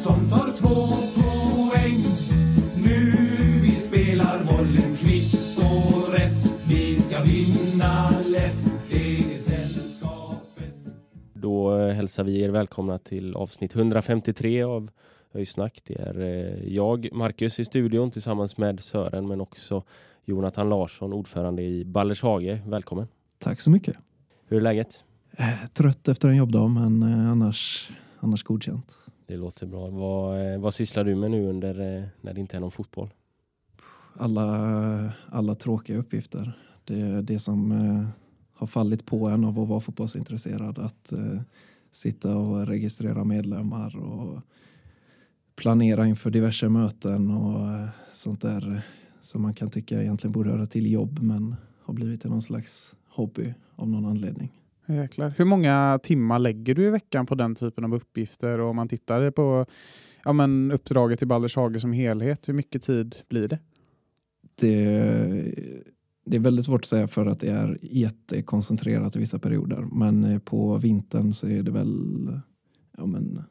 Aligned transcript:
Som 0.00 0.30
tar 0.30 0.52
två 0.52 0.76
poäng. 1.20 2.00
Nu 2.76 3.12
vi 3.62 3.74
spelar 3.74 4.44
bollen 4.44 4.96
kvitt 4.96 5.58
och 5.58 6.14
rätt. 6.14 6.60
Vi 6.68 6.94
ska 6.94 7.22
vinna 7.22 8.10
lätt. 8.26 8.74
Det 8.90 9.34
är 9.34 9.38
sällskapet. 9.38 10.74
Då 11.32 11.78
eh, 11.78 11.94
hälsar 11.94 12.24
vi 12.24 12.42
er 12.42 12.48
välkomna 12.48 12.98
till 12.98 13.34
avsnitt 13.34 13.74
153 13.74 14.62
av 14.62 14.90
Öjsnack. 15.34 15.82
Det 15.86 16.00
är 16.00 16.20
eh, 16.20 16.74
jag, 16.74 17.08
Marcus, 17.12 17.60
i 17.60 17.64
studion 17.64 18.10
tillsammans 18.10 18.56
med 18.56 18.80
Sören, 18.80 19.28
men 19.28 19.40
också 19.40 19.82
Jonathan 20.24 20.68
Larsson, 20.68 21.12
ordförande 21.12 21.62
i 21.62 21.84
Ballershage. 21.84 22.58
Välkommen! 22.66 23.08
Tack 23.38 23.60
så 23.60 23.70
mycket. 23.70 23.96
Hur 24.48 24.56
är 24.56 24.60
läget? 24.60 25.04
Eh, 25.36 25.46
trött 25.74 26.08
efter 26.08 26.28
en 26.28 26.36
jobbdag, 26.36 26.68
men 26.68 27.02
annars, 27.02 27.90
annars 28.20 28.42
godkänt. 28.42 28.99
Det 29.30 29.36
låter 29.36 29.66
bra. 29.66 29.90
Vad, 29.90 30.52
eh, 30.52 30.60
vad 30.60 30.74
sysslar 30.74 31.04
du 31.04 31.14
med 31.14 31.30
nu 31.30 31.46
under 31.46 31.98
eh, 31.98 32.04
när 32.20 32.34
det 32.34 32.40
inte 32.40 32.56
är 32.56 32.60
någon 32.60 32.70
fotboll? 32.70 33.08
Alla, 34.14 35.12
alla 35.28 35.54
tråkiga 35.54 35.98
uppgifter. 35.98 36.58
Det 36.84 37.00
är 37.00 37.22
det 37.22 37.38
som 37.38 37.72
eh, 37.72 38.08
har 38.54 38.66
fallit 38.66 39.06
på 39.06 39.28
en 39.28 39.44
av 39.44 39.60
att 39.60 39.68
vara 39.68 39.80
fotbollsintresserad. 39.80 40.78
Att 40.78 41.12
eh, 41.12 41.40
sitta 41.92 42.36
och 42.36 42.66
registrera 42.66 43.24
medlemmar 43.24 43.96
och 43.96 44.40
planera 45.56 46.06
inför 46.06 46.30
diverse 46.30 46.68
möten 46.68 47.30
och 47.30 47.88
sånt 48.12 48.40
där 48.40 48.82
som 49.20 49.42
man 49.42 49.54
kan 49.54 49.70
tycka 49.70 50.02
egentligen 50.02 50.32
borde 50.32 50.50
höra 50.50 50.66
till 50.66 50.92
jobb 50.92 51.18
men 51.22 51.56
har 51.82 51.94
blivit 51.94 52.20
till 52.20 52.30
någon 52.30 52.42
slags 52.42 52.92
hobby 53.08 53.54
av 53.76 53.88
någon 53.88 54.06
anledning. 54.06 54.59
Jäklar. 54.94 55.34
Hur 55.36 55.44
många 55.44 56.00
timmar 56.02 56.38
lägger 56.38 56.74
du 56.74 56.86
i 56.86 56.90
veckan 56.90 57.26
på 57.26 57.34
den 57.34 57.54
typen 57.54 57.84
av 57.84 57.94
uppgifter? 57.94 58.58
Och 58.58 58.70
om 58.70 58.76
man 58.76 58.88
tittar 58.88 59.30
på 59.30 59.66
ja, 60.24 60.32
men 60.32 60.72
uppdraget 60.72 61.22
i 61.22 61.26
Baldershage 61.26 61.80
som 61.80 61.92
helhet, 61.92 62.48
hur 62.48 62.54
mycket 62.54 62.82
tid 62.82 63.16
blir 63.28 63.48
det? 63.48 63.58
det, 64.60 65.54
det 66.24 66.36
är 66.36 66.40
väldigt 66.40 66.64
svårt 66.64 66.80
att 66.80 66.88
säga 66.88 67.08
för 67.08 67.26
att 67.26 67.40
det 67.40 67.48
är 67.48 67.78
jättekoncentrerat 67.82 69.16
i 69.16 69.18
vissa 69.18 69.38
perioder. 69.38 69.80
Men 69.92 70.24
eh, 70.24 70.38
på 70.38 70.78
vintern 70.78 71.32
så 71.32 71.48
är 71.48 71.62
det 71.62 71.70
väl 71.70 72.40
ja, 72.96 73.06
men, 73.06 73.42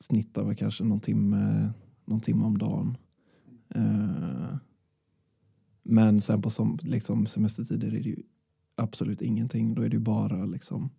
snittar 0.00 0.44
väl 0.44 0.56
kanske 0.56 0.84
någon 0.84 1.00
timme, 1.00 1.72
någon 2.04 2.20
timme 2.20 2.44
om 2.44 2.58
dagen. 2.58 2.96
Eh, 3.74 4.56
men 5.82 6.20
sen 6.20 6.42
på 6.42 6.50
som, 6.50 6.78
liksom, 6.82 7.26
semestertider 7.26 7.88
är 7.88 7.90
det 7.90 8.08
ju 8.08 8.22
absolut 8.76 9.22
ingenting. 9.22 9.74
Då 9.74 9.82
är 9.82 9.88
det 9.88 9.96
ju 9.96 10.00
bara 10.00 10.44
liksom, 10.44 10.90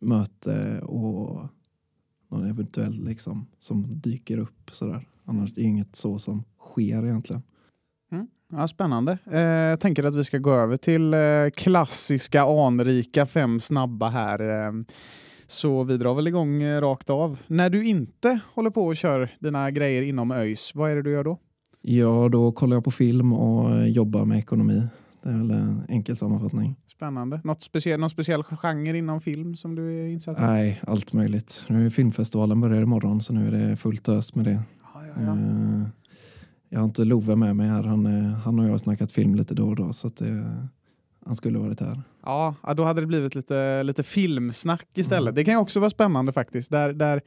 möte 0.00 0.80
och 0.80 1.48
någon 2.28 2.46
eventuell 2.46 3.04
liksom, 3.04 3.46
som 3.58 4.00
dyker 4.00 4.38
upp. 4.38 4.70
Sådär. 4.72 5.08
Annars 5.24 5.50
är 5.50 5.54
det 5.54 5.62
inget 5.62 5.96
så 5.96 6.18
som 6.18 6.44
sker 6.58 7.04
egentligen. 7.04 7.42
Ja, 8.52 8.68
spännande. 8.68 9.18
Eh, 9.32 9.40
jag 9.40 9.80
tänker 9.80 10.04
att 10.04 10.16
vi 10.16 10.24
ska 10.24 10.38
gå 10.38 10.52
över 10.52 10.76
till 10.76 11.14
eh, 11.14 11.20
klassiska 11.54 12.42
anrika 12.42 13.26
fem 13.26 13.60
snabba 13.60 14.08
här. 14.08 14.66
Eh, 14.66 14.72
så 15.46 15.84
vi 15.84 15.96
drar 15.96 16.14
väl 16.14 16.28
igång 16.28 16.62
eh, 16.62 16.80
rakt 16.80 17.10
av. 17.10 17.38
När 17.46 17.70
du 17.70 17.84
inte 17.84 18.40
håller 18.54 18.70
på 18.70 18.86
och 18.86 18.96
kör 18.96 19.30
dina 19.38 19.70
grejer 19.70 20.02
inom 20.02 20.30
ÖIS, 20.30 20.74
vad 20.74 20.90
är 20.90 20.96
det 20.96 21.02
du 21.02 21.10
gör 21.10 21.24
då? 21.24 21.38
Ja, 21.82 22.28
då 22.28 22.52
kollar 22.52 22.76
jag 22.76 22.84
på 22.84 22.90
film 22.90 23.32
och 23.32 23.76
eh, 23.76 23.86
jobbar 23.86 24.24
med 24.24 24.38
ekonomi. 24.38 24.82
Det 25.22 25.28
är 25.28 25.32
väl 25.38 25.50
en 25.50 25.82
enkel 25.88 26.16
sammanfattning. 26.16 26.76
Spännande. 26.86 27.40
Något 27.44 27.62
speciell, 27.62 28.00
någon 28.00 28.10
speciell 28.10 28.42
genre 28.42 28.98
inom 28.98 29.20
film 29.20 29.56
som 29.56 29.74
du 29.74 30.00
är 30.02 30.06
insatt 30.06 30.38
i? 30.38 30.40
Nej, 30.40 30.80
allt 30.86 31.12
möjligt. 31.12 31.64
Nu 31.68 31.86
är 31.86 31.90
filmfestivalen 31.90 32.60
börjar 32.60 32.82
imorgon 32.82 33.20
så 33.20 33.32
nu 33.32 33.46
är 33.46 33.68
det 33.68 33.76
fullt 33.76 34.08
ös 34.08 34.34
med 34.34 34.44
det. 34.44 34.62
Ja, 34.94 35.06
ja, 35.06 35.22
ja. 35.22 35.32
Eh, 35.32 35.82
Jag 36.68 36.80
har 36.80 36.84
inte 36.84 37.04
Love 37.04 37.36
med 37.36 37.56
mig 37.56 37.68
här. 37.68 37.82
Han, 37.82 38.06
eh, 38.06 38.32
han 38.32 38.58
och 38.58 38.64
jag 38.64 38.70
har 38.70 38.78
snackat 38.78 39.12
film 39.12 39.34
lite 39.34 39.54
då 39.54 39.68
och 39.68 39.76
då 39.76 39.92
så 39.92 40.06
att 40.06 40.16
det, 40.16 40.60
han 41.26 41.36
skulle 41.36 41.58
varit 41.58 41.80
här. 41.80 42.02
Ja, 42.24 42.54
då 42.76 42.84
hade 42.84 43.00
det 43.00 43.06
blivit 43.06 43.34
lite, 43.34 43.82
lite 43.82 44.02
filmsnack 44.02 44.86
istället. 44.94 45.28
Mm. 45.28 45.34
Det 45.34 45.44
kan 45.44 45.54
ju 45.54 45.60
också 45.60 45.80
vara 45.80 45.90
spännande 45.90 46.32
faktiskt. 46.32 46.70
Där, 46.70 46.92
där, 46.92 47.22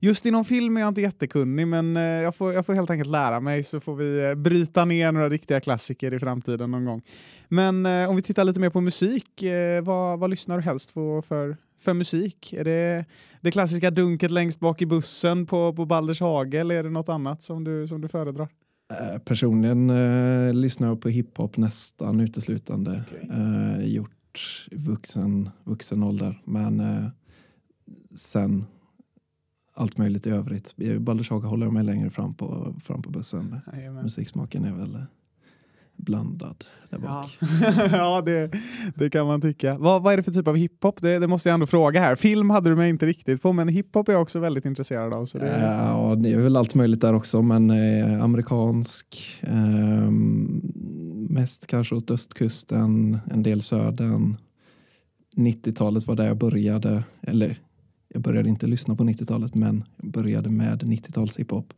just 0.00 0.26
inom 0.26 0.44
film 0.44 0.76
är 0.76 0.80
jag 0.80 0.88
inte 0.88 1.00
jättekunnig, 1.00 1.68
men 1.68 1.96
eh, 1.96 2.02
jag, 2.02 2.34
får, 2.34 2.52
jag 2.52 2.66
får 2.66 2.74
helt 2.74 2.90
enkelt 2.90 3.10
lära 3.10 3.40
mig 3.40 3.62
så 3.62 3.80
får 3.80 3.94
vi 3.96 4.28
eh, 4.28 4.34
bryta 4.34 4.84
ner 4.84 5.12
några 5.12 5.28
riktiga 5.28 5.60
klassiker 5.60 6.14
i 6.14 6.18
framtiden 6.18 6.70
någon 6.70 6.84
gång. 6.84 7.02
Men 7.48 7.86
eh, 7.86 8.10
om 8.10 8.16
vi 8.16 8.22
tittar 8.22 8.44
lite 8.44 8.60
mer 8.60 8.70
på 8.70 8.80
musik, 8.80 9.44
vad, 9.82 10.18
vad 10.18 10.30
lyssnar 10.30 10.56
du 10.56 10.62
helst 10.62 10.94
på 10.94 11.22
för, 11.22 11.56
för 11.78 11.94
musik? 11.94 12.52
Är 12.52 12.64
det 12.64 13.04
det 13.40 13.50
klassiska 13.50 13.90
dunket 13.90 14.30
längst 14.30 14.60
bak 14.60 14.82
i 14.82 14.86
bussen 14.86 15.46
på, 15.46 15.72
på 15.72 15.84
Baldershage 15.84 16.54
eller 16.54 16.74
är 16.74 16.82
det 16.82 16.90
något 16.90 17.08
annat 17.08 17.42
som 17.42 17.64
du, 17.64 17.86
som 17.86 18.00
du 18.00 18.08
föredrar? 18.08 18.48
Personligen 19.24 19.90
eh, 19.90 20.54
lyssnar 20.54 20.88
jag 20.88 21.00
på 21.00 21.08
hiphop 21.08 21.56
nästan 21.56 22.20
uteslutande. 22.20 23.04
Okej. 23.06 23.30
Eh, 23.30 23.84
gjort 23.84 24.68
vuxen, 24.70 25.50
vuxen 25.64 26.02
ålder. 26.02 26.42
Men 26.44 26.80
eh, 26.80 27.08
sen 28.14 28.64
allt 29.78 29.98
möjligt 29.98 30.26
i 30.26 30.30
övrigt. 30.30 30.74
I 30.76 30.98
Baldershaga 30.98 31.48
håller 31.48 31.66
jag 31.66 31.72
mig 31.72 31.84
längre 31.84 32.10
fram 32.10 32.34
på, 32.34 32.74
fram 32.84 33.02
på 33.02 33.10
bussen. 33.10 33.60
Jajamän. 33.72 34.02
Musiksmaken 34.02 34.64
är 34.64 34.72
väl 34.72 34.98
blandad 35.96 36.64
där 36.90 36.98
Ja, 37.02 37.08
bak. 37.08 37.38
ja 37.92 38.22
det, 38.24 38.50
det 38.94 39.10
kan 39.10 39.26
man 39.26 39.40
tycka. 39.40 39.78
Vad, 39.78 40.02
vad 40.02 40.12
är 40.12 40.16
det 40.16 40.22
för 40.22 40.32
typ 40.32 40.48
av 40.48 40.56
hiphop? 40.56 41.00
Det, 41.00 41.18
det 41.18 41.26
måste 41.26 41.48
jag 41.48 41.54
ändå 41.54 41.66
fråga 41.66 42.00
här. 42.00 42.16
Film 42.16 42.50
hade 42.50 42.70
du 42.70 42.76
mig 42.76 42.90
inte 42.90 43.06
riktigt 43.06 43.42
på, 43.42 43.52
men 43.52 43.68
hiphop 43.68 44.08
är 44.08 44.12
jag 44.12 44.22
också 44.22 44.38
väldigt 44.38 44.64
intresserad 44.64 45.14
av. 45.14 45.26
Så 45.26 45.38
det, 45.38 45.60
Ja, 45.60 46.14
det 46.18 46.32
är 46.32 46.36
väl 46.36 46.56
allt 46.56 46.74
möjligt 46.74 47.00
där 47.00 47.14
också, 47.14 47.42
men 47.42 47.70
eh, 47.70 48.22
amerikansk. 48.22 49.40
Eh, 49.40 50.10
mest 51.30 51.66
kanske 51.66 51.94
åt 51.94 52.10
östkusten, 52.10 53.18
en 53.30 53.42
del 53.42 53.62
södern. 53.62 54.36
90-talet 55.36 56.06
var 56.06 56.14
där 56.16 56.26
jag 56.26 56.38
började, 56.38 57.04
eller 57.22 57.58
jag 58.08 58.22
började 58.22 58.48
inte 58.48 58.66
lyssna 58.66 58.96
på 58.96 59.04
90-talet, 59.04 59.54
men 59.54 59.84
jag 59.96 60.10
började 60.10 60.50
med 60.50 60.82
90-tals 60.82 61.38
hiphop. 61.38 61.74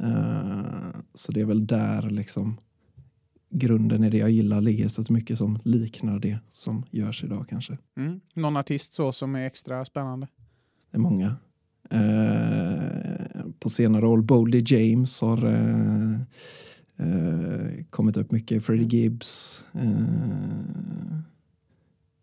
Eh, 0.00 1.00
så 1.14 1.32
det 1.32 1.40
är 1.40 1.44
väl 1.44 1.66
där 1.66 2.10
liksom 2.10 2.56
grunden 3.50 4.04
i 4.04 4.10
det 4.10 4.18
jag 4.18 4.30
gillar 4.30 4.60
ligger 4.60 4.88
så 4.88 5.00
att 5.00 5.10
mycket 5.10 5.38
som 5.38 5.58
liknar 5.64 6.18
det 6.18 6.38
som 6.52 6.84
görs 6.90 7.24
idag 7.24 7.46
kanske. 7.48 7.78
mm. 7.96 8.20
Någon 8.34 8.56
artist 8.56 8.92
så 8.92 9.12
som 9.12 9.34
är 9.34 9.46
extra 9.46 9.84
spännande? 9.84 10.28
Det 10.90 10.96
är 10.96 11.00
många. 11.00 11.36
Eh, 11.90 13.44
på 13.58 13.70
senare 13.70 14.06
år, 14.06 14.20
Boldy 14.20 14.62
James 14.66 15.20
har 15.20 15.46
eh, 15.46 16.20
eh, 16.96 17.84
kommit 17.90 18.16
upp 18.16 18.32
mycket. 18.32 18.64
Freddie 18.64 18.96
Gibbs. 18.96 19.64
Eh, 19.72 21.20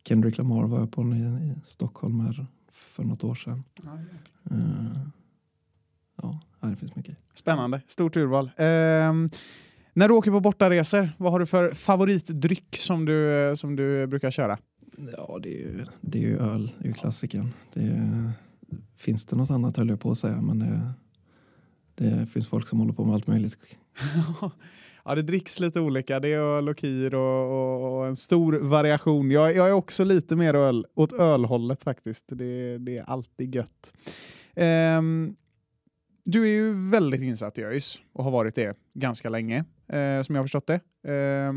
Kendrick 0.03 0.37
Lamar 0.37 0.67
var 0.67 0.79
jag 0.79 0.91
på 0.91 1.01
i, 1.01 1.19
i 1.19 1.55
Stockholm 1.65 2.19
här 2.19 2.47
för 2.91 3.03
något 3.03 3.23
år 3.23 3.35
sedan. 3.35 3.63
Eh, 4.51 4.57
ja, 6.21 6.39
ja, 6.59 6.67
det 6.67 6.75
finns 6.75 6.95
mycket. 6.95 7.17
Spännande, 7.33 7.81
stort 7.87 8.17
urval. 8.17 8.51
Ehm, 8.57 9.29
när 9.93 10.07
du 10.07 10.13
åker 10.13 10.31
på 10.31 10.39
bortaresor, 10.39 11.09
vad 11.17 11.31
har 11.31 11.39
du 11.39 11.45
för 11.45 11.71
favoritdryck 11.71 12.77
som 12.77 13.05
du, 13.05 13.53
som 13.55 13.75
du 13.75 14.07
brukar 14.07 14.31
köra? 14.31 14.57
Ja, 15.17 15.39
det 15.43 15.49
är 15.49 15.59
ju, 15.59 15.85
det 16.01 16.17
är 16.17 16.21
ju 16.21 16.37
öl, 16.37 16.71
det 16.77 16.85
är 16.85 16.87
ju 16.87 16.93
klassikern. 16.93 17.53
Det 17.73 17.81
är, 17.81 18.31
finns 18.97 19.25
det 19.25 19.35
något 19.35 19.51
annat 19.51 19.77
höll 19.77 19.89
jag 19.89 19.99
på 19.99 20.11
att 20.11 20.17
säga, 20.17 20.41
men 20.41 20.59
det, 20.59 20.93
det 21.95 22.27
finns 22.27 22.47
folk 22.47 22.67
som 22.67 22.79
håller 22.79 22.93
på 22.93 23.05
med 23.05 23.13
allt 23.13 23.27
möjligt. 23.27 23.57
ja, 25.05 25.15
det 25.15 25.21
dricks 25.21 25.59
lite 25.59 25.79
olika. 25.79 26.19
Det 26.19 26.27
är 26.27 26.37
öl 26.37 26.69
och 26.69 26.77
kir 26.77 27.15
och, 27.15 27.51
och, 27.51 27.97
och 27.97 28.07
en 28.07 28.15
stor 28.15 28.53
variation. 28.53 29.31
Jag, 29.31 29.55
jag 29.55 29.67
är 29.67 29.73
också 29.73 30.03
lite 30.03 30.35
mer 30.35 30.53
öl, 30.53 30.85
åt 30.95 31.13
ölhållet 31.13 31.83
faktiskt. 31.83 32.25
Det, 32.27 32.77
det 32.77 32.97
är 32.97 33.03
alltid 33.03 33.55
gött. 33.55 33.93
Um, 34.55 35.35
du 36.25 36.43
är 36.43 36.51
ju 36.51 36.89
väldigt 36.89 37.21
insatt 37.21 37.57
i 37.57 37.63
ÖIS 37.63 38.01
och 38.13 38.23
har 38.23 38.31
varit 38.31 38.55
det 38.55 38.77
ganska 38.93 39.29
länge, 39.29 39.57
eh, 39.87 40.21
som 40.21 40.35
jag 40.35 40.41
har 40.41 40.43
förstått 40.43 40.67
det. 40.67 41.11
Eh, 41.13 41.53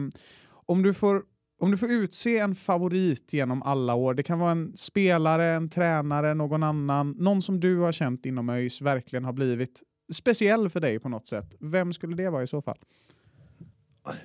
om, 0.51 0.83
du 0.83 0.95
får, 0.95 1.23
om 1.61 1.71
du 1.71 1.77
får 1.77 1.91
utse 1.91 2.39
en 2.39 2.55
favorit 2.55 3.33
genom 3.33 3.63
alla 3.63 3.95
år, 3.95 4.15
det 4.15 4.23
kan 4.23 4.39
vara 4.39 4.51
en 4.51 4.77
spelare, 4.77 5.51
en 5.51 5.69
tränare, 5.69 6.35
någon 6.35 6.63
annan, 6.63 7.11
någon 7.11 7.43
som 7.43 7.61
du 7.61 7.79
har 7.79 7.93
känt 7.93 8.27
inom 8.27 8.51
ÖIS 8.51 8.83
verkligen 8.83 9.25
har 9.25 9.33
blivit 9.33 9.83
speciell 10.13 10.71
för 10.71 10.81
dig 10.81 10.99
på 10.99 11.09
något 11.09 11.27
sätt. 11.27 11.55
Vem 11.61 11.93
skulle 11.93 12.17
det 12.17 12.31
vara 12.31 12.43
i 12.43 12.47
så 12.47 12.63
fall? 12.63 12.79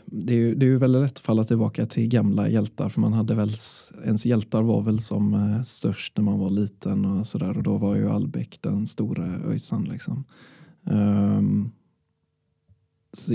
Det 0.06 0.34
är, 0.34 0.38
ju, 0.38 0.56
det 0.56 0.66
är 0.66 0.68
ju 0.68 0.78
väldigt 0.78 1.02
lätt 1.02 1.12
att 1.12 1.20
falla 1.20 1.44
tillbaka 1.44 1.86
till 1.86 2.08
gamla 2.08 2.50
hjältar 2.50 2.90
för 2.90 3.02
man 3.02 3.14
hade 3.14 3.36
väl, 3.36 3.54
ens 4.04 4.26
hjältar 4.26 4.62
var 4.62 4.82
väl 4.82 5.00
som 5.00 5.34
eh, 5.34 5.62
störst 5.62 6.18
när 6.18 6.24
man 6.24 6.40
var 6.40 6.50
liten 6.50 7.06
och 7.06 7.28
sådär 7.28 7.58
och 7.58 7.64
då 7.64 7.78
var 7.78 7.96
ju 7.96 8.10
Albeck 8.10 8.60
den 8.62 8.88
stora 8.88 9.26
öjsan 9.26 9.84
liksom. 9.84 10.24
Um, 10.84 11.72
så 13.14 13.32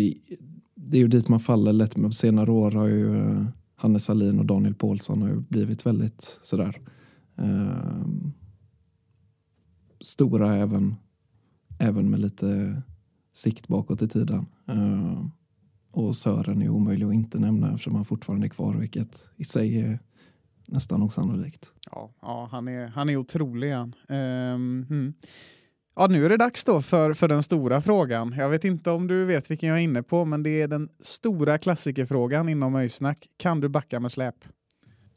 det 0.74 0.98
är 0.98 1.00
ju 1.00 1.08
dit 1.08 1.28
man 1.28 1.40
faller 1.40 1.72
lätt 1.72 1.96
men 1.96 2.10
på 2.10 2.14
senare 2.14 2.50
år 2.50 2.70
har 2.70 2.86
ju 2.86 3.16
eh, 3.16 3.30
uh, 3.30 3.46
Hannes 3.74 4.04
Salin 4.04 4.38
och 4.38 4.46
Daniel 4.46 4.74
Paulsson 4.74 5.22
har 5.22 5.28
ju 5.28 5.40
blivit 5.40 5.86
väldigt 5.86 6.40
sådär 6.42 6.80
um, 7.36 8.32
stora 10.00 10.56
även, 10.56 10.94
även 11.78 12.10
med 12.10 12.20
lite 12.20 12.82
sikt 13.32 13.68
bakåt 13.68 14.02
i 14.02 14.08
tiden. 14.08 14.46
Uh, 14.70 15.26
och 15.94 16.16
Sören 16.16 16.62
är 16.62 16.68
omöjlig 16.68 17.06
att 17.06 17.14
inte 17.14 17.38
nämna 17.38 17.70
eftersom 17.70 17.94
han 17.94 18.04
fortfarande 18.04 18.46
är 18.46 18.48
kvar, 18.48 18.74
vilket 18.74 19.26
i 19.36 19.44
sig 19.44 19.80
är 19.80 19.98
nästan 20.66 21.02
osannolikt. 21.02 21.72
Ja, 21.90 22.10
ja 22.22 22.48
han, 22.50 22.68
är, 22.68 22.86
han 22.86 23.08
är 23.08 23.16
otrolig. 23.16 23.72
Han. 23.72 23.94
Um, 24.08 24.86
hmm. 24.88 25.14
Ja, 25.96 26.06
nu 26.06 26.24
är 26.24 26.28
det 26.28 26.36
dags 26.36 26.64
då 26.64 26.82
för, 26.82 27.12
för 27.12 27.28
den 27.28 27.42
stora 27.42 27.80
frågan. 27.80 28.32
Jag 28.32 28.48
vet 28.48 28.64
inte 28.64 28.90
om 28.90 29.06
du 29.06 29.24
vet 29.24 29.50
vilken 29.50 29.68
jag 29.68 29.78
är 29.78 29.82
inne 29.82 30.02
på, 30.02 30.24
men 30.24 30.42
det 30.42 30.62
är 30.62 30.68
den 30.68 30.88
stora 31.00 31.58
klassikerfrågan 31.58 32.48
inom 32.48 32.74
Öjsnack. 32.74 33.28
Kan 33.36 33.60
du 33.60 33.68
backa 33.68 34.00
med 34.00 34.12
släp? 34.12 34.36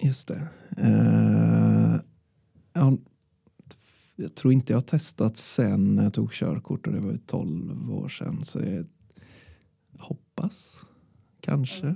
Just 0.02 0.28
det. 0.28 0.48
Uh, 0.82 2.00
ja, 2.74 2.98
jag 4.16 4.36
tror 4.36 4.54
inte 4.54 4.74
jag 4.74 4.78
har 4.78 4.82
testat 4.82 5.38
sen 5.38 5.98
jag 5.98 6.14
tog 6.14 6.32
körkort 6.32 6.88
och 6.88 6.94
det 6.94 7.00
var 7.00 7.18
12 7.26 7.92
år 7.92 8.10
sedan. 8.10 8.44
Så 8.44 8.60
jag 8.60 8.86
Hoppas. 10.38 10.86
Kanske. 11.42 11.96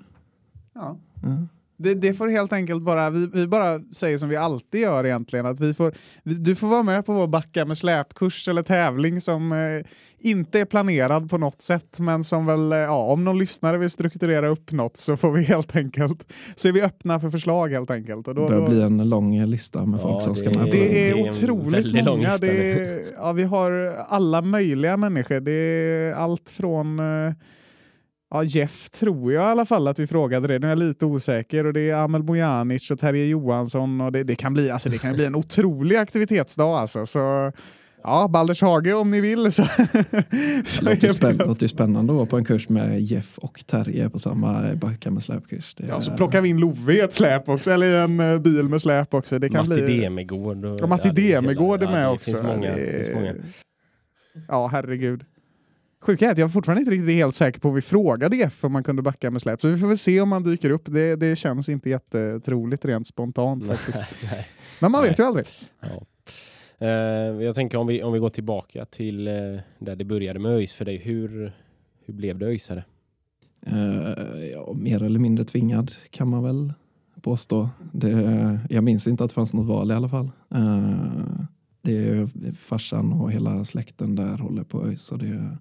Ja. 0.74 0.98
ja. 1.22 1.48
Det, 1.78 1.94
det, 1.94 2.14
får 2.14 2.28
helt 2.28 2.54
enkelt 2.54 2.84
bara, 2.84 3.10
vi, 3.10 3.28
vi, 3.34 3.48
bara 3.48 3.80
säger 3.80 4.18
som 4.18 4.30
vi 4.30 4.36
alltid 4.36 4.82
gör 4.82 5.06
egentligen, 5.06 5.46
att 5.46 5.60
vi 5.60 5.74
får, 5.74 5.94
vi, 6.24 6.34
du 6.34 6.56
får 6.56 6.68
vara 6.68 6.84
med 6.84 7.06
på 7.06 7.14
vår 7.14 7.28
backa 7.28 7.66
med 7.66 7.78
släpkurs 7.78 8.48
eller 8.48 8.64
tävling 8.64 9.22
som 9.22 9.52
eh, 9.52 9.86
inte 10.20 10.60
är 10.60 10.66
planerad 10.66 11.30
på 11.30 11.38
något 11.38 11.62
sätt, 11.62 12.00
men 12.00 12.24
som 12.24 12.46
väl, 12.46 12.72
eh, 12.72 12.78
ja, 12.78 13.04
om 13.04 13.24
någon 13.24 13.38
lyssnare 13.38 13.78
vill 13.78 13.90
strukturera 13.90 14.48
upp 14.48 14.72
något 14.72 14.98
så 14.98 15.18
får 15.18 15.32
vi 15.32 15.44
helt 15.44 15.76
enkelt, 15.76 16.34
så 16.56 16.68
är 16.68 16.72
vi 16.72 16.82
öppna 16.82 17.20
för 17.20 17.30
förslag 17.30 17.70
helt 17.70 17.92
enkelt. 17.92 18.28
Och 18.28 18.36
då, 18.36 18.42
det 18.42 18.50
börjar 18.50 18.70
bli 18.70 18.82
en 18.82 19.10
lång 19.10 19.46
lista 19.46 19.86
med 19.86 20.00
ja, 20.00 20.04
folk 20.04 20.24
som 20.24 20.36
ska 20.36 20.60
med. 20.60 20.72
Det, 20.72 20.72
det 20.72 21.10
är 21.10 21.30
otroligt 21.30 22.06
många. 22.06 22.38
Det 22.38 22.74
är, 22.74 23.06
ja, 23.16 23.32
vi 23.32 23.44
har 23.44 23.72
alla 24.08 24.42
möjliga 24.42 24.98
människor. 24.98 25.40
Det 25.40 25.52
är 25.52 26.14
allt 26.14 26.50
från 26.50 27.00
eh, 27.00 27.34
Ja, 28.34 28.44
Jeff 28.44 28.90
tror 28.90 29.34
jag 29.34 29.44
i 29.44 29.46
alla 29.46 29.66
fall 29.66 29.88
att 29.88 30.00
vi 30.00 30.08
frågade 30.08 30.48
det. 30.48 30.60
Nu 30.60 30.68
är 30.68 30.72
jag 30.72 30.80
lite 30.80 31.06
osäker. 31.06 31.66
Och 31.66 31.74
det 31.74 31.90
är 31.90 31.96
Amel 31.96 32.24
Bojanic 32.24 32.92
och 32.92 33.00
Terje 33.00 33.26
Johansson. 33.26 34.02
Och 34.02 34.12
det, 34.12 34.24
det, 34.24 34.36
kan 34.36 34.54
bli, 34.54 34.70
alltså, 34.70 34.90
det 34.90 34.98
kan 34.98 35.14
bli 35.14 35.26
en 35.26 35.36
otrolig 35.36 35.96
aktivitetsdag. 35.96 36.80
Alltså. 36.80 37.06
Så, 37.06 37.52
ja, 38.04 38.28
Baldershage 38.28 38.94
om 38.94 39.12
ni 39.12 39.22
vill. 39.22 39.52
Så, 39.52 39.64
så 40.64 40.86
det 40.86 40.92
låter, 40.94 41.10
spänn 41.10 41.38
låter 41.38 41.68
spännande 41.68 42.14
att 42.14 42.18
vara 42.18 42.26
på 42.26 42.38
en 42.38 42.46
kurs 42.46 42.70
med 42.70 43.02
Jeff 43.02 43.38
och 43.38 43.64
Terje 43.68 44.10
på 44.10 44.20
samma 44.20 44.76
backa 44.76 45.12
med 45.12 45.24
släpkurs. 45.24 45.76
Det 45.78 45.86
ja, 45.88 46.02
så 46.02 46.12
plockar 46.12 46.42
vi 46.42 46.50
in 46.50 46.58
Love 46.58 46.94
i 46.94 47.00
ett 47.00 47.14
släp 47.14 47.50
också, 47.50 47.72
eller 47.72 47.88
i 47.88 48.04
en 48.04 48.20
uh, 48.20 48.40
bil 48.40 48.70
med 48.70 48.82
släp 48.82 49.14
också. 49.14 49.40
Det 49.40 49.50
kan 49.50 49.68
Matti 49.68 49.82
bli... 49.82 50.00
Demegård. 50.00 50.66
Och, 50.66 50.78
ja, 50.82 50.88
Matti 50.88 51.08
ja, 51.08 51.14
Demegård 51.14 51.84
är 51.84 51.92
med 51.92 52.06
ja, 52.06 52.12
också. 52.12 52.32
Finns 52.32 52.44
många, 52.44 52.76
det... 52.76 52.92
finns 52.92 53.16
många. 53.16 53.34
Ja, 54.48 54.68
herregud. 54.68 55.24
Sjuka 56.02 56.28
är 56.28 56.32
att 56.32 56.38
jag 56.38 56.46
är 56.46 56.50
fortfarande 56.50 56.80
inte 56.80 56.92
riktigt 56.92 57.16
helt 57.16 57.36
säker 57.36 57.60
på 57.60 57.70
om 57.70 57.76
vi 57.76 57.82
frågade 57.82 58.38
F 58.38 58.64
om 58.64 58.72
man 58.72 58.84
kunde 58.84 59.02
backa 59.02 59.32
med 59.32 59.42
släp. 59.42 59.62
Så 59.62 59.68
vi 59.68 59.78
får 59.78 59.88
väl 59.88 59.98
se 59.98 60.22
om 60.22 60.32
han 60.32 60.44
dyker 60.44 60.70
upp. 60.70 60.84
Det, 60.86 61.16
det 61.16 61.36
känns 61.36 61.70
inte 61.70 61.90
jättetroligt 61.90 62.86
rent 62.86 63.08
spontant 63.08 63.68
faktiskt. 63.68 64.00
Nej, 64.32 64.48
Men 64.80 64.92
man 64.92 65.04
vet 65.04 65.20
ju 65.20 65.24
aldrig. 65.24 65.46
Ja. 65.80 66.06
Uh, 66.82 67.44
jag 67.44 67.56
tänker 67.56 67.78
om 67.78 67.88
vi, 67.88 68.04
om 68.04 68.14
vi 68.14 68.20
går 68.20 68.30
tillbaka 68.30 68.86
till 68.86 69.28
uh, 69.28 69.60
där 69.80 69.96
det 69.96 70.06
började 70.06 70.40
med 70.40 70.52
ÖIS 70.52 70.74
för 70.74 70.86
dig. 70.86 70.98
Hur, 70.98 71.54
hur 72.06 72.14
blev 72.14 72.38
du 72.38 72.46
ÖISare? 72.46 72.84
Uh, 73.68 74.46
ja, 74.46 74.74
mer 74.74 75.04
eller 75.04 75.20
mindre 75.20 75.46
tvingad 75.46 75.92
kan 76.10 76.28
man 76.28 76.44
väl 76.44 76.74
påstå. 77.22 77.70
Det, 77.92 78.60
jag 78.70 78.84
minns 78.84 79.08
inte 79.08 79.24
att 79.24 79.30
det 79.30 79.34
fanns 79.34 79.54
något 79.54 79.68
val 79.68 79.92
i 79.92 79.94
alla 79.94 80.10
fall. 80.10 80.32
Uh, 80.56 81.42
det 81.82 81.98
är 81.98 82.30
farsan 82.54 83.14
och 83.14 83.32
hela 83.32 83.66
släkten 83.66 84.16
där 84.16 84.38
håller 84.38 84.64
på 84.64 84.86
ÖIS 84.86 85.12
och 85.12 85.18
det 85.18 85.58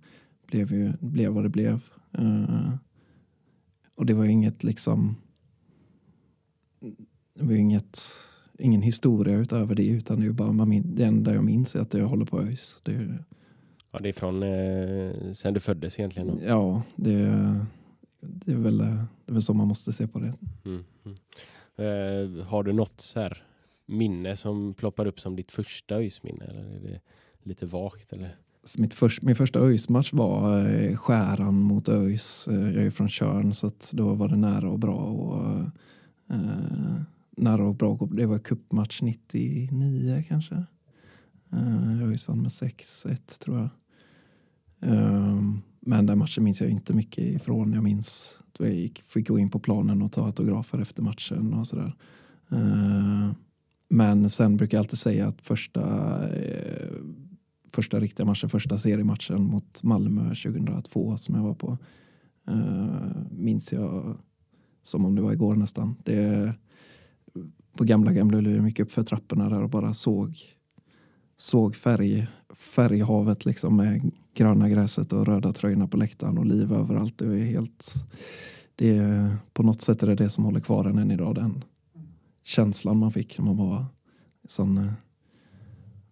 blev 0.51 0.73
ju 0.73 0.93
blev 1.01 1.33
vad 1.33 1.45
det 1.45 1.49
blev. 1.49 1.81
Uh, 2.19 2.75
och 3.95 4.07
det 4.07 4.15
var 4.15 4.25
inget 4.25 4.65
liksom. 4.65 5.17
Det 7.35 7.45
var 7.45 7.53
inget, 7.53 8.01
ingen 8.59 8.83
historia 8.83 9.37
utöver 9.37 9.75
det 9.75 9.87
utan 9.87 10.21
det 10.21 10.27
är 10.27 10.31
bara 10.31 10.53
man, 10.53 10.83
det 10.95 11.05
enda 11.05 11.35
jag 11.35 11.45
minns 11.45 11.77
är 11.77 11.81
att 11.81 11.95
jag 11.95 12.07
håller 12.07 12.25
på 12.25 12.41
ÖIS. 12.41 12.77
Det, 12.83 13.19
ja, 13.91 13.99
det 13.99 14.09
är 14.09 14.13
från 14.13 14.43
eh, 14.43 15.33
sen 15.33 15.55
du 15.55 15.61
föddes 15.61 15.99
egentligen? 15.99 16.29
Då. 16.29 16.39
Ja, 16.45 16.83
det, 16.97 17.15
det, 18.21 18.53
är 18.53 18.57
väl, 18.57 18.79
det 18.79 19.07
är 19.27 19.33
väl 19.33 19.43
så 19.43 19.55
man 19.55 19.69
måste 19.69 19.93
se 19.93 20.07
på 20.07 20.19
det. 20.19 20.35
Mm, 20.65 20.85
mm. 21.05 21.17
Uh, 21.79 22.45
har 22.45 22.63
du 22.63 22.73
något 22.73 23.01
så 23.01 23.21
här 23.21 23.43
minne 23.87 24.37
som 24.37 24.75
ploppar 24.75 25.07
upp 25.07 25.21
som 25.21 25.37
ditt 25.37 25.53
första 25.53 25.97
ÖIS-minne? 25.97 26.45
Eller 26.45 26.61
är 26.61 26.81
det 26.81 27.01
lite 27.43 27.67
vagt? 27.67 28.13
Eller? 28.13 28.37
Mitt 28.79 28.95
först, 28.95 29.23
min 29.23 29.37
första 29.37 29.59
ÖIS-match 29.59 30.13
var 30.13 30.69
eh, 30.69 30.97
Skäran 30.97 31.61
mot 31.61 31.89
ÖIS. 31.89 32.49
Eh, 32.49 32.71
jag 32.71 32.85
är 32.85 32.91
från 32.91 33.09
Körn 33.09 33.55
så 33.55 33.67
att 33.67 33.91
då 33.93 34.15
var 34.15 34.29
det 34.29 34.37
nära 34.37 34.71
och 34.71 34.79
bra. 34.79 34.97
Och, 34.97 35.59
eh, 36.35 37.01
nära 37.37 37.65
och 37.65 37.75
bra. 37.75 38.09
Det 38.13 38.27
var 38.27 38.39
cupmatch 38.39 39.03
99 39.03 40.25
kanske. 40.29 40.65
Eh, 41.53 42.03
ÖIS 42.03 42.29
vann 42.29 42.43
med 42.43 42.53
6-1 42.53 43.39
tror 43.39 43.57
jag. 43.59 43.69
Eh, 44.93 45.43
men 45.81 46.07
den 46.07 46.19
matchen 46.19 46.45
minns 46.45 46.61
jag 46.61 46.71
inte 46.71 46.95
mycket 46.95 47.25
ifrån. 47.25 47.73
Jag 47.73 47.83
minns 47.83 48.39
att 48.39 48.61
jag 48.61 48.75
gick, 48.75 49.03
fick 49.03 49.29
gå 49.29 49.39
in 49.39 49.51
på 49.51 49.59
planen 49.59 50.03
och 50.03 50.13
ta 50.13 50.27
autografer 50.27 50.79
efter 50.79 51.03
matchen 51.03 51.55
och 51.55 51.67
sådär. 51.67 51.95
Eh, 52.51 53.33
men 53.89 54.31
sen 54.31 54.57
brukar 54.57 54.79
jag 54.79 54.83
alltid 54.83 54.99
säga 54.99 55.27
att 55.27 55.43
första 55.43 55.83
eh, 56.29 56.97
första 57.73 58.01
riktiga 58.01 58.27
matchen, 58.27 58.51
första 58.51 58.79
seriematchen 58.79 59.43
mot 59.43 59.83
Malmö 59.83 60.23
2002 60.23 61.17
som 61.17 61.35
jag 61.35 61.43
var 61.43 61.55
på. 61.55 61.79
Uh, 62.51 63.23
minns 63.31 63.73
jag 63.73 64.17
som 64.83 65.05
om 65.05 65.15
det 65.15 65.23
var 65.23 65.33
igår 65.33 65.57
nästan. 65.57 65.97
Det, 66.05 66.55
på 67.77 67.85
gamla 67.85 68.13
Gamla 68.13 68.39
Ullevi 68.39 68.61
mycket 68.61 68.87
upp 68.87 68.93
för 68.93 69.03
trapporna 69.03 69.49
där 69.49 69.63
och 69.63 69.71
bara 69.71 69.95
såg 69.95 70.37
såg 71.37 71.77
färg, 71.77 72.27
färghavet 72.51 73.45
liksom 73.45 73.77
med 73.77 74.11
gröna 74.35 74.69
gräset 74.69 75.13
och 75.13 75.27
röda 75.27 75.53
tröjorna 75.53 75.89
på 75.89 75.97
läktaren 75.97 76.39
och 76.39 76.47
liv 76.47 76.73
överallt. 76.73 77.19
Det 77.19 77.25
är 77.25 77.45
helt, 77.45 77.95
det 78.75 78.97
är, 78.97 79.37
på 79.53 79.63
något 79.63 79.83
sätt 79.83 80.03
är 80.03 80.07
det 80.07 80.15
det 80.15 80.31
som 80.31 80.45
håller 80.45 80.61
kvar 80.61 80.85
en 80.85 80.99
än 80.99 81.11
idag. 81.11 81.35
Den 81.35 81.65
känslan 82.43 82.97
man 82.97 83.13
fick 83.13 83.39
när 83.39 83.45
man 83.45 83.57
var 83.57 83.85
sån, 84.49 84.79
eh, 84.79 84.93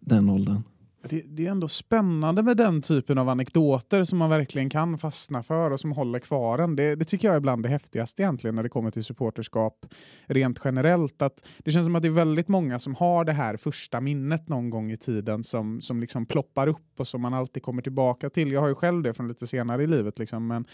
den 0.00 0.30
åldern. 0.30 0.62
Det, 1.02 1.22
det, 1.26 1.46
är 1.46 1.50
ändå 1.50 1.68
spännande 1.68 2.42
med 2.42 2.56
den 2.56 2.82
typen 2.82 3.18
av 3.18 3.28
anekdoter 3.28 4.04
som 4.04 4.18
man 4.18 4.30
verkligen 4.30 4.70
kan 4.70 4.98
fastna 4.98 5.42
för 5.42 5.70
och 5.70 5.80
som 5.80 5.92
håller 5.92 6.18
kvar 6.18 6.58
en. 6.58 6.76
Det, 6.76 6.94
det 6.94 7.04
tycker 7.04 7.28
jag 7.28 7.36
är 7.36 7.40
bland 7.40 7.62
det 7.62 7.68
häftigaste 7.68 8.22
egentligen 8.22 8.54
när 8.54 8.62
det 8.62 8.68
kommer 8.68 8.90
till 8.90 9.04
supporterskap 9.04 9.86
rent 10.26 10.60
generellt. 10.64 11.22
Att 11.22 11.46
det 11.58 11.70
känns 11.70 11.86
som 11.86 11.96
att 11.96 12.02
det 12.02 12.08
är 12.08 12.12
väldigt 12.12 12.48
många 12.48 12.78
som 12.78 12.94
har 12.94 13.24
det 13.24 13.32
här 13.32 13.56
första 13.56 14.00
minnet 14.00 14.48
någon 14.48 14.70
gång 14.70 14.90
i 14.92 14.96
tiden 14.96 15.44
som, 15.44 15.80
som 15.80 16.00
liksom 16.00 16.26
ploppar 16.26 16.66
upp 16.66 17.00
och 17.00 17.06
som 17.06 17.20
man 17.20 17.34
alltid 17.34 17.62
kommer 17.62 17.82
tillbaka 17.82 18.30
till. 18.30 18.52
Jag 18.52 18.60
har 18.60 18.68
ju 18.68 18.74
själv 18.74 19.02
det 19.02 19.14
från 19.14 19.28
lite 19.28 19.46
senare 19.46 19.82
i 19.82 19.86
livet. 19.86 20.18
Liksom, 20.18 20.46
men, 20.46 20.64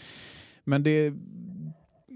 men 0.63 0.83
det, 0.83 1.13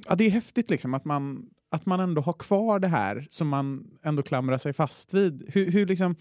ja, 0.07 0.15
det 0.15 0.23
är 0.23 0.29
häftigt 0.29 0.69
liksom 0.69 0.93
att 0.93 1.05
man, 1.05 1.49
att 1.71 1.85
man 1.85 1.99
ändå 1.99 2.21
har 2.21 2.33
kvar 2.33 2.79
det 2.79 2.87
här 2.87 3.27
som 3.29 3.47
man 3.47 3.87
ändå 4.03 4.23
klamrar 4.23 4.57
sig 4.57 4.73
fast 4.73 5.13
vid. 5.13 5.43
Hur, 5.53 5.71
hur 5.71 5.85
liksom, 5.85 6.15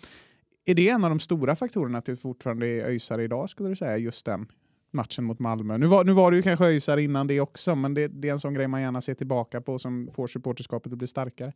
är 0.68 0.74
det 0.74 0.88
en 0.88 1.04
av 1.04 1.10
de 1.10 1.20
stora 1.20 1.56
faktorerna 1.56 2.00
till 2.00 2.12
att 2.12 2.18
du 2.18 2.22
fortfarande 2.22 2.66
är 2.66 2.84
öjsare 2.84 3.24
idag, 3.24 3.50
skulle 3.50 3.68
du 3.68 3.76
säga, 3.76 3.96
just 3.96 4.26
den 4.26 4.46
matchen 4.90 5.24
mot 5.24 5.38
Malmö? 5.38 5.78
Nu 5.78 5.86
var, 5.86 6.04
nu 6.04 6.12
var 6.12 6.30
du 6.30 6.36
ju 6.36 6.42
kanske 6.42 6.64
öjsare 6.64 7.02
innan 7.02 7.26
det 7.26 7.40
också, 7.40 7.74
men 7.74 7.94
det, 7.94 8.08
det, 8.08 8.28
är 8.28 8.32
en 8.32 8.38
sån 8.38 8.54
grej 8.54 8.68
man 8.68 8.80
gärna 8.80 9.00
ser 9.00 9.14
tillbaka 9.14 9.60
på 9.60 9.78
som 9.78 10.08
får 10.12 10.26
supporterskapet 10.26 10.92
att 10.92 10.98
bli 10.98 11.06
starkare. 11.06 11.52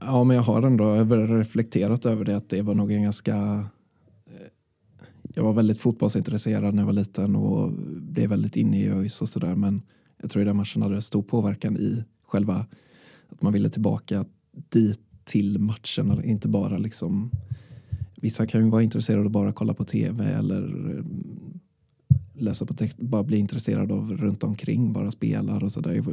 Ja, 0.00 0.24
men 0.24 0.36
jag 0.36 0.42
har 0.42 0.62
ändå 0.62 0.94
reflekterat 1.26 2.06
över 2.06 2.24
det, 2.24 2.36
att 2.36 2.48
det 2.48 2.62
var 2.62 2.74
nog 2.74 2.92
en 2.92 3.02
ganska... 3.02 3.34
Eh, 4.26 4.46
jag 5.34 5.42
var 5.42 5.52
väldigt 5.52 5.80
fotbollsintresserad 5.80 6.74
när 6.74 6.82
jag 6.82 6.86
var 6.86 6.92
liten 6.92 7.36
och 7.36 7.72
blev 7.96 8.30
väldigt 8.30 8.56
inne 8.56 8.80
i 8.80 8.88
ÖIS 8.88 9.22
och 9.22 9.28
sådär. 9.28 9.54
Men 9.54 9.82
jag 10.22 10.30
tror 10.30 10.42
att 10.42 10.48
den 10.48 10.56
matchen 10.56 10.82
hade 10.82 11.02
stor 11.02 11.22
påverkan 11.22 11.76
i 11.76 12.04
själva 12.26 12.66
att 13.28 13.42
man 13.42 13.52
ville 13.52 13.70
tillbaka 13.70 14.24
dit 14.52 15.00
till 15.24 15.58
matchen. 15.58 16.24
Inte 16.24 16.48
bara 16.48 16.78
liksom 16.78 17.30
Vissa 18.26 18.46
kan 18.46 18.64
ju 18.64 18.70
vara 18.70 18.82
intresserade 18.82 19.20
av 19.20 19.26
att 19.26 19.32
bara 19.32 19.52
kolla 19.52 19.74
på 19.74 19.84
tv 19.84 20.24
eller 20.24 20.96
eh, 20.96 21.04
läsa 22.34 22.66
på 22.66 22.74
text, 22.74 22.98
bara 22.98 23.22
bli 23.22 23.38
intresserad 23.38 23.92
av 23.92 24.16
runt 24.16 24.44
omkring, 24.44 24.92
bara 24.92 25.10
spelar 25.10 25.64
och 25.64 25.72
sådär. 25.72 26.04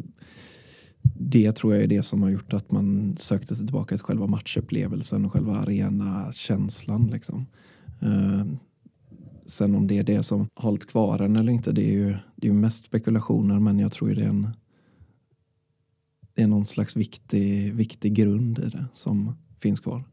Det 1.17 1.51
tror 1.51 1.73
jag 1.73 1.83
är 1.83 1.87
det 1.87 2.03
som 2.03 2.23
har 2.23 2.29
gjort 2.29 2.53
att 2.53 2.71
man 2.71 3.17
sökte 3.17 3.55
sig 3.55 3.65
tillbaka 3.65 3.97
till 3.97 4.05
själva 4.05 4.27
matchupplevelsen 4.27 5.25
och 5.25 5.33
själva 5.33 5.55
arenakänslan. 5.55 7.07
Liksom. 7.07 7.45
Eh, 8.01 8.45
sen 9.45 9.75
om 9.75 9.87
det 9.87 9.97
är 9.97 10.03
det 10.03 10.23
som 10.23 10.47
hållit 10.55 10.87
kvar 10.87 11.19
en 11.19 11.35
eller 11.35 11.51
inte, 11.51 11.71
det 11.71 11.83
är 11.83 11.93
ju 11.93 12.15
det 12.35 12.47
är 12.47 12.53
mest 12.53 12.85
spekulationer 12.85 13.59
men 13.59 13.79
jag 13.79 13.91
tror 13.91 14.09
det 14.09 14.23
är 14.23 14.29
en 14.29 14.47
det 16.33 16.41
är 16.41 16.47
någon 16.47 16.65
slags 16.65 16.95
viktig, 16.95 17.73
viktig 17.73 18.13
grund 18.13 18.59
i 18.59 18.69
det 18.69 18.85
som 18.93 19.35
finns 19.59 19.79
kvar. 19.79 20.03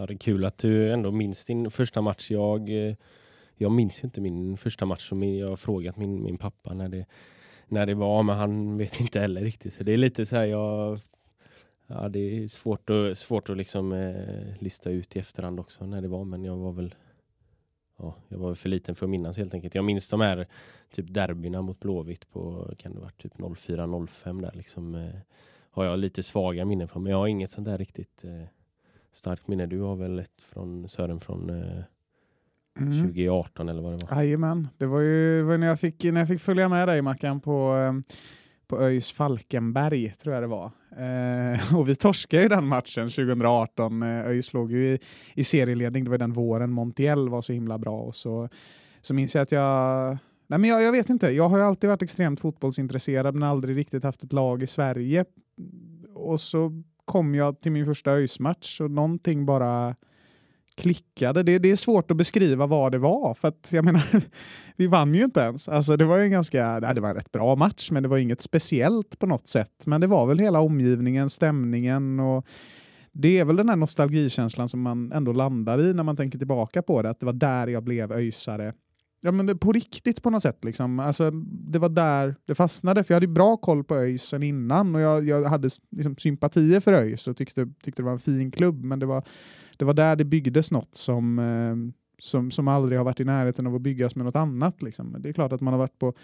Ja, 0.00 0.06
det 0.06 0.14
är 0.14 0.18
kul 0.18 0.44
att 0.44 0.58
du 0.58 0.92
ändå 0.92 1.10
minns 1.10 1.44
din 1.44 1.70
första 1.70 2.00
match. 2.00 2.30
Jag, 2.30 2.68
eh, 2.68 2.94
jag 3.54 3.72
minns 3.72 4.04
inte 4.04 4.20
min 4.20 4.56
första 4.56 4.86
match 4.86 5.08
som 5.08 5.22
jag 5.22 5.48
har 5.48 5.56
frågat 5.56 5.96
min, 5.96 6.22
min 6.22 6.38
pappa 6.38 6.74
när 6.74 6.88
det, 6.88 7.06
när 7.68 7.86
det 7.86 7.94
var, 7.94 8.22
men 8.22 8.36
han 8.36 8.78
vet 8.78 9.00
inte 9.00 9.20
heller 9.20 9.40
riktigt. 9.40 9.74
Så 9.74 9.82
det 9.82 9.92
är 9.92 9.96
lite 9.96 10.26
så 10.26 10.36
här, 10.36 10.44
jag, 10.44 11.00
ja, 11.86 12.08
det 12.08 12.18
är 12.18 12.48
svårt 12.48 12.90
att, 12.90 13.18
svårt 13.18 13.50
att 13.50 13.56
liksom 13.56 13.92
eh, 13.92 14.54
lista 14.58 14.90
ut 14.90 15.16
i 15.16 15.18
efterhand 15.18 15.60
också 15.60 15.86
när 15.86 16.02
det 16.02 16.08
var, 16.08 16.24
men 16.24 16.44
jag 16.44 16.56
var 16.56 16.72
väl 16.72 16.94
ja, 17.98 18.14
jag 18.28 18.38
var 18.38 18.54
för 18.54 18.68
liten 18.68 18.94
för 18.94 19.06
att 19.06 19.10
minnas 19.10 19.36
helt 19.36 19.54
enkelt. 19.54 19.74
Jag 19.74 19.84
minns 19.84 20.10
de 20.10 20.20
här 20.20 20.46
typ 20.92 21.14
derbyna 21.14 21.62
mot 21.62 21.80
Blåvitt 21.80 22.30
på, 22.30 22.74
kan 22.78 22.94
det 22.94 23.00
vara 23.00 23.10
typ 23.10 23.34
04-05 23.34 24.42
där 24.42 24.52
liksom. 24.54 24.94
Eh, 24.94 25.14
har 25.70 25.84
jag 25.84 25.98
lite 25.98 26.22
svaga 26.22 26.64
minnen 26.64 26.88
från, 26.88 27.02
men 27.02 27.10
jag 27.10 27.18
har 27.18 27.26
inget 27.26 27.50
sånt 27.50 27.66
där 27.66 27.78
riktigt 27.78 28.24
eh, 28.24 28.59
starkt 29.12 29.48
minne. 29.48 29.66
Du 29.66 29.80
har 29.80 29.96
väl 29.96 30.18
ett 30.18 30.42
från 30.52 30.88
Sören 30.88 31.20
från 31.20 31.50
eh, 31.50 31.82
mm. 32.78 33.02
2018 33.02 33.68
eller 33.68 33.82
vad 33.82 33.92
det 33.92 34.06
var? 34.06 34.22
Jajamän, 34.22 34.68
det 34.78 34.86
var 34.86 35.00
ju 35.00 35.38
det 35.38 35.42
var 35.42 35.58
när, 35.58 35.66
jag 35.66 35.80
fick, 35.80 36.04
när 36.04 36.20
jag 36.20 36.28
fick 36.28 36.40
följa 36.40 36.68
med 36.68 36.88
dig 36.88 37.02
Mackan 37.02 37.40
på, 37.40 37.76
eh, 37.76 38.14
på 38.66 38.80
ÖIS 38.80 39.12
Falkenberg 39.12 40.10
tror 40.10 40.34
jag 40.34 40.42
det 40.42 40.46
var. 40.46 40.70
Eh, 40.90 41.76
och 41.78 41.88
vi 41.88 41.96
torskade 41.96 42.42
ju 42.42 42.48
den 42.48 42.66
matchen 42.66 43.08
2018. 43.08 44.02
Eh, 44.02 44.08
ÖIS 44.08 44.52
låg 44.52 44.72
ju 44.72 44.94
i, 44.94 44.98
i 45.34 45.44
serieledning, 45.44 46.04
det 46.04 46.10
var 46.10 46.18
den 46.18 46.32
våren 46.32 46.72
Montiel 46.72 47.28
var 47.28 47.40
så 47.40 47.52
himla 47.52 47.78
bra 47.78 48.00
och 48.00 48.16
så, 48.16 48.48
så 49.00 49.14
minns 49.14 49.34
jag 49.34 49.42
att 49.42 49.52
jag 49.52 50.18
Nej, 50.50 50.58
men 50.58 50.70
jag, 50.70 50.82
jag 50.82 50.92
vet 50.92 51.10
inte, 51.10 51.30
jag 51.30 51.48
har 51.48 51.58
ju 51.58 51.64
alltid 51.64 51.90
varit 51.90 52.02
extremt 52.02 52.40
fotbollsintresserad 52.40 53.34
men 53.34 53.48
aldrig 53.48 53.76
riktigt 53.76 54.04
haft 54.04 54.22
ett 54.22 54.32
lag 54.32 54.62
i 54.62 54.66
Sverige. 54.66 55.24
Och 56.14 56.40
så 56.40 56.82
kom 57.10 57.34
jag 57.34 57.60
till 57.60 57.72
min 57.72 57.86
första 57.86 58.10
ÖIS-match 58.10 58.80
och 58.80 58.90
någonting 58.90 59.46
bara 59.46 59.96
klickade. 60.74 61.42
Det, 61.42 61.58
det, 61.58 61.70
är 61.70 61.76
svårt 61.76 62.10
att 62.10 62.16
beskriva 62.16 62.66
vad 62.66 62.92
det 62.92 62.98
var, 62.98 63.34
för 63.34 63.48
att 63.48 63.68
jag 63.72 63.84
menar, 63.84 64.02
vi 64.76 64.86
vann 64.86 65.14
ju 65.14 65.24
inte 65.24 65.40
ens. 65.40 65.68
Alltså, 65.68 65.96
det 65.96 66.04
var 66.04 66.18
en 66.18 66.30
ganska, 66.30 66.80
det 66.80 67.00
var 67.00 67.08
en 67.08 67.14
rätt 67.14 67.32
bra 67.32 67.56
match, 67.56 67.90
men 67.90 68.02
det 68.02 68.08
var 68.08 68.18
inget 68.18 68.40
speciellt 68.40 69.18
på 69.18 69.26
något 69.26 69.48
sätt. 69.48 69.86
Men 69.86 70.00
det 70.00 70.06
var 70.06 70.26
väl 70.26 70.38
hela 70.38 70.60
omgivningen, 70.60 71.30
stämningen 71.30 72.20
och 72.20 72.46
det 73.12 73.38
är 73.38 73.44
väl 73.44 73.56
den 73.56 73.68
här 73.68 73.76
nostalgikänslan 73.76 74.68
som 74.68 74.82
man 74.82 75.12
ändå 75.12 75.32
landar 75.32 75.80
i 75.80 75.94
när 75.94 76.02
man 76.02 76.16
tänker 76.16 76.38
tillbaka 76.38 76.82
på 76.82 77.02
det, 77.02 77.10
att 77.10 77.20
det 77.20 77.26
var 77.26 77.32
där 77.32 77.66
jag 77.66 77.82
blev 77.82 78.12
öjsare 78.12 78.72
ja, 79.20 79.32
men 79.32 79.46
det, 79.46 79.56
på 79.56 79.72
riktigt 79.72 80.22
på 80.22 80.30
något 80.30 80.42
sätt. 80.42 80.64
Liksom. 80.64 81.00
Alltså, 81.00 81.30
det 81.44 81.78
var 81.78 81.88
där 81.88 82.36
det 82.46 82.54
fastnade, 82.54 83.04
för 83.04 83.14
jag 83.14 83.16
hade 83.16 83.26
bra 83.26 83.56
koll 83.56 83.84
på 83.84 83.96
ÖIS 83.96 84.22
sen 84.22 84.42
innan 84.42 84.94
och 84.94 85.00
jag, 85.00 85.28
jag 85.28 85.44
hade 85.44 85.68
liksom, 85.90 86.16
sympatier 86.16 86.80
för 86.80 86.92
ÖIS 86.92 87.28
och 87.28 87.36
tyckte, 87.36 87.68
tyckte 87.82 88.02
det 88.02 88.06
var 88.06 88.12
en 88.12 88.18
fin 88.18 88.50
klubb, 88.50 88.84
men 88.84 88.98
det 88.98 89.06
var, 89.06 89.24
det 89.76 89.84
var 89.84 89.94
där 89.94 90.16
det 90.16 90.24
byggdes 90.24 90.70
något 90.70 90.94
som, 90.94 91.38
eh, 91.38 91.76
som, 92.18 92.50
som 92.50 92.68
aldrig 92.68 92.98
har 92.98 93.04
varit 93.04 93.20
i 93.20 93.24
närheten 93.24 93.66
av 93.66 93.74
att 93.74 93.82
byggas 93.82 94.16
med 94.16 94.26
något 94.26 94.36
annat. 94.36 94.82
Liksom. 94.82 95.16
Det 95.18 95.28
är 95.28 95.32
klart 95.32 95.52
att 95.52 95.60
man 95.60 95.74
har 95.74 95.78
varit 95.78 95.98
på, 95.98 96.14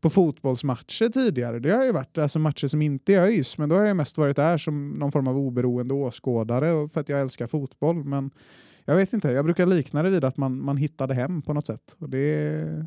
på 0.00 0.10
fotbollsmatcher 0.10 1.08
tidigare. 1.08 1.58
Det 1.58 1.70
har 1.70 1.84
ju 1.84 1.92
varit 1.92 2.18
alltså 2.18 2.38
matcher 2.38 2.66
som 2.66 2.82
inte 2.82 3.14
är 3.14 3.22
ÖIS, 3.22 3.58
men 3.58 3.68
då 3.68 3.76
har 3.76 3.82
jag 3.82 3.96
mest 3.96 4.18
varit 4.18 4.36
där 4.36 4.58
som 4.58 4.90
någon 4.90 5.12
form 5.12 5.28
av 5.28 5.38
oberoende 5.38 5.94
åskådare 5.94 6.88
för 6.88 7.00
att 7.00 7.08
jag 7.08 7.20
älskar 7.20 7.46
fotboll. 7.46 8.04
Men 8.04 8.30
jag 8.90 8.96
vet 8.96 9.12
inte, 9.12 9.30
jag 9.30 9.44
brukar 9.44 9.66
likna 9.66 10.02
det 10.02 10.10
vid 10.10 10.24
att 10.24 10.36
man, 10.36 10.60
man 10.60 10.76
hittade 10.76 11.14
hem 11.14 11.42
på 11.42 11.52
något 11.52 11.66
sätt. 11.66 11.96
Och 11.98 12.10
det, 12.10 12.86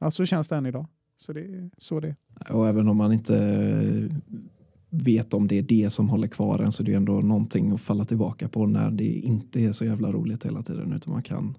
ja, 0.00 0.10
så 0.10 0.24
känns 0.24 0.48
det 0.48 0.56
än 0.56 0.66
idag. 0.66 0.86
Så 1.16 1.32
det 1.32 1.40
är 1.40 1.70
så 1.76 2.00
det 2.00 2.16
Och 2.50 2.68
även 2.68 2.88
om 2.88 2.96
man 2.96 3.12
inte 3.12 4.10
vet 4.90 5.34
om 5.34 5.48
det 5.48 5.58
är 5.58 5.62
det 5.62 5.90
som 5.90 6.08
håller 6.08 6.28
kvar 6.28 6.58
en 6.58 6.72
så 6.72 6.82
är 6.82 6.86
det 6.86 6.94
ändå 6.94 7.20
någonting 7.20 7.72
att 7.72 7.80
falla 7.80 8.04
tillbaka 8.04 8.48
på 8.48 8.66
när 8.66 8.90
det 8.90 9.04
inte 9.04 9.60
är 9.60 9.72
så 9.72 9.84
jävla 9.84 10.12
roligt 10.12 10.46
hela 10.46 10.62
tiden 10.62 10.92
utan 10.92 11.12
man 11.12 11.22
kan 11.22 11.56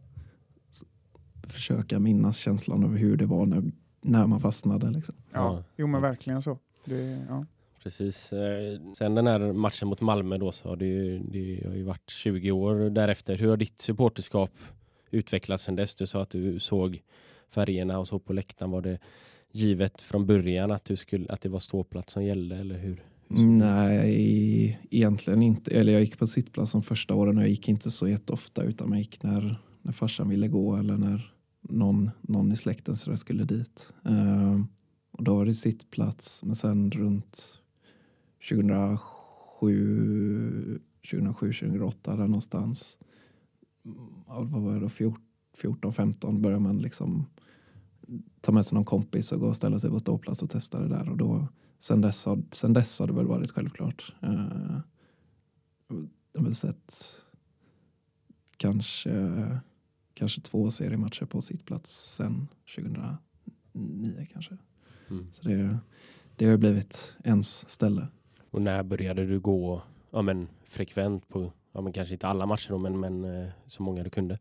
försöka 1.47 1.99
minnas 1.99 2.37
känslan 2.37 2.83
av 2.83 2.97
hur 2.97 3.17
det 3.17 3.25
var 3.25 3.45
när, 3.45 3.63
när 4.01 4.27
man 4.27 4.39
fastnade. 4.39 4.91
Liksom. 4.91 5.15
Ja, 5.33 5.63
jo 5.77 5.87
men 5.87 6.01
verkligen 6.01 6.41
så. 6.41 6.59
Det, 6.85 7.25
ja 7.29 7.45
precis. 7.85 8.33
Eh, 8.33 8.79
sen 8.97 9.15
den 9.15 9.27
här 9.27 9.53
matchen 9.53 9.87
mot 9.87 10.01
Malmö 10.01 10.37
då 10.37 10.51
så 10.51 10.69
har 10.69 10.75
det 10.75 10.85
ju, 10.85 11.19
det 11.19 11.67
har 11.67 11.75
ju 11.75 11.83
varit 11.83 12.09
20 12.09 12.51
år 12.51 12.89
därefter. 12.89 13.35
Hur 13.35 13.49
har 13.49 13.57
ditt 13.57 13.79
supporterskap 13.79 14.51
utvecklats 15.11 15.63
sen 15.63 15.75
dess? 15.75 15.95
Du 15.95 16.07
sa 16.07 16.21
att 16.21 16.29
du 16.29 16.59
såg 16.59 17.01
färgerna 17.49 17.99
och 17.99 18.07
så 18.07 18.19
på 18.19 18.33
läktaren. 18.33 18.71
Var 18.71 18.81
det 18.81 18.99
givet 19.51 20.01
från 20.01 20.25
början 20.25 20.71
att, 20.71 20.85
du 20.85 20.95
skulle, 20.95 21.29
att 21.29 21.41
det 21.41 21.49
var 21.49 21.59
ståplats 21.59 22.13
som 22.13 22.23
gällde 22.23 22.55
eller 22.55 22.77
hur? 22.77 23.03
Nej, 23.27 24.79
egentligen 24.91 25.41
inte. 25.41 25.71
Eller 25.71 25.93
jag 25.93 26.01
gick 26.01 26.19
på 26.19 26.27
sittplats 26.27 26.71
de 26.71 26.83
första 26.83 27.13
åren 27.13 27.37
och 27.37 27.43
jag 27.43 27.49
gick 27.49 27.69
inte 27.69 27.91
så 27.91 28.07
jätteofta 28.07 28.63
utan 28.63 28.91
jag 28.91 28.99
gick 28.99 29.23
när, 29.23 29.61
när 29.81 29.91
farsan 29.91 30.29
ville 30.29 30.47
gå 30.47 30.75
eller 30.75 30.97
när 30.97 31.33
någon, 31.61 32.11
någon 32.21 32.51
i 32.51 32.55
släkten 32.55 32.95
så 32.95 33.17
skulle 33.17 33.43
dit. 33.43 33.93
Uh, 34.09 34.63
och 35.11 35.23
då 35.23 35.35
var 35.35 35.45
det 35.45 35.53
sittplats, 35.53 36.43
men 36.43 36.55
sen 36.55 36.91
runt 36.91 37.61
2007, 38.39 40.79
2007 41.11 41.53
2008 41.53 42.15
där 42.15 42.27
någonstans. 42.27 42.97
vad 44.25 44.61
var 44.61 44.73
det 44.73 44.79
då? 44.79 44.89
14, 45.53 45.93
15 45.93 46.41
började 46.41 46.63
man 46.63 46.77
liksom 46.77 47.25
ta 48.41 48.51
med 48.51 48.65
sig 48.65 48.75
någon 48.75 48.85
kompis 48.85 49.31
och 49.31 49.39
gå 49.39 49.47
och 49.47 49.55
ställa 49.55 49.79
sig 49.79 49.89
på 49.89 49.99
ståplats 49.99 50.43
och 50.43 50.49
testa 50.49 50.79
det 50.79 50.87
där. 50.87 51.09
Och 51.09 51.17
då, 51.17 51.47
sen, 51.79 52.01
dess 52.01 52.25
har, 52.25 52.43
sen 52.51 52.73
dess 52.73 52.99
har 52.99 53.07
det 53.07 53.13
väl 53.13 53.27
varit 53.27 53.51
självklart. 53.51 54.13
Uh, 54.23 54.79
jag 56.33 56.39
har 56.39 56.43
väl 56.43 56.55
sett 56.55 57.15
kanske, 58.57 59.59
kanske 60.13 60.41
två 60.41 60.71
seriematcher 60.71 61.25
på 61.25 61.41
sittplats 61.41 62.15
sen 62.15 62.47
2009 62.75 64.27
kanske. 64.33 64.57
Mm. 65.09 65.27
Så 65.33 65.47
det, 65.47 65.79
det 66.35 66.45
har 66.45 66.57
blivit 66.57 67.15
ens 67.23 67.69
ställe. 67.69 68.07
Och 68.55 68.61
när 68.61 68.83
började 68.83 69.25
du 69.25 69.39
gå 69.39 69.81
ja, 70.11 70.21
men, 70.21 70.47
frekvent 70.65 71.27
på, 71.27 71.51
ja, 71.71 71.81
men 71.81 71.93
kanske 71.93 72.13
inte 72.13 72.27
alla 72.27 72.45
matcher 72.45 72.69
då, 72.69 72.77
men, 72.77 72.99
men 72.99 73.25
eh, 73.25 73.49
så 73.65 73.83
många 73.83 74.03
du 74.03 74.09
kunde? 74.09 74.39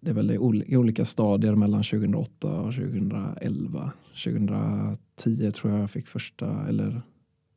Det 0.00 0.10
är 0.10 0.14
väl 0.14 0.30
i 0.66 0.76
olika 0.76 1.04
stadier 1.04 1.54
mellan 1.54 1.82
2008 1.82 2.60
och 2.60 2.74
2011. 2.74 3.92
2010 4.24 5.50
tror 5.50 5.72
jag 5.72 5.82
jag 5.82 5.90
fick 5.90 6.06
första, 6.06 6.66
eller 6.68 7.02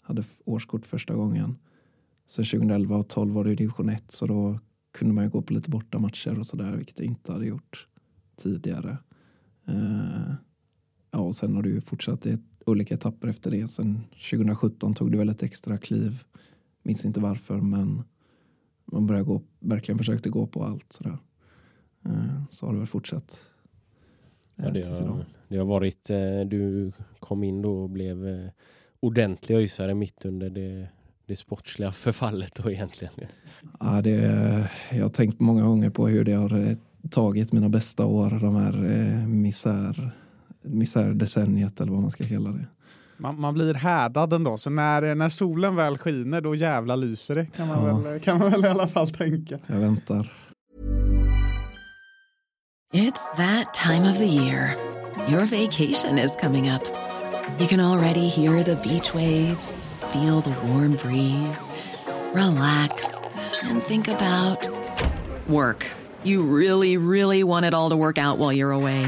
hade 0.02 0.24
årskort 0.46 0.86
första 0.86 1.16
gången. 1.16 1.58
Sen 2.28 2.46
2011 2.46 2.96
och 2.96 3.08
12 3.08 3.34
var 3.34 3.44
det 3.44 3.56
division 3.56 3.90
1 3.90 4.12
så 4.12 4.26
då 4.26 4.60
kunde 4.92 5.14
man 5.14 5.24
ju 5.24 5.30
gå 5.30 5.42
på 5.42 5.54
lite 5.54 5.70
bortamatcher 5.70 6.40
och 6.40 6.48
sådär 6.48 6.72
vilket 6.76 7.00
jag 7.00 7.06
inte 7.06 7.32
hade 7.32 7.46
gjort 7.46 7.88
tidigare. 8.36 8.98
Uh, 9.70 10.34
ja, 11.12 11.20
och 11.20 11.36
sen 11.36 11.56
har 11.56 11.62
du 11.64 11.82
fortsatt 11.82 12.26
i 12.26 12.32
ett 12.32 12.53
olika 12.66 12.94
etapper 12.94 13.28
efter 13.28 13.52
det. 13.52 13.68
Sen 13.68 14.04
2017 14.32 14.94
tog 14.94 15.12
det 15.12 15.18
väl 15.18 15.30
ett 15.30 15.44
extra 15.44 15.78
kliv. 15.78 16.24
Minns 16.84 17.06
inte 17.06 17.20
varför, 17.20 17.58
men 17.58 18.04
man 18.86 19.08
började 19.08 19.26
gå, 19.26 19.42
verkligen 19.60 19.98
försökte 19.98 20.30
gå 20.30 20.48
på 20.48 20.64
allt 20.64 20.94
sådär. 20.94 21.18
Eh, 22.06 22.44
så 22.50 22.66
har 22.66 22.74
det 22.74 22.80
väl 22.80 22.88
fortsatt. 22.88 23.40
Ja, 24.56 24.70
det, 24.70 24.86
har, 24.86 25.26
det 25.48 25.58
har 25.58 25.66
varit, 25.66 26.10
eh, 26.10 26.40
du 26.46 26.92
kom 27.20 27.44
in 27.44 27.62
då 27.62 27.84
och 27.84 27.90
blev 27.90 28.28
eh, 28.28 28.50
ordentlig 29.00 29.56
öjsare 29.56 29.94
mitt 29.94 30.26
under 30.26 30.50
det, 30.50 30.88
det 31.26 31.36
sportsliga 31.36 31.92
förfallet 31.92 32.56
då 32.56 32.72
egentligen. 32.72 33.14
Ja, 33.80 34.02
det, 34.02 34.16
jag 34.92 35.02
har 35.02 35.10
tänkt 35.10 35.40
många 35.40 35.64
gånger 35.64 35.90
på 35.90 36.08
hur 36.08 36.24
det 36.24 36.34
har 36.34 36.78
tagit 37.10 37.54
mina 37.54 37.70
bästa 37.70 38.06
år, 38.06 38.30
de 38.30 38.56
här 38.56 38.72
misär 39.28 40.14
misärdecenniet 40.64 41.82
eller 41.82 41.92
vad 41.92 42.02
man 42.02 42.12
ska 42.12 42.28
kalla 42.28 42.50
det. 42.50 42.66
Man, 43.18 43.40
man, 43.40 43.54
blir 43.54 43.74
härdad 43.74 44.34
ändå, 44.34 44.58
så 44.58 44.70
när, 44.70 45.16
när 45.16 45.30
solen 45.30 45.76
väl 45.76 45.98
skiner 45.98 46.42
då 46.42 46.56
jävla 46.56 46.96
lyser 46.96 47.36
det 47.36 47.46
kan 47.46 47.68
man, 47.68 47.86
ja. 47.86 47.96
väl, 47.98 48.20
kan 48.20 48.40
man 48.40 48.52
väl 48.52 48.66
i 48.66 48.68
alla 48.68 48.88
fall 48.88 49.10
tänka. 49.10 49.60
Jag 49.68 49.80
väntar. 49.80 50.34
It's 52.94 53.36
that 53.38 53.74
time 53.74 54.10
of 54.12 54.18
the 54.18 54.28
year. 54.28 54.76
Your 55.28 55.46
vacation 55.46 56.20
is 56.20 56.36
coming 56.36 56.70
up. 56.70 56.84
You 57.60 57.68
can 57.68 57.80
already 57.80 58.30
hear 58.30 58.64
the 58.64 58.76
beach 58.76 59.14
waves, 59.14 59.88
feel 60.12 60.42
the 60.42 60.56
warm 60.68 60.96
breeze, 60.96 61.72
relax, 62.34 63.16
and 63.64 63.82
think 63.82 64.08
about 64.08 64.70
work. 65.48 65.92
You 66.24 66.44
really, 66.44 66.98
really 66.98 67.44
want 67.44 67.66
it 67.66 67.74
all 67.74 67.90
to 67.90 67.96
work 67.96 68.18
out 68.18 68.38
while 68.38 68.54
you're 68.54 68.72
away. 68.72 69.08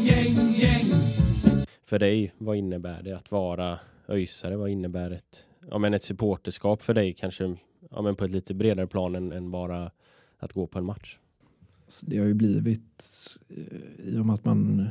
För 1.91 1.99
dig, 1.99 2.33
vad 2.37 2.57
innebär 2.57 3.03
det 3.03 3.11
att 3.11 3.31
vara 3.31 3.79
öjsare? 4.07 4.57
Vad 4.57 4.69
innebär 4.69 5.11
ett, 5.11 5.45
ja, 5.69 5.77
men 5.77 5.93
ett 5.93 6.03
supporterskap 6.03 6.81
för 6.81 6.93
dig 6.93 7.13
kanske 7.13 7.55
ja, 7.89 8.01
men 8.01 8.15
på 8.15 8.25
ett 8.25 8.31
lite 8.31 8.53
bredare 8.53 8.87
plan 8.87 9.15
än, 9.15 9.31
än 9.31 9.51
bara 9.51 9.91
att 10.37 10.53
gå 10.53 10.67
på 10.67 10.79
en 10.79 10.85
match? 10.85 11.19
Så 11.87 12.05
det 12.05 12.17
har 12.17 12.25
ju 12.25 12.33
blivit, 12.33 13.05
eh, 13.49 14.05
i 14.05 14.17
och 14.17 14.25
med 14.25 14.33
att 14.33 14.45
man 14.45 14.89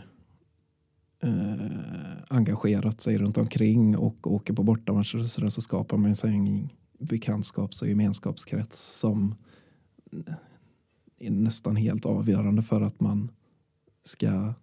eh, 1.21 2.23
engagerat 2.29 3.01
sig 3.01 3.19
runt 3.19 3.39
omkring 3.39 3.97
och 3.97 4.33
åker 4.33 4.55
på 4.55 4.63
bortamatcher 4.63 5.19
och 5.19 5.25
så, 5.25 5.41
där, 5.41 5.49
så 5.49 5.63
skapar 5.63 5.97
man 5.97 6.17
sig 6.17 6.31
en 6.31 6.69
bekantskaps 6.99 7.83
och 7.83 7.89
gemenskapskrets 7.89 8.99
som 8.99 9.35
eh, 10.13 10.35
är 11.19 11.31
nästan 11.31 11.77
helt 11.77 12.07
avgörande 12.07 12.63
för 12.63 12.81
att 12.81 13.01
man 13.01 13.31
ska 14.05 14.55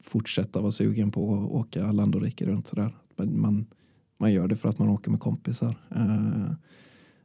fortsätta 0.00 0.60
vara 0.60 0.72
sugen 0.72 1.10
på 1.10 1.34
att 1.34 1.50
åka 1.50 1.92
land 1.92 2.14
och 2.14 2.22
rike 2.22 2.46
runt. 2.46 2.66
Sådär. 2.66 2.96
Man, 3.16 3.66
man 4.18 4.32
gör 4.32 4.48
det 4.48 4.56
för 4.56 4.68
att 4.68 4.78
man 4.78 4.88
åker 4.88 5.10
med 5.10 5.20
kompisar. 5.20 5.76
Eh, 5.90 6.52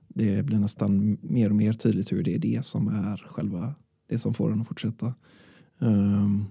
det 0.07 0.43
blir 0.45 0.59
nästan 0.59 1.17
mer 1.21 1.49
och 1.49 1.55
mer 1.55 1.73
tydligt 1.73 2.11
hur 2.11 2.23
det 2.23 2.35
är 2.35 2.39
det 2.39 2.65
som 2.65 2.87
är 2.87 3.17
själva 3.17 3.75
det 4.07 4.19
som 4.19 4.33
får 4.33 4.51
en 4.51 4.61
att 4.61 4.67
fortsätta. 4.67 5.13
Ehm, 5.79 6.45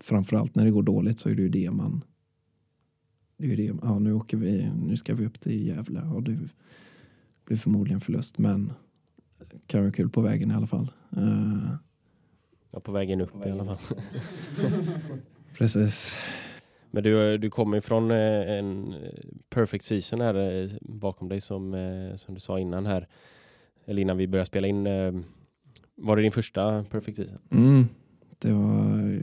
framförallt 0.00 0.54
när 0.54 0.64
det 0.64 0.70
går 0.70 0.82
dåligt 0.82 1.18
så 1.18 1.28
är 1.28 1.34
det 1.34 1.42
ju 1.42 1.48
det 1.48 1.70
man 1.70 2.04
det 3.36 3.52
är 3.52 3.56
det, 3.56 3.78
ja 3.82 3.98
nu 3.98 4.12
åker 4.12 4.36
vi, 4.36 4.70
nu 4.86 4.96
ska 4.96 5.14
vi 5.14 5.26
upp 5.26 5.40
till 5.40 5.66
Gävle 5.66 6.02
och 6.02 6.22
det 6.22 6.38
blir 7.44 7.56
förmodligen 7.56 8.00
förlust 8.00 8.38
men 8.38 8.72
kan 9.66 9.80
vara 9.80 9.92
kul 9.92 10.10
på 10.10 10.20
vägen 10.20 10.50
i 10.50 10.54
alla 10.54 10.66
fall. 10.66 10.90
Uh, 11.16 11.74
Ja, 12.70 12.80
på 12.80 12.92
vägen 12.92 13.20
upp 13.20 13.46
i 13.46 13.50
alla 13.50 13.64
fall. 13.64 13.78
precis. 15.58 16.14
Men 16.90 17.02
du, 17.02 17.38
du 17.38 17.50
kommer 17.50 17.76
ifrån 17.76 18.10
eh, 18.10 18.58
en 18.58 18.94
perfect 19.50 19.84
season 19.84 20.20
här 20.20 20.62
eh, 20.64 20.70
bakom 20.80 21.28
dig 21.28 21.40
som, 21.40 21.74
eh, 21.74 22.16
som 22.16 22.34
du 22.34 22.40
sa 22.40 22.58
innan 22.58 22.86
här. 22.86 23.06
Eller 23.86 24.02
innan 24.02 24.16
vi 24.16 24.26
började 24.28 24.46
spela 24.46 24.66
in. 24.66 24.86
eh, 24.86 25.12
Var 25.94 26.16
det 26.16 26.22
din 26.22 26.32
första 26.32 26.84
perfect 26.84 27.16
season? 27.16 27.38
Mm, 27.50 27.84
det 28.38 28.52
var 28.52 29.18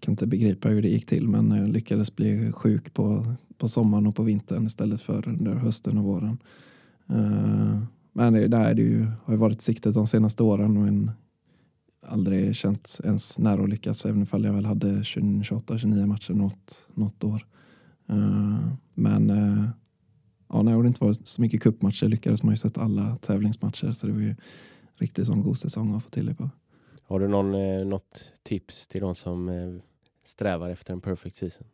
kan 0.00 0.12
inte 0.12 0.26
begripa 0.26 0.68
hur 0.68 0.82
det 0.82 0.88
gick 0.88 1.06
till 1.06 1.28
men 1.28 1.50
jag 1.50 1.68
lyckades 1.68 2.16
bli 2.16 2.52
sjuk 2.52 2.94
på, 2.94 3.24
på 3.58 3.68
sommaren 3.68 4.06
och 4.06 4.16
på 4.16 4.22
vintern 4.22 4.66
istället 4.66 5.00
för 5.00 5.28
under 5.28 5.54
hösten 5.54 5.98
och 5.98 6.04
våren. 6.04 6.38
Men 8.12 8.32
det, 8.32 8.48
där 8.48 8.64
är 8.64 8.74
det 8.74 8.82
ju, 8.82 9.06
har 9.24 9.34
ju 9.34 9.38
varit 9.38 9.62
siktet 9.62 9.94
de 9.94 10.06
senaste 10.06 10.42
åren 10.42 10.82
men 10.84 11.10
aldrig 12.02 12.54
känt 12.54 13.00
ens 13.04 13.38
nära 13.38 13.62
att 13.62 13.68
lyckas 13.68 14.06
även 14.06 14.22
ifall 14.22 14.44
jag 14.44 14.52
väl 14.52 14.64
hade 14.64 15.02
28-29 15.02 16.06
matcher 16.06 16.32
något, 16.32 16.88
något 16.94 17.24
år. 17.24 17.46
Uh, 18.10 18.72
men 18.94 19.30
uh, 19.30 19.68
ja, 20.48 20.62
när 20.62 20.82
det 20.82 20.88
inte 20.88 21.04
var 21.04 21.12
så 21.24 21.42
mycket 21.42 21.62
cupmatcher 21.62 22.08
lyckades 22.08 22.42
man 22.42 22.52
ju 22.52 22.56
sett 22.56 22.78
alla 22.78 23.16
tävlingsmatcher 23.16 23.92
så 23.92 24.06
det 24.06 24.12
var 24.12 24.20
ju 24.20 24.34
riktigt 24.94 25.26
sån 25.26 25.42
god 25.42 25.58
säsong 25.58 25.94
att 25.94 26.02
få 26.02 26.10
till 26.10 26.26
det 26.26 26.34
på. 26.34 26.50
Har 27.02 27.20
du 27.20 27.28
någon, 27.28 27.54
eh, 27.54 27.86
något 27.86 28.32
tips 28.42 28.88
till 28.88 29.00
de 29.00 29.14
som 29.14 29.48
eh, 29.48 29.74
strävar 30.24 30.68
efter 30.68 30.92
en 30.92 31.00
perfect 31.00 31.36
season? 31.36 31.66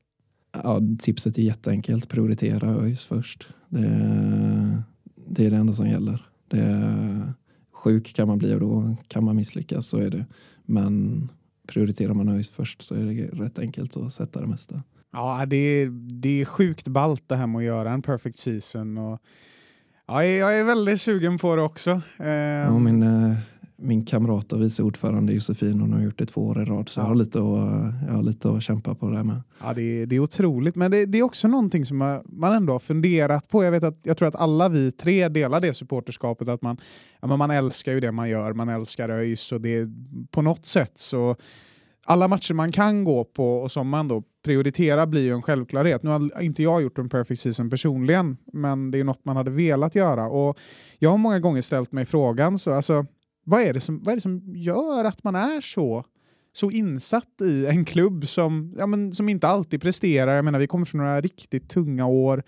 Ja, 0.52 0.80
tipset 0.98 1.38
är 1.38 1.42
jätteenkelt. 1.42 2.08
Prioritera 2.08 2.70
ÖIS 2.70 3.04
först. 3.04 3.48
Det, 3.68 4.82
det 5.14 5.46
är 5.46 5.50
det 5.50 5.56
enda 5.56 5.72
som 5.72 5.88
gäller. 5.88 6.26
Det, 6.48 7.27
sjuk 7.78 8.14
kan 8.14 8.28
man 8.28 8.38
bli 8.38 8.54
och 8.54 8.60
då 8.60 8.96
kan 9.08 9.24
man 9.24 9.36
misslyckas, 9.36 9.86
så 9.86 9.98
är 9.98 10.10
det. 10.10 10.26
Men 10.64 11.28
prioriterar 11.66 12.14
man 12.14 12.28
ÖIS 12.28 12.48
först 12.48 12.82
så 12.82 12.94
är 12.94 13.02
det 13.02 13.44
rätt 13.44 13.58
enkelt 13.58 13.96
att 13.96 14.12
sätta 14.12 14.40
det 14.40 14.46
mesta. 14.46 14.82
Ja, 15.12 15.46
det 15.46 15.56
är, 15.56 15.88
det 16.22 16.40
är 16.40 16.44
sjukt 16.44 16.88
ballt 16.88 17.28
det 17.28 17.36
här 17.36 17.46
med 17.46 17.58
att 17.58 17.64
göra 17.64 17.90
en 17.90 18.02
perfect 18.02 18.38
season. 18.38 18.98
Och, 18.98 19.18
ja, 20.06 20.24
jag 20.24 20.58
är 20.58 20.64
väldigt 20.64 21.00
sugen 21.00 21.38
på 21.38 21.56
det 21.56 21.62
också. 21.62 22.00
Ja, 22.16 22.78
min, 22.78 23.02
eh, 23.02 23.36
min 23.80 24.04
kamrat 24.04 24.52
och 24.52 24.62
vice 24.62 24.82
ordförande 24.82 25.32
Josefin, 25.32 25.80
hon 25.80 25.92
har 25.92 26.00
gjort 26.00 26.18
det 26.18 26.26
två 26.26 26.46
år 26.46 26.62
i 26.62 26.64
rad, 26.64 26.88
så 26.88 27.00
jag, 27.00 27.06
har 27.06 27.14
lite 27.14 27.38
att, 27.38 27.44
jag 28.06 28.14
har 28.14 28.22
lite 28.22 28.50
att 28.50 28.62
kämpa 28.62 28.94
på 28.94 29.10
det 29.10 29.24
med. 29.24 29.42
Ja, 29.62 29.74
det 29.74 29.82
är, 29.82 30.06
det 30.06 30.16
är 30.16 30.20
otroligt, 30.20 30.76
men 30.76 30.90
det, 30.90 31.06
det 31.06 31.18
är 31.18 31.22
också 31.22 31.48
någonting 31.48 31.84
som 31.84 31.96
man- 31.96 32.54
ändå 32.54 32.72
har 32.72 32.78
funderat 32.78 33.48
på. 33.48 33.64
Jag, 33.64 33.70
vet 33.72 33.84
att, 33.84 33.98
jag 34.02 34.16
tror 34.16 34.28
att 34.28 34.34
alla 34.36 34.68
vi 34.68 34.92
tre 34.92 35.28
delar 35.28 35.60
det 35.60 35.74
supporterskapet, 35.74 36.48
att 36.48 36.62
man, 36.62 36.76
ja, 37.20 37.36
man 37.36 37.50
älskar 37.50 37.92
ju 37.92 38.00
det 38.00 38.12
man 38.12 38.28
gör, 38.28 38.52
man 38.52 38.68
älskar 38.68 39.08
ÖIS 39.08 39.52
och 39.52 39.60
det 39.60 39.88
på 40.30 40.42
något 40.42 40.66
sätt 40.66 40.92
så 40.98 41.36
alla 42.04 42.28
matcher 42.28 42.54
man 42.54 42.72
kan 42.72 43.04
gå 43.04 43.24
på 43.24 43.58
och 43.58 43.72
som 43.72 43.88
man 43.88 44.08
då 44.08 44.22
prioriterar 44.44 45.06
blir 45.06 45.22
ju 45.22 45.32
en 45.32 45.42
självklarhet. 45.42 46.02
Nu 46.02 46.10
har 46.10 46.42
inte 46.42 46.62
jag 46.62 46.82
gjort 46.82 46.98
en 46.98 47.08
perfect 47.08 47.40
season 47.40 47.70
personligen, 47.70 48.36
men 48.52 48.90
det 48.90 48.98
är 49.00 49.04
något 49.04 49.24
man 49.24 49.36
hade 49.36 49.50
velat 49.50 49.94
göra. 49.94 50.28
Och 50.28 50.58
jag 50.98 51.10
har 51.10 51.18
många 51.18 51.40
gånger 51.40 51.60
ställt 51.60 51.92
mig 51.92 52.04
frågan, 52.04 52.58
så 52.58 52.72
alltså, 52.72 53.06
vad, 53.48 53.62
är 53.62 53.72
det 53.72 53.80
som, 53.80 54.02
vad 54.02 54.12
är 54.12 54.16
det 54.16 54.20
som 54.20 54.42
gör 54.46 55.04
att 55.04 55.24
man 55.24 55.34
är 55.34 55.60
så 55.60 56.04
så 56.52 56.70
insatt 56.70 57.40
i 57.40 57.66
en 57.66 57.84
klubb 57.84 58.26
som, 58.26 58.74
ja, 58.78 58.86
men, 58.86 59.12
som 59.12 59.28
inte 59.28 59.48
alltid 59.48 59.82
presterar. 59.82 60.34
Jag 60.36 60.44
menar, 60.44 60.58
vi 60.58 60.66
kommer 60.66 60.84
från 60.84 61.00
några 61.00 61.20
riktigt 61.20 61.68
tunga 61.68 62.06
år. 62.06 62.42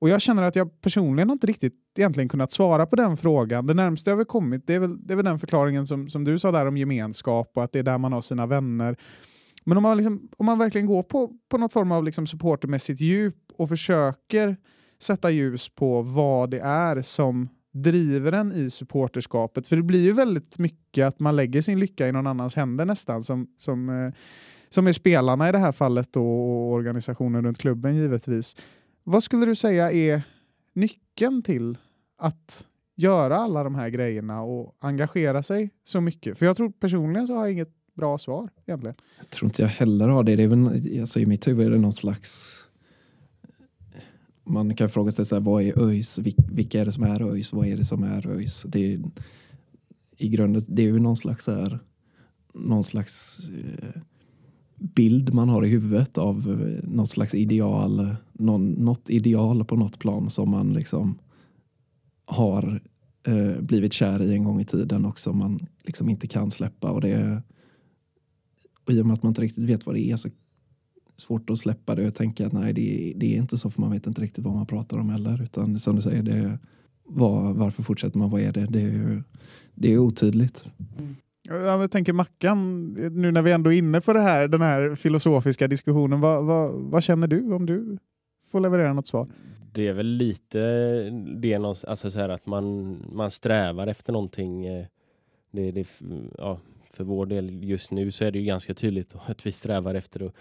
Och 0.00 0.08
jag 0.08 0.20
känner 0.20 0.42
att 0.42 0.56
jag 0.56 0.80
personligen 0.80 1.30
inte 1.30 1.46
riktigt 1.46 1.74
egentligen 1.98 2.28
kunnat 2.28 2.52
svara 2.52 2.86
på 2.86 2.96
den 2.96 3.16
frågan. 3.16 3.66
Det 3.66 3.74
närmaste 3.74 4.10
jag 4.10 4.16
har 4.16 4.24
kommit 4.24 4.66
det 4.66 4.74
är, 4.74 4.78
väl, 4.78 5.06
det 5.06 5.14
är 5.14 5.16
väl 5.16 5.24
den 5.24 5.38
förklaringen 5.38 5.86
som, 5.86 6.08
som 6.08 6.24
du 6.24 6.38
sa 6.38 6.52
där 6.52 6.66
om 6.66 6.76
gemenskap 6.76 7.52
och 7.54 7.64
att 7.64 7.72
det 7.72 7.78
är 7.78 7.82
där 7.82 7.98
man 7.98 8.12
har 8.12 8.20
sina 8.20 8.46
vänner. 8.46 8.96
Men 9.64 9.76
om 9.76 9.82
man, 9.82 9.96
liksom, 9.96 10.28
om 10.36 10.46
man 10.46 10.58
verkligen 10.58 10.86
går 10.86 11.02
på, 11.02 11.32
på 11.48 11.58
något 11.58 11.72
form 11.72 11.92
av 11.92 12.04
liksom 12.04 12.26
supportermässigt 12.26 13.00
djup 13.00 13.36
och 13.56 13.68
försöker 13.68 14.56
sätta 15.02 15.30
ljus 15.30 15.68
på 15.68 16.02
vad 16.02 16.50
det 16.50 16.60
är 16.60 17.02
som 17.02 17.48
driver 17.82 18.32
en 18.32 18.52
i 18.52 18.70
supporterskapet. 18.70 19.68
För 19.68 19.76
det 19.76 19.82
blir 19.82 20.02
ju 20.02 20.12
väldigt 20.12 20.58
mycket 20.58 21.06
att 21.06 21.20
man 21.20 21.36
lägger 21.36 21.62
sin 21.62 21.80
lycka 21.80 22.08
i 22.08 22.12
någon 22.12 22.26
annans 22.26 22.56
händer 22.56 22.84
nästan 22.84 23.22
som, 23.22 23.46
som, 23.56 23.88
eh, 23.88 24.12
som 24.68 24.86
är 24.86 24.92
spelarna 24.92 25.48
i 25.48 25.52
det 25.52 25.58
här 25.58 25.72
fallet 25.72 26.12
då, 26.12 26.22
och 26.22 26.72
organisationen 26.72 27.44
runt 27.44 27.58
klubben 27.58 27.96
givetvis. 27.96 28.56
Vad 29.04 29.22
skulle 29.22 29.46
du 29.46 29.54
säga 29.54 29.92
är 29.92 30.22
nyckeln 30.74 31.42
till 31.42 31.78
att 32.18 32.66
göra 32.96 33.36
alla 33.36 33.64
de 33.64 33.74
här 33.74 33.88
grejerna 33.88 34.42
och 34.42 34.76
engagera 34.80 35.42
sig 35.42 35.70
så 35.84 36.00
mycket? 36.00 36.38
För 36.38 36.46
jag 36.46 36.56
tror 36.56 36.70
personligen 36.70 37.26
så 37.26 37.34
har 37.34 37.40
jag 37.40 37.52
inget 37.52 37.72
bra 37.94 38.18
svar 38.18 38.48
egentligen. 38.66 38.96
Jag 39.18 39.30
tror 39.30 39.48
inte 39.48 39.62
jag 39.62 39.68
heller 39.68 40.08
har 40.08 40.22
det. 40.22 40.36
det 40.36 40.42
är 40.42 40.48
väl, 40.48 41.00
alltså 41.00 41.20
I 41.20 41.26
mitt 41.26 41.48
huvud 41.48 41.66
är 41.66 41.70
det 41.70 41.78
någon 41.78 41.92
slags... 41.92 42.64
Man 44.48 44.76
kan 44.76 44.88
fråga 44.88 45.12
sig 45.12 45.24
så 45.24 45.34
här, 45.34 45.42
vad 45.42 45.62
är 45.62 45.78
ÖIS? 45.78 46.18
Vilka 46.36 46.80
är 46.80 46.84
det 46.84 46.92
som 46.92 47.04
är 47.04 47.22
ÖIS? 47.22 47.52
Vad 47.52 47.66
är 47.66 47.76
det 47.76 47.84
som 47.84 48.02
är 48.02 48.26
ÖIS? 48.26 48.62
Det 48.68 48.94
är, 48.94 49.00
I 50.16 50.28
grunden, 50.28 50.62
det 50.66 50.82
är 50.82 50.86
ju 50.86 50.98
någon 50.98 51.16
slags, 51.16 51.44
så 51.44 51.52
här, 51.52 51.78
någon 52.54 52.84
slags 52.84 53.40
eh, 53.50 54.00
bild 54.74 55.34
man 55.34 55.48
har 55.48 55.64
i 55.64 55.68
huvudet 55.68 56.18
av 56.18 56.38
eh, 56.38 56.88
något 56.88 57.08
slags 57.08 57.34
ideal, 57.34 58.16
någon, 58.32 58.70
något 58.70 59.10
ideal 59.10 59.64
på 59.64 59.76
något 59.76 59.98
plan 59.98 60.30
som 60.30 60.50
man 60.50 60.72
liksom 60.72 61.18
har 62.24 62.80
eh, 63.22 63.60
blivit 63.60 63.92
kär 63.92 64.22
i 64.22 64.32
en 64.32 64.44
gång 64.44 64.60
i 64.60 64.64
tiden 64.64 65.04
och 65.04 65.20
som 65.20 65.38
man 65.38 65.66
liksom 65.82 66.08
inte 66.08 66.26
kan 66.26 66.50
släppa. 66.50 66.90
Och, 66.90 67.00
det, 67.00 67.42
och 68.84 68.92
I 68.92 69.00
och 69.00 69.06
med 69.06 69.14
att 69.14 69.22
man 69.22 69.30
inte 69.30 69.42
riktigt 69.42 69.64
vet 69.64 69.86
vad 69.86 69.94
det 69.94 70.10
är 70.10 70.16
så 70.16 70.28
svårt 71.20 71.50
att 71.50 71.58
släppa 71.58 71.94
det 71.94 72.06
och 72.06 72.14
tänka 72.14 72.46
att 72.46 72.52
nej, 72.52 72.72
det, 72.72 73.12
det 73.16 73.34
är 73.34 73.36
inte 73.36 73.58
så 73.58 73.70
för 73.70 73.80
man 73.80 73.90
vet 73.90 74.06
inte 74.06 74.22
riktigt 74.22 74.44
vad 74.44 74.54
man 74.54 74.66
pratar 74.66 74.98
om 74.98 75.10
heller. 75.10 75.42
Utan 75.42 75.78
som 75.78 75.96
du 75.96 76.02
säger, 76.02 76.22
det, 76.22 76.58
var, 77.04 77.52
varför 77.52 77.82
fortsätter 77.82 78.18
man? 78.18 78.30
Vad 78.30 78.40
är 78.40 78.52
det? 78.52 78.66
Det 78.66 78.78
är, 78.80 78.84
ju- 78.88 79.22
det 79.74 79.92
är 79.92 79.98
otydligt. 79.98 80.64
Jag 81.42 81.90
tänker 81.90 82.12
Mackan, 82.12 82.86
nu 82.92 83.30
när 83.32 83.42
vi 83.42 83.52
ändå 83.52 83.72
är 83.72 83.78
inne 83.78 84.00
på 84.00 84.12
det 84.12 84.20
här, 84.20 84.48
den 84.48 84.60
här 84.60 84.94
filosofiska 84.94 85.68
diskussionen, 85.68 86.20
vad, 86.20 86.44
vad, 86.44 86.72
vad 86.72 87.02
känner 87.02 87.26
du 87.26 87.52
om 87.54 87.66
du 87.66 87.98
får 88.50 88.60
leverera 88.60 88.92
något 88.92 89.06
svar? 89.06 89.28
Det 89.72 89.88
är 89.88 89.92
väl 89.92 90.06
lite 90.06 90.58
det, 91.36 91.54
alltså 91.54 92.10
så 92.10 92.18
här 92.18 92.28
att 92.28 92.46
man, 92.46 92.96
man 93.12 93.30
strävar 93.30 93.86
efter 93.86 94.12
någonting. 94.12 94.66
eh, 94.66 94.86
Det, 95.50 95.70
det, 95.70 95.88
ja, 96.38 96.58
för 96.92 97.04
vår 97.04 97.26
del 97.26 97.64
just 97.64 97.92
nu 97.92 98.10
så 98.10 98.24
är 98.24 98.30
det 98.30 98.38
ju 98.38 98.44
ganska 98.44 98.74
tydligt 98.74 99.14
att 99.26 99.46
vi 99.46 99.52
strävar 99.52 99.94
efter 99.94 100.26
att, 100.26 100.34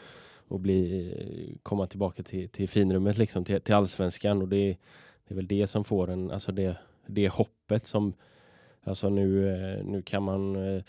och 0.47 0.59
bli, 0.59 1.57
komma 1.63 1.87
tillbaka 1.87 2.23
till, 2.23 2.49
till 2.49 2.69
finrummet, 2.69 3.17
liksom, 3.17 3.45
till, 3.45 3.61
till 3.61 3.75
allsvenskan. 3.75 4.41
Och 4.41 4.47
det, 4.47 4.77
det 5.27 5.33
är 5.33 5.35
väl 5.35 5.47
det 5.47 5.67
som 5.67 5.83
får 5.83 6.09
en, 6.09 6.31
alltså 6.31 6.51
det, 6.51 6.77
det 7.05 7.27
hoppet 7.29 7.87
som, 7.87 8.13
alltså 8.83 9.09
nu, 9.09 9.49
eh, 9.49 9.85
nu 9.85 10.01
kan 10.01 10.23
man 10.23 10.55
eh, 10.55 10.83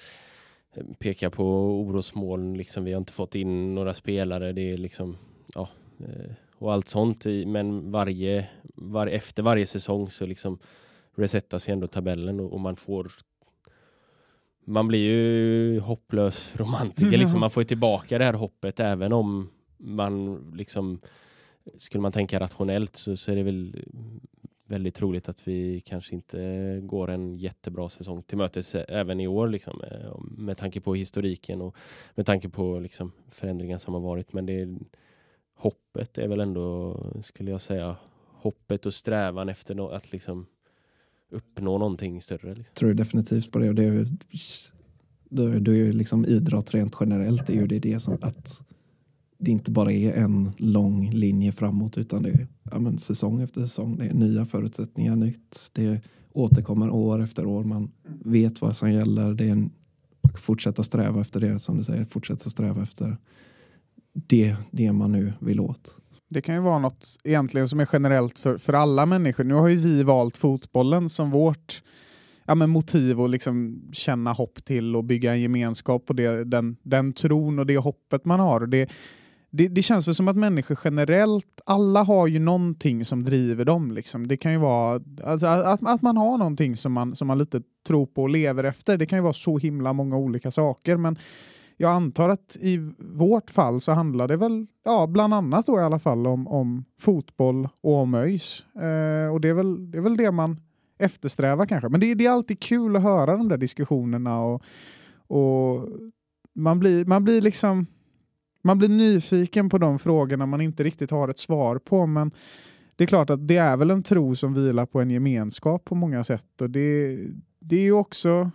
peka 0.99 1.31
på 1.31 1.45
orosmoln, 1.81 2.57
liksom, 2.57 2.85
vi 2.85 2.93
har 2.93 2.99
inte 2.99 3.13
fått 3.13 3.35
in 3.35 3.75
några 3.75 3.95
spelare, 3.95 4.53
det 4.53 4.71
är 4.71 4.77
liksom, 4.77 5.17
ja, 5.55 5.69
eh, 6.01 6.33
och 6.59 6.73
allt 6.73 6.89
sånt. 6.89 7.25
Men 7.25 7.91
varje, 7.91 8.49
var, 8.75 9.07
efter 9.07 9.43
varje 9.43 9.67
säsong 9.67 10.11
så 10.11 10.27
liksom 10.27 10.59
resettas 11.15 11.69
ju 11.69 11.73
ändå 11.73 11.87
tabellen 11.87 12.41
och, 12.41 12.53
och 12.53 12.61
man 12.61 12.77
får 12.77 13.11
man 14.69 14.89
blir 14.89 15.01
ju 15.01 15.81
hopplös 15.81 16.53
romantiker. 16.57 17.19
Liksom. 17.19 17.41
Man 17.41 17.51
får 17.51 17.63
ju 17.63 17.67
tillbaka 17.67 18.19
det 18.19 18.25
här 18.25 18.33
hoppet 18.33 18.81
även 18.81 19.13
om 19.13 19.49
man 19.77 20.45
liksom 20.57 21.01
skulle 21.77 22.03
man 22.03 22.13
tänka 22.13 22.41
rationellt 22.41 22.97
så, 22.97 23.17
så 23.17 23.33
är 23.33 23.37
det 23.37 23.43
väl 23.43 23.85
väldigt 24.67 24.95
troligt 24.95 25.29
att 25.29 25.49
vi 25.49 25.81
kanske 25.81 26.15
inte 26.15 26.81
går 26.83 27.11
en 27.11 27.35
jättebra 27.35 27.89
säsong 27.89 28.23
till 28.23 28.39
mötes 28.39 28.75
eh, 28.75 28.85
även 28.89 29.21
i 29.21 29.27
år 29.27 29.49
liksom, 29.49 29.81
eh, 29.91 30.15
med 30.21 30.57
tanke 30.57 30.81
på 30.81 30.95
historiken 30.95 31.61
och 31.63 31.77
med 32.15 32.27
tanke 32.27 32.49
på 32.49 32.79
liksom, 32.79 33.13
förändringar 33.31 33.79
som 33.79 33.95
har 33.95 34.01
varit. 34.01 34.33
Men 34.33 34.47
det 34.47 34.79
hoppet 35.55 36.19
är 36.19 36.29
väl 36.29 36.41
ändå, 36.41 36.97
skulle 37.23 37.51
jag 37.51 37.61
säga, 37.61 37.97
hoppet 38.27 38.87
och 38.87 38.95
strävan 38.95 39.49
efter 39.49 39.75
nå- 39.75 39.89
att 39.89 40.13
liksom 40.13 40.47
uppnå 41.31 41.79
någonting 41.79 42.21
större. 42.21 42.55
Liksom. 42.55 42.75
tror 42.75 42.95
definitivt 42.95 43.53
på 43.53 43.59
det. 43.59 43.69
Och 43.69 43.75
det 43.75 43.85
är, 43.85 43.93
ju- 43.93 44.07
du, 45.29 45.61
du 45.61 45.73
är 45.73 45.77
ju 45.77 45.93
liksom 45.93 46.25
idrott 46.25 46.75
rent 46.75 46.97
generellt. 47.01 47.51
är 47.51 47.55
ju 47.55 47.67
det, 47.67 47.79
det 47.79 48.01
som 48.01 48.17
att 48.21 48.61
det 49.39 49.51
inte 49.51 49.71
bara 49.71 49.93
är 49.93 50.13
en 50.13 50.51
lång 50.57 51.11
linje 51.11 51.53
framåt 51.53 51.99
utan 51.99 52.23
det 52.23 52.31
är 52.31 52.47
ja, 52.71 52.79
men 52.79 52.99
säsong 52.99 53.41
efter 53.41 53.61
säsong. 53.61 53.97
Det 53.97 54.07
är 54.07 54.15
nya 54.15 54.45
förutsättningar, 54.45 55.17
nytt. 55.17 55.71
Det 55.73 56.01
återkommer 56.33 56.91
år 56.91 57.23
efter 57.23 57.47
år. 57.47 57.65
Man 57.65 57.91
vet 58.25 58.61
vad 58.61 58.77
som 58.77 58.93
gäller. 58.93 59.35
Det 59.35 59.45
är 59.45 59.53
en, 59.53 59.71
fortsätta 60.39 60.83
sträva 60.83 61.21
efter 61.21 61.41
det 61.41 61.59
som 61.59 61.77
du 61.77 61.85
säger. 61.85 62.05
Fortsätta 62.05 62.51
sträva 62.51 62.83
efter 62.83 63.17
det, 64.13 64.57
det 64.71 64.93
man 64.93 65.13
nu 65.13 65.33
vill 65.41 65.61
åt. 65.61 65.95
Det 66.29 66.43
kan 66.43 66.55
ju 66.55 66.61
vara 66.61 66.79
något 66.79 67.17
egentligen 67.25 67.69
som 67.69 67.81
är 67.81 67.89
generellt 67.93 68.39
för, 68.39 68.59
för 68.59 68.73
alla 68.73 69.07
människor. 69.07 69.45
Nu 69.45 69.55
har 69.55 69.69
ju 69.69 69.77
vi 69.77 70.03
valt 70.03 70.37
fotbollen 70.37 71.09
som 71.09 71.31
vårt 71.31 71.83
ja, 72.49 72.55
men 72.55 72.71
motiv 72.71 73.21
att 73.21 73.31
liksom 73.31 73.83
känna 73.93 74.33
hopp 74.33 74.65
till 74.65 74.97
och 74.97 75.05
bygga 75.05 75.33
en 75.33 75.41
gemenskap 75.41 76.07
på 76.07 76.13
det, 76.13 76.45
den, 76.45 76.77
den 76.83 77.13
tron 77.13 77.59
och 77.59 77.67
det 77.67 77.77
hoppet 77.77 78.25
man 78.25 78.41
har. 78.41 78.61
Och 78.61 78.69
det, 78.69 78.91
det, 79.51 79.69
det 79.69 79.83
känns 79.83 80.09
väl 80.09 80.15
som 80.15 80.29
att 80.29 80.37
människor 80.37 80.79
generellt, 80.85 81.61
alla 81.67 82.03
har 82.03 82.27
ju 82.27 82.39
någonting 82.39 83.05
som 83.05 83.25
driver 83.25 83.65
dem. 83.65 83.93
Liksom. 83.93 84.29
Det 84.29 84.37
kan 84.37 84.53
ju 84.53 84.59
vara 84.59 85.01
att, 85.23 85.43
att, 85.43 85.87
att 85.87 86.03
man 86.03 86.17
har 86.17 86.39
någonting 86.39 86.77
som 86.77 86.93
man, 86.93 87.17
som 87.17 87.29
man 87.29 87.39
lite 87.39 87.63
tror 87.87 88.07
på 88.07 88.23
och 88.23 88.29
lever 88.29 88.65
efter. 88.65 88.97
Det 88.97 89.07
kan 89.07 89.19
ju 89.19 89.23
vara 89.23 89.33
så 89.33 89.59
himla 89.59 89.93
många 89.93 90.17
olika 90.17 90.51
saker. 90.51 90.97
Men 90.97 91.17
jag 91.81 91.91
antar 91.93 92.29
att 92.29 92.57
i 92.61 92.77
vårt 92.99 93.51
fall 93.51 93.81
så 93.81 93.93
handlar 93.93 94.29
det 94.29 94.37
väl 94.37 94.67
ja, 94.85 95.07
bland 95.07 95.35
annat 95.35 95.67
då 95.67 95.79
i 95.79 95.83
alla 95.83 95.99
fall 95.99 96.27
om, 96.27 96.49
om 96.49 96.85
fotboll 97.01 97.69
och 97.81 97.95
om 97.95 98.15
ÖIS. 98.15 98.67
Eh, 98.75 99.33
och 99.33 99.41
det 99.41 99.49
är, 99.49 99.55
väl, 99.55 99.91
det 99.91 99.99
är 99.99 100.03
väl 100.03 100.17
det 100.17 100.31
man 100.31 100.57
eftersträvar 100.99 101.67
kanske. 101.67 101.89
Men 101.89 102.01
det, 102.01 102.11
är- 102.11 102.15
det 102.15 102.27
är 102.27 102.31
alltid 102.31 102.61
kul 102.61 102.97
att 102.97 103.03
höra 103.03 103.37
de 103.37 103.49
där 103.49 103.57
diskussionerna 103.57 104.41
och, 104.41 104.63
och 105.27 105.89
man, 106.55 106.79
blir, 106.81 107.05
man 107.05 107.25
blir 107.25 107.41
liksom 107.41 107.87
man 108.63 108.79
blir 108.79 108.89
nyfiken 108.89 109.69
på 109.71 109.79
de 109.79 109.99
frågorna 109.99 110.47
man 110.47 110.61
inte 110.61 110.83
riktigt 110.83 111.11
har 111.11 111.29
ett 111.29 111.39
svar 111.39 111.79
på. 111.79 112.07
Men 112.07 112.31
det 112.97 113.05
är 113.05 113.09
klart 113.09 113.31
att 113.31 113.49
det 113.49 113.57
är 113.57 113.77
väl 113.77 113.91
en 113.91 114.03
tro 114.03 114.35
som 114.35 114.55
vilar 114.55 114.87
på 114.87 115.01
en 115.01 115.11
gemenskap 115.11 115.85
på 115.85 115.95
många 115.95 116.25
sätt. 116.25 116.61
Och 116.61 116.71
det, 116.71 117.19
det 117.61 117.77
är 117.77 117.81
ju 117.83 117.93
också 117.93 118.51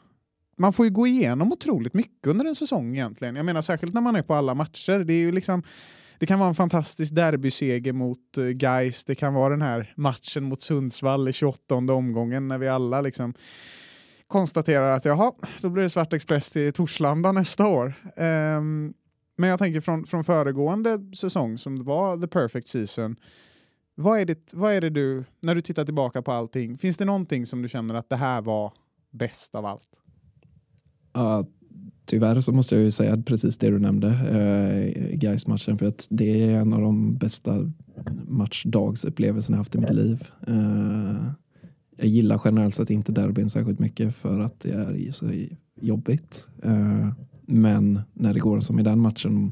man 0.63 0.73
får 0.73 0.86
ju 0.86 0.91
gå 0.91 1.08
igenom 1.08 1.52
otroligt 1.52 1.93
mycket 1.93 2.28
under 2.28 2.45
en 2.45 2.56
säsong 2.56 2.93
egentligen. 2.95 3.36
Jag 3.36 3.45
menar 3.45 3.62
särskilt 3.62 3.93
när 3.93 4.02
man 4.02 4.15
är 4.15 4.21
på 4.21 4.34
alla 4.34 4.56
matcher. 4.56 5.04
Det 5.04 5.13
är 5.13 5.17
ju 5.17 5.32
liksom 5.32 5.63
det 6.19 6.26
kan 6.26 6.39
vara 6.39 6.49
en 6.49 6.56
fantastisk 6.56 7.15
derbyseger 7.15 7.93
mot 7.93 8.38
eh, 8.38 8.58
Geis. 8.60 9.04
Det 9.04 9.15
kan 9.15 9.34
vara 9.34 9.49
den 9.49 9.62
här 9.62 9.93
matchen 9.95 10.43
mot 10.43 10.62
Sundsvall 10.62 11.28
i 11.28 11.34
28 11.34 11.76
omgången 11.76 12.47
när 12.47 12.58
vi 12.58 12.69
alla 12.69 13.02
liksom 13.02 13.34
konstaterar 14.28 14.91
att 14.91 15.06
jaha, 15.06 15.32
då 15.62 15.69
blir 15.69 15.84
det 15.84 15.89
Svart 15.89 16.13
Express 16.13 16.52
till 16.52 16.73
Torslanda 16.73 17.32
nästa 17.32 17.67
år. 17.67 17.93
Um, 18.17 18.93
men 19.38 19.49
jag 19.49 19.60
tänker 19.60 19.82
från, 19.82 20.06
från 20.06 20.23
föregående 20.23 20.99
säsong 21.15 21.58
som 21.58 21.84
var 21.84 22.17
the 22.17 22.28
perfect 22.28 22.67
season. 22.67 23.15
Vad 23.95 24.19
är, 24.19 24.26
det, 24.26 24.54
vad 24.54 24.73
är 24.73 24.82
det 24.82 24.89
du, 24.89 25.23
när 25.39 25.56
du 25.56 25.62
tittar 25.62 25.86
tillbaka 25.86 26.21
på 26.21 26.32
allting, 26.32 26.78
finns 26.78 26.97
det 26.97 27.06
någonting 27.06 27.45
som 27.45 27.62
du 27.62 27.69
känner 27.69 27.95
att 27.95 28.10
det 28.10 28.15
här 28.15 28.41
var 28.41 28.73
bäst 29.12 29.56
av 29.56 29.65
allt? 29.65 30.02
Ja, 31.13 31.43
tyvärr 32.06 32.39
så 32.39 32.52
måste 32.52 32.76
jag 32.76 32.84
ju 32.84 32.91
säga 32.91 33.17
precis 33.17 33.58
det 33.58 33.69
du 33.69 33.80
nämnde, 33.80 34.08
eh, 34.08 35.17
Gais-matchen, 35.17 35.78
för 35.78 35.86
att 35.86 36.08
det 36.10 36.43
är 36.43 36.60
en 36.60 36.73
av 36.73 36.82
de 36.82 37.17
bästa 37.17 37.71
matchdagsupplevelserna 38.28 39.56
jag 39.56 39.60
haft 39.60 39.76
i 39.76 39.78
mitt 39.78 39.93
liv. 39.93 40.28
Eh, 40.47 41.32
jag 41.97 42.08
gillar 42.08 42.41
generellt 42.45 42.76
sett 42.76 42.89
inte 42.89 43.12
derbyn 43.12 43.49
särskilt 43.49 43.80
mycket 43.80 44.15
för 44.15 44.39
att 44.39 44.60
det 44.60 44.71
är 44.71 45.12
så 45.12 45.32
jobbigt. 45.82 46.47
Eh, 46.63 47.10
men 47.45 48.02
när 48.13 48.34
det 48.34 48.39
går 48.39 48.60
som 48.60 48.80
i 48.80 48.84
den 48.84 48.99
matchen, 48.99 49.52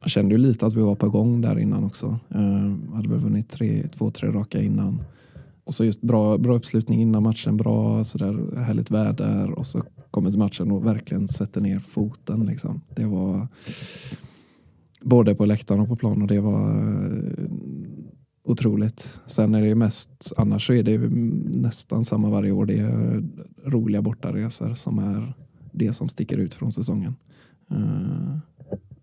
man 0.00 0.08
kände 0.08 0.34
ju 0.34 0.38
lite 0.38 0.66
att 0.66 0.74
vi 0.74 0.80
var 0.80 0.94
på 0.94 1.10
gång 1.10 1.40
där 1.40 1.58
innan 1.58 1.84
också. 1.84 2.18
Eh, 2.28 2.94
hade 2.94 3.08
väl 3.08 3.18
vunnit 3.18 3.48
tre, 3.48 3.88
två, 3.88 4.10
tre 4.10 4.28
raka 4.28 4.62
innan. 4.62 5.02
Och 5.64 5.74
så 5.74 5.84
just 5.84 6.02
bra, 6.02 6.38
bra 6.38 6.56
uppslutning 6.56 7.02
innan 7.02 7.22
matchen, 7.22 7.56
bra 7.56 8.04
sådär 8.04 8.56
härligt 8.56 8.90
väder 8.90 9.50
och 9.50 9.66
så 9.66 9.82
kommer 10.10 10.30
till 10.30 10.38
matchen 10.38 10.70
och 10.70 10.86
verkligen 10.86 11.28
sätter 11.28 11.60
ner 11.60 11.78
foten. 11.78 12.46
Liksom. 12.46 12.80
Det 12.88 13.04
var 13.04 13.48
både 15.00 15.34
på 15.34 15.44
läktaren 15.44 15.80
och 15.80 15.88
på 15.88 15.96
plan 15.96 16.22
och 16.22 16.28
det 16.28 16.40
var 16.40 16.70
eh, 16.70 17.50
otroligt. 18.44 19.14
Sen 19.26 19.54
är 19.54 19.60
det 19.60 19.68
ju 19.68 19.74
mest, 19.74 20.32
annars 20.36 20.66
så 20.66 20.72
är 20.72 20.82
det 20.82 20.90
ju 20.90 21.10
nästan 21.44 22.04
samma 22.04 22.30
varje 22.30 22.52
år. 22.52 22.66
Det 22.66 22.78
är 22.78 23.24
roliga 23.64 24.02
bortaresor 24.02 24.74
som 24.74 24.98
är 24.98 25.34
det 25.72 25.92
som 25.92 26.08
sticker 26.08 26.38
ut 26.38 26.54
från 26.54 26.72
säsongen. 26.72 27.14
Eh, 27.70 28.38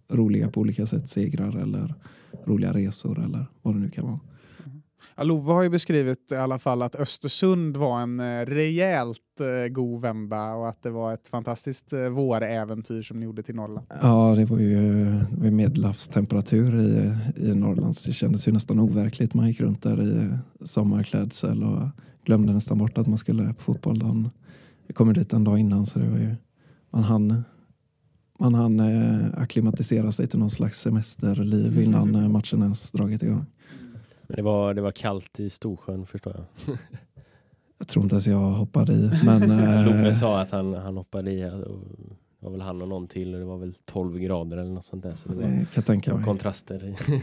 roliga 0.10 0.50
på 0.50 0.62
olika 0.62 0.86
sätt, 0.86 1.10
segrar 1.10 1.58
eller 1.58 1.96
roliga 2.46 2.74
resor 2.74 3.24
eller 3.24 3.46
vad 3.62 3.76
det 3.76 3.80
nu 3.80 3.90
kan 3.90 4.06
vara. 4.06 4.20
Love 5.22 5.54
har 5.54 5.64
ju 5.64 5.70
beskrivit 5.70 6.32
i 6.32 6.36
alla 6.36 6.60
fall 6.60 6.82
att 6.82 6.96
Östersund 6.96 7.78
var 7.78 8.02
en 8.02 8.20
eh, 8.20 8.46
rejält 8.46 9.20
eh, 9.40 9.68
god 9.68 10.02
vända 10.02 10.54
och 10.54 10.70
att 10.70 10.84
det 10.84 10.90
var 10.90 11.14
ett 11.14 11.28
fantastiskt 11.28 11.94
eh, 11.94 12.00
våräventyr 12.10 13.02
som 13.02 13.20
ni 13.20 13.26
gjorde 13.26 13.44
till 13.44 13.56
Norrland. 13.56 13.88
Ja, 14.02 14.36
det 14.38 14.46
var 14.46 14.60
ju, 14.60 15.06
det 15.06 15.38
var 15.38 15.46
ju 15.46 15.52
medelhavstemperatur 15.52 16.76
i, 16.80 17.14
i 17.36 17.56
Norrland 17.56 17.96
så 17.96 18.10
det 18.10 18.14
kändes 18.14 18.48
ju 18.48 18.52
nästan 18.52 18.80
overkligt. 18.80 19.34
Man 19.34 19.48
gick 19.48 19.60
runt 19.60 19.82
där 19.84 20.02
i 20.04 20.30
sommarklädsel 20.66 21.64
och 21.64 21.88
glömde 22.26 22.54
nästan 22.54 22.78
bort 22.78 22.98
att 22.98 23.08
man 23.08 23.18
skulle 23.18 23.54
på 23.54 23.62
fotboll. 23.64 24.00
dagen- 24.00 24.30
Vi 24.88 24.94
kom 24.94 25.14
dit 25.14 25.34
en 25.34 25.44
dag 25.44 25.60
innan 25.60 25.86
så 25.86 26.00
det 26.00 26.10
var 26.10 26.18
ju, 26.18 26.36
man 26.92 27.04
hann, 27.04 27.44
man 28.40 28.54
hann 28.54 28.80
eh, 28.80 29.42
akklimatisera 29.42 30.12
sig 30.12 30.28
till 30.28 30.40
någon 30.40 30.50
slags 30.50 30.82
semesterliv 30.82 31.82
innan 31.82 32.16
eh, 32.24 32.30
matchen 32.30 32.62
ens 32.62 32.92
dragit 32.92 33.24
igång. 33.24 33.46
Men 34.28 34.36
det 34.36 34.42
var, 34.42 34.74
det 34.74 34.82
var 34.82 34.92
kallt 34.92 35.40
i 35.40 35.50
Storsjön 35.50 36.06
förstår 36.06 36.34
jag. 36.36 36.78
Jag 37.80 37.88
tror 37.88 38.04
inte 38.04 38.16
ens 38.16 38.28
jag 38.28 38.40
hoppade 38.40 38.94
i. 38.94 39.12
Men, 39.26 39.52
eh, 40.06 40.14
sa 40.14 40.42
att 40.42 40.52
han, 40.52 40.74
han 40.74 40.98
hoppade 40.98 41.32
i. 41.32 41.46
Och 41.46 41.52
det 42.40 42.46
var 42.46 42.52
väl 42.52 42.62
han 42.62 42.82
och 42.82 42.88
någon 42.88 43.08
till 43.08 43.34
och 43.34 43.40
det 43.40 43.46
var 43.46 43.58
väl 43.58 43.76
12 43.86 44.20
grader 44.20 44.58
eller 44.58 44.72
något 44.72 44.86
sånt 44.86 45.04
där. 45.04 45.16
Så 45.16 45.30
det 45.30 45.36
var, 45.36 45.42
det 45.44 45.50
kan 45.50 45.68
jag 45.74 45.86
tänka 45.86 46.16
mig. 46.16 46.24
kontraster. 46.24 46.96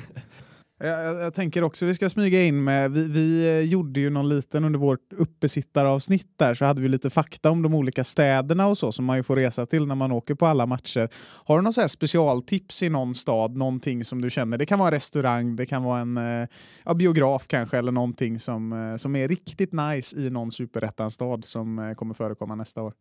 Eh, 0.81 0.89
jag, 0.89 1.17
jag, 1.17 1.35
tänker 1.35 1.65
också 1.65 1.87
vi 1.87 1.95
ska 1.95 2.09
smyga 2.09 2.45
in 2.45 2.65
med, 2.65 2.93
vi, 2.93 3.09
vi 3.09 3.49
eh, 3.49 3.61
gjorde 3.61 4.01
ju 4.01 4.11
någon 4.11 4.29
liten 4.29 4.65
under 4.65 4.79
vårt 4.79 5.13
uppesittaravsnitt 5.13 6.29
där 6.37 6.55
så 6.55 6.65
hade 6.65 6.83
vi 6.83 6.89
lite 6.89 7.11
fakta 7.11 7.51
om 7.51 7.63
de 7.63 7.75
olika 7.75 8.05
städerna 8.05 8.67
och 8.67 8.79
så 8.79 8.93
som 8.93 9.05
man 9.05 9.17
ju 9.17 9.23
får 9.23 9.37
resa 9.37 9.67
till 9.67 9.87
när 9.87 9.95
man 9.95 10.13
åker 10.13 10.35
på 10.35 10.47
alla 10.47 10.67
matcher. 10.67 11.09
Har 11.45 11.57
du 11.57 11.63
någon 11.63 11.73
så 11.73 11.81
här 11.81 11.89
specialtips 11.89 12.83
i 12.83 12.89
någon 12.89 13.15
stad, 13.15 13.57
någonting 13.57 14.05
som 14.05 14.21
du 14.21 14.31
känner? 14.31 14.59
Det 14.59 14.67
kan 14.67 14.79
vara 14.79 14.89
en 14.89 14.95
restaurang, 14.95 15.57
det 15.57 15.67
kan 15.67 15.83
vara 15.83 16.01
en 16.01 16.17
eh, 16.17 16.49
ja, 16.85 16.95
biograf 16.95 17.47
kanske 17.47 17.79
eller 17.79 17.93
någonting 17.93 18.39
som, 18.39 18.97
som 18.99 19.17
är 19.17 19.29
riktigt 19.29 19.73
nice 19.73 20.17
i 20.17 20.31
någon 20.31 20.51
superettan-stad 20.51 21.45
som 21.45 21.95
kommer 21.97 22.15
förekomma 22.15 22.55
nästa 22.55 22.83
år. 22.83 22.93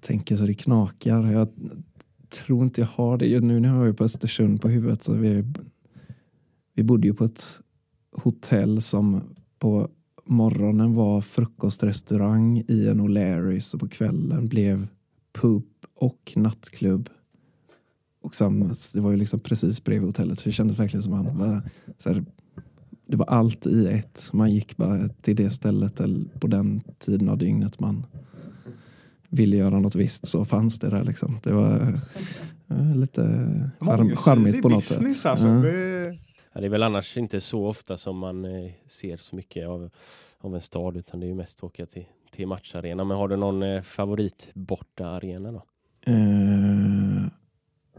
Tänker 0.00 0.36
så 0.36 0.42
det 0.46 0.54
knakar. 0.54 1.32
Jag 1.32 1.48
tror 2.30 2.64
inte 2.64 2.80
jag 2.80 2.88
har 2.88 3.16
det. 3.18 3.40
Nu 3.40 3.60
när 3.60 3.76
jag 3.76 3.88
är 3.88 3.92
på 3.92 4.04
Östersund 4.04 4.62
på 4.62 4.68
huvudet 4.68 5.02
så 5.02 5.12
vi, 5.12 5.44
vi 6.74 6.82
bodde 6.82 7.06
ju 7.06 7.14
på 7.14 7.24
ett 7.24 7.60
hotell 8.12 8.82
som 8.82 9.22
på 9.58 9.88
morgonen 10.24 10.94
var 10.94 11.20
frukostrestaurang 11.20 12.64
i 12.68 12.88
en 12.88 13.00
O'Larrys 13.00 13.74
och 13.74 13.80
på 13.80 13.88
kvällen 13.88 14.48
blev 14.48 14.86
pub 15.32 15.64
och 15.94 16.32
nattklubb. 16.36 17.10
Och 18.20 18.34
samma, 18.34 18.74
det 18.94 19.00
var 19.00 19.10
ju 19.10 19.16
liksom 19.16 19.40
precis 19.40 19.84
bredvid 19.84 20.08
hotellet 20.08 20.38
så 20.38 20.44
det 20.44 20.52
kändes 20.52 20.78
verkligen 20.78 21.02
som 21.02 21.12
man 21.12 21.38
var, 21.38 21.62
här, 22.04 22.24
det 23.06 23.16
var 23.16 23.26
allt 23.26 23.66
i 23.66 23.86
ett. 23.86 24.30
Man 24.32 24.52
gick 24.52 24.76
bara 24.76 25.08
till 25.08 25.36
det 25.36 25.50
stället 25.50 26.00
eller 26.00 26.24
på 26.38 26.46
den 26.46 26.80
tiden 26.98 27.28
av 27.28 27.38
dygnet 27.38 27.80
man 27.80 28.06
ville 29.28 29.56
göra 29.56 29.80
något 29.80 29.94
visst 29.94 30.26
så 30.26 30.44
fanns 30.44 30.78
det 30.78 30.90
där 30.90 31.04
liksom. 31.04 31.38
Det 31.42 31.52
var 31.52 32.00
eh, 32.68 32.96
lite 32.96 33.22
charm, 33.80 34.16
charmigt 34.16 34.62
på 34.62 34.68
något 34.68 34.84
sätt. 34.84 34.98
business 34.98 35.26
alltså. 35.26 35.48
Ja. 35.48 36.14
Det, 36.54 36.58
Ja, 36.58 36.60
det 36.60 36.66
är 36.66 36.70
väl 36.70 36.82
annars 36.82 37.16
inte 37.16 37.40
så 37.40 37.66
ofta 37.66 37.96
som 37.96 38.18
man 38.18 38.44
eh, 38.44 38.70
ser 38.86 39.16
så 39.16 39.36
mycket 39.36 39.66
av, 39.66 39.90
av 40.38 40.54
en 40.54 40.60
stad 40.60 40.96
utan 40.96 41.20
det 41.20 41.26
är 41.26 41.28
ju 41.28 41.34
mest 41.34 41.58
att 41.58 41.64
åka 41.64 41.86
till, 41.86 42.04
till 42.30 42.46
matcharena. 42.46 43.04
Men 43.04 43.16
har 43.16 43.28
du 43.28 43.36
någon 43.36 43.62
eh, 43.62 43.82
favorit 43.82 44.50
borta 44.54 45.06
arena 45.06 45.52
då? 45.52 45.62
Eh, 46.12 47.26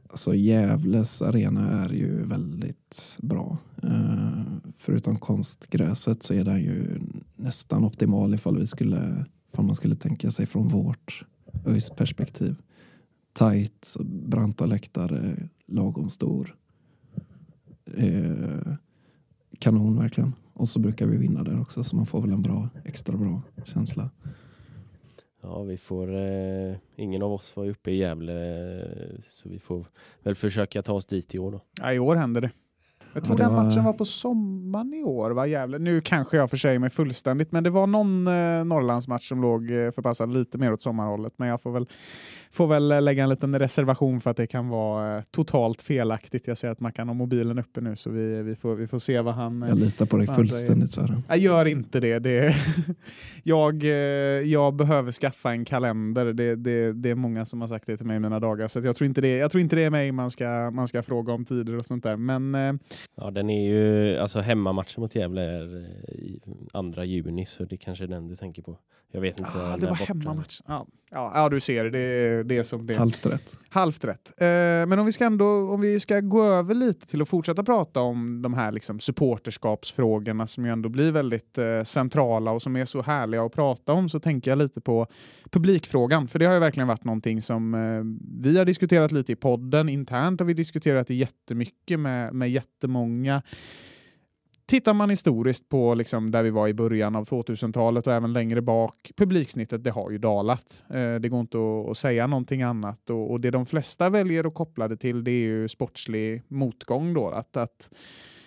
alltså 0.10 0.34
Gävles 0.36 1.22
arena 1.22 1.84
är 1.84 1.90
ju 1.90 2.26
väldigt 2.26 3.18
bra. 3.22 3.58
Eh, 3.84 4.44
förutom 4.78 5.20
konstgräset 5.20 6.24
så 6.24 6.34
är 6.34 6.44
den 6.44 6.62
ju 6.62 7.02
nästan 7.36 7.86
optimal 7.86 8.34
ifall 8.34 8.58
vi 8.58 8.68
skulle, 8.68 9.26
ifall 9.54 9.66
man 9.66 9.76
skulle 9.76 9.96
tänka 9.96 10.32
sig 10.32 10.46
från 10.46 10.68
vårt 10.68 11.26
ÖIS 11.66 11.90
perspektiv. 11.90 12.56
Tajt, 13.34 13.96
branta 14.06 14.66
läktare, 14.66 15.50
lagom 15.66 16.10
stor. 16.10 16.56
Eh, 17.98 18.74
kanon 19.60 20.00
verkligen. 20.00 20.34
Och 20.54 20.70
så 20.70 20.80
brukar 20.80 21.06
vi 21.06 21.18
vinna 21.18 21.44
där 21.44 21.62
också 21.62 21.84
så 21.84 21.96
man 21.96 22.06
får 22.06 22.22
väl 22.22 22.32
en 22.32 22.42
bra, 22.42 22.70
extra 22.86 23.18
bra 23.18 23.42
känsla. 23.66 24.10
Ja, 25.42 25.64
vi 25.64 25.78
får... 25.78 26.16
Eh, 26.16 26.76
ingen 26.96 27.22
av 27.22 27.34
oss 27.34 27.56
var 27.56 27.66
uppe 27.70 27.92
i 27.92 27.98
Gävle 27.98 28.34
eh, 28.34 29.20
så 29.30 29.50
vi 29.50 29.60
får 29.60 29.86
väl 30.24 30.36
försöka 30.36 30.82
ta 30.82 30.94
oss 30.94 31.06
dit 31.06 31.36
i 31.36 31.40
år 31.40 31.52
då. 31.52 31.62
ja, 31.82 31.94
I 31.94 32.00
år 32.00 32.16
händer 32.16 32.42
det. 32.42 32.52
Jag 33.16 33.22
Ja, 33.24 33.26
tror 33.28 33.38
det 33.38 33.44
den 33.44 33.54
var- 33.56 33.64
matchen 33.64 33.84
var 33.84 33.94
på 33.94 34.06
sommaren 34.06 34.94
i 34.94 35.04
år. 35.04 35.32
Va? 35.32 35.48
Jävlar. 35.48 35.80
Nu 35.80 36.02
kanske 36.02 36.38
jag 36.38 36.50
försäger 36.50 36.80
mig 36.80 36.90
fullständigt, 36.90 37.52
men 37.52 37.64
det 37.64 37.70
var 37.70 37.88
någon 37.88 38.28
eh, 38.28 38.66
Norrlandsmatch 38.66 39.28
som 39.28 39.42
låg 39.42 39.72
eh, 39.72 39.92
förpassad 39.92 40.34
lite 40.34 40.58
mer 40.58 40.74
åt 40.74 40.82
sommarhållet. 40.82 41.34
Men 41.38 41.48
jag 41.48 41.62
får 41.62 41.72
väl, 41.72 41.88
får 42.52 42.68
väl 42.68 42.92
eh, 42.92 43.02
lägga 43.02 43.24
en 43.24 43.30
liten 43.30 43.60
reservation 43.60 44.22
för 44.22 44.32
att 44.32 44.38
det 44.38 44.48
kan 44.48 44.70
vara 44.70 45.18
eh, 45.18 45.24
totalt 45.32 45.82
felaktigt. 45.82 46.48
Jag 46.48 46.58
ser 46.58 46.70
att 46.70 46.80
man 46.80 46.92
kan 46.92 47.08
ha 47.10 47.14
mobilen 47.14 47.60
uppe 47.60 47.82
nu, 47.82 47.96
så 47.96 48.10
vi, 48.10 48.42
vi, 48.44 48.56
får, 48.56 48.76
vi 48.76 48.88
får 48.88 48.98
se 49.00 49.22
vad 49.22 49.34
han... 49.34 49.64
eh, 49.64 49.70
Jag 49.70 49.78
litar 49.80 50.06
på 50.06 50.18
dig 50.18 50.28
fullständigt 50.28 50.92
Sören. 50.92 51.24
Jag 51.28 51.38
gör 51.38 51.66
inte 51.66 52.00
det. 52.00 52.20
det 52.20 52.56
jag, 53.44 53.84
eh, 53.84 53.90
jag 54.52 54.74
behöver 54.76 55.12
skaffa 55.12 55.52
en 55.52 55.66
kalender. 55.66 56.26
Det, 56.26 56.56
det, 56.56 56.94
det 56.94 57.10
är 57.10 57.16
många 57.16 57.46
som 57.46 57.62
har 57.62 57.68
sagt 57.68 57.86
det 57.88 57.98
till 57.98 58.06
mig 58.06 58.18
i 58.18 58.20
mina 58.20 58.40
dagar. 58.40 58.68
Så 58.68 58.80
jag, 58.80 58.96
tror 58.96 59.06
inte 59.06 59.22
det, 59.22 59.38
jag 59.38 59.52
tror 59.52 59.62
inte 59.62 59.76
det 59.76 59.84
är 59.84 59.90
mig 59.90 60.12
man 60.12 60.30
ska, 60.32 60.72
man 60.74 60.88
ska 60.88 61.04
fråga 61.04 61.34
om 61.34 61.46
tider 61.46 61.78
och 61.78 61.86
sånt 61.86 62.04
där. 62.04 62.16
Men 62.18 62.56
eh, 62.56 62.74
Ja, 63.16 63.32
den 63.32 63.50
är 63.50 63.70
ju... 63.70 64.18
Alltså 64.18 64.40
hemmamatchen 64.40 65.02
mot 65.02 65.16
Gävle 65.16 65.42
är 65.42 65.78
eh, 65.78 66.16
i 66.16 66.40
andra 66.74 67.06
juni 67.06 67.46
så 67.46 67.66
det 67.66 67.78
kanske 67.78 68.04
är 68.04 68.08
den 68.08 68.28
du 68.28 68.36
tänker 68.36 68.62
på. 68.62 68.78
Jag 69.16 69.22
vet 69.22 69.40
inte. 69.40 69.52
ah, 69.56 69.78
det 69.78 69.88
var 69.88 69.96
hemmamatch. 69.96 70.62
Ja, 70.68 70.88
ja, 71.12 71.32
ja, 71.36 71.50
du 71.50 71.60
ser. 71.60 71.86
Det 71.86 72.00
är 72.00 72.44
det 72.44 72.58
är 72.58 72.64
som 72.64 72.88
det 72.88 72.94
är. 72.94 72.98
Halvt 72.98 73.26
rätt. 73.26 73.58
Halvt 73.70 74.06
rätt. 74.06 74.34
Eh, 74.38 74.46
men 74.46 75.00
om 75.00 75.06
vi, 75.06 75.12
ska 75.12 75.26
ändå, 75.26 75.46
om 75.46 75.82
vi 75.82 76.00
ska 76.00 76.20
gå 76.20 76.44
över 76.44 76.76
lite 76.76 77.08
till 77.08 77.22
att 77.22 77.30
fortsätta 77.30 77.64
prata 77.64 78.02
om 78.02 78.42
de 78.42 78.54
här 78.54 78.72
liksom 78.72 79.00
supporterskapsfrågorna 79.00 80.48
som 80.48 80.66
ju 80.66 80.72
ändå 80.72 80.90
blir 80.90 81.12
väldigt 81.12 81.58
eh, 81.58 81.84
centrala 81.84 82.52
och 82.52 82.62
som 82.62 82.76
är 82.76 82.86
så 82.86 83.02
härliga 83.02 83.44
att 83.44 83.52
prata 83.52 83.94
om 83.94 84.10
så 84.10 84.20
tänker 84.20 84.52
jag 84.52 84.58
lite 84.58 84.82
på 84.82 85.08
publikfrågan. 85.52 86.28
För 86.28 86.40
det 86.40 86.46
har 86.46 86.54
ju 86.54 86.60
verkligen 86.60 86.88
varit 86.88 87.04
någonting 87.04 87.42
som 87.42 87.74
eh, 87.74 88.02
vi 88.42 88.58
har 88.58 88.66
diskuterat 88.66 89.12
lite 89.12 89.32
i 89.32 89.36
podden. 89.36 89.90
Internt 89.90 90.40
har 90.40 90.48
vi 90.48 90.54
diskuterat 90.54 91.08
det 91.08 91.16
jättemycket 91.16 92.00
med, 92.00 92.34
med 92.34 92.50
jättemånga 92.86 93.42
Tittar 94.68 94.94
man 94.94 95.10
historiskt 95.10 95.70
på 95.70 95.96
liksom 95.96 96.32
där 96.32 96.44
vi 96.44 96.50
var 96.50 96.68
i 96.68 96.74
början 96.74 97.16
av 97.16 97.26
2000-talet 97.26 98.08
och 98.08 98.14
även 98.14 98.34
längre 98.34 98.62
bak, 98.62 99.12
publiksnittet 99.18 99.84
det 99.84 99.92
har 99.92 100.12
ju 100.12 100.18
dalat. 100.18 100.84
Eh, 100.90 101.16
det 101.16 101.30
går 101.30 101.40
inte 101.40 101.58
att, 101.92 101.98
säga 101.98 102.28
någonting 102.28 102.62
annat 102.62 103.10
och, 103.10 103.32
och 103.32 103.40
det 103.40 103.52
de 103.52 103.66
flesta 103.66 104.10
väljer 104.10 104.48
att 104.48 104.54
koppla 104.54 104.88
det 104.88 104.98
till 104.98 105.24
det 105.24 105.32
är 105.32 105.46
ju 105.46 105.68
sportslig 105.68 106.44
motgång. 106.48 107.14
Då, 107.14 107.30
att, 107.30 107.58
att, 107.58 107.90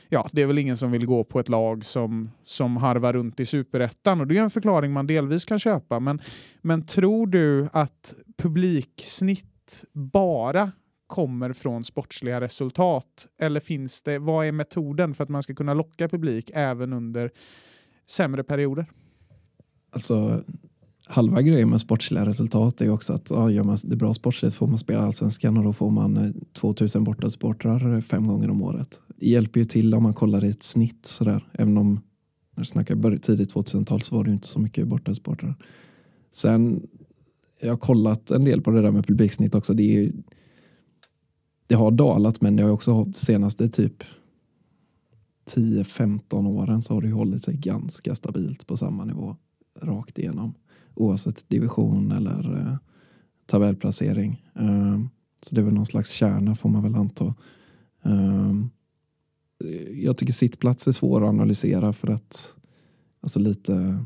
ja, 0.08 0.28
det 0.32 0.42
är 0.42 0.46
väl 0.46 0.58
ingen 0.58 0.76
som 0.76 0.90
vill 0.90 1.06
gå 1.06 1.24
på 1.24 1.40
ett 1.40 1.48
lag 1.48 1.84
som, 1.84 2.30
som 2.44 2.76
harvar 2.76 3.12
runt 3.12 3.40
i 3.40 3.44
superettan 3.44 4.20
och 4.20 4.26
det 4.26 4.38
är 4.38 4.42
en 4.42 4.50
förklaring 4.50 4.92
man 4.92 5.06
delvis 5.06 5.44
kan 5.44 5.58
köpa. 5.58 6.00
Men, 6.00 6.20
men 6.62 6.86
tror 6.86 7.26
du 7.26 7.68
att 7.72 8.14
publiksnitt 8.36 9.84
bara 9.92 10.72
kommer 11.08 11.52
från 11.52 11.84
sportsliga 11.84 12.40
resultat? 12.40 13.26
Eller 13.38 13.60
finns 13.60 14.02
det, 14.02 14.18
vad 14.18 14.46
är 14.46 14.52
metoden 14.52 15.14
för 15.14 15.24
att 15.24 15.30
man 15.30 15.42
ska 15.42 15.54
kunna 15.54 15.74
locka 15.74 16.08
publik 16.08 16.50
även 16.54 16.92
under 16.92 17.30
sämre 18.06 18.44
perioder? 18.44 18.86
Alltså, 19.90 20.44
halva 21.06 21.42
grejen 21.42 21.70
med 21.70 21.80
sportsliga 21.80 22.26
resultat 22.26 22.80
är 22.80 22.84
ju 22.84 22.90
också 22.90 23.12
att 23.12 23.30
ja, 23.30 23.50
gör 23.50 23.64
man 23.64 23.78
det 23.84 23.96
bra 23.96 24.14
sportsligt 24.14 24.56
får 24.56 24.66
man 24.66 24.78
spela 24.78 25.02
allsvenskan 25.02 25.56
och 25.56 25.64
då 25.64 25.72
får 25.72 25.90
man 25.90 26.16
eh, 26.16 26.30
2000 26.52 27.04
bortasupportrar 27.04 27.94
eh, 27.94 28.00
fem 28.00 28.26
gånger 28.26 28.50
om 28.50 28.62
året. 28.62 29.00
Det 29.16 29.28
hjälper 29.28 29.60
ju 29.60 29.64
till 29.64 29.94
om 29.94 30.02
man 30.02 30.14
kollar 30.14 30.44
i 30.44 30.48
ett 30.48 30.62
snitt 30.62 31.06
sådär. 31.06 31.48
Även 31.52 31.78
om, 31.78 31.94
när 31.94 32.00
jag 32.60 32.66
snackar 32.66 33.16
tidigt 33.16 33.54
2000-tal 33.54 34.00
så 34.00 34.16
var 34.16 34.24
det 34.24 34.28
ju 34.30 34.34
inte 34.34 34.48
så 34.48 34.60
mycket 34.60 34.86
bortasportrar. 34.86 35.54
Sen, 36.32 36.86
jag 37.60 37.68
har 37.68 37.76
kollat 37.76 38.30
en 38.30 38.44
del 38.44 38.62
på 38.62 38.70
det 38.70 38.82
där 38.82 38.90
med 38.90 39.06
publiksnitt 39.06 39.54
också. 39.54 39.74
Det, 39.74 39.82
är 39.82 40.02
ju, 40.02 40.12
det 41.68 41.74
har 41.74 41.90
dalat 41.90 42.40
men 42.40 42.56
det 42.56 42.62
har 42.62 42.70
också 42.70 43.12
senaste 43.14 43.68
typ 43.68 44.04
10-15 45.48 46.48
åren 46.48 46.82
så 46.82 46.94
har 46.94 47.00
det 47.00 47.10
hållit 47.10 47.42
sig 47.42 47.56
ganska 47.56 48.14
stabilt 48.14 48.66
på 48.66 48.76
samma 48.76 49.04
nivå 49.04 49.36
rakt 49.80 50.18
igenom. 50.18 50.54
Oavsett 50.94 51.48
division 51.48 52.12
eller 52.12 52.56
eh, 52.56 52.76
tabellplacering. 53.46 54.46
Eh, 54.54 55.00
så 55.42 55.54
det 55.54 55.60
är 55.60 55.64
väl 55.64 55.74
någon 55.74 55.86
slags 55.86 56.10
kärna 56.10 56.56
får 56.56 56.68
man 56.68 56.82
väl 56.82 56.94
anta. 56.94 57.34
Eh, 58.04 58.54
jag 59.94 60.16
tycker 60.16 60.32
sittplats 60.32 60.88
är 60.88 60.92
svår 60.92 61.22
att 61.22 61.28
analysera 61.28 61.92
för 61.92 62.08
att 62.08 62.54
alltså 63.20 63.38
lite, 63.38 64.04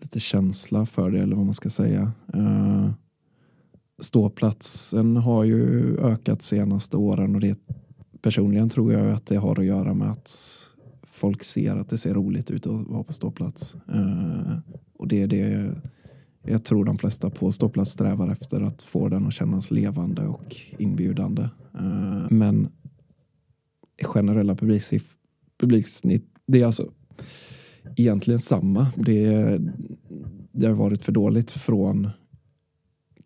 lite 0.00 0.20
känsla 0.20 0.86
för 0.86 1.10
det 1.10 1.20
eller 1.20 1.36
vad 1.36 1.44
man 1.44 1.54
ska 1.54 1.70
säga. 1.70 2.12
Ehm, 2.34 2.92
Ståplatsen 4.00 5.16
har 5.16 5.44
ju 5.44 5.96
ökat 5.98 6.42
senaste 6.42 6.96
åren 6.96 7.34
och 7.34 7.40
det 7.40 7.58
personligen 8.22 8.68
tror 8.68 8.92
jag 8.92 9.10
att 9.10 9.26
det 9.26 9.36
har 9.36 9.60
att 9.60 9.66
göra 9.66 9.94
med 9.94 10.10
att 10.10 10.30
folk 11.02 11.44
ser 11.44 11.76
att 11.76 11.88
det 11.88 11.98
ser 11.98 12.14
roligt 12.14 12.50
ut 12.50 12.66
att 12.66 12.86
vara 12.86 13.02
på 13.02 13.12
ståplats. 13.12 13.74
Eh, 13.88 14.58
och 14.98 15.08
det 15.08 15.22
är 15.22 15.26
det 15.26 15.74
jag 16.42 16.64
tror 16.64 16.84
de 16.84 16.98
flesta 16.98 17.30
på 17.30 17.52
ståplats 17.52 17.90
strävar 17.90 18.32
efter 18.32 18.60
att 18.60 18.82
få 18.82 19.08
den 19.08 19.26
att 19.26 19.32
kännas 19.32 19.70
levande 19.70 20.26
och 20.26 20.56
inbjudande. 20.78 21.42
Eh, 21.74 22.26
men 22.30 22.68
generella 24.02 24.56
publiksnitt, 25.58 26.24
det 26.46 26.60
är 26.60 26.66
alltså 26.66 26.90
egentligen 27.96 28.40
samma. 28.40 28.86
Det, 28.96 29.58
det 30.52 30.66
har 30.66 30.74
varit 30.74 31.04
för 31.04 31.12
dåligt 31.12 31.50
från 31.50 32.10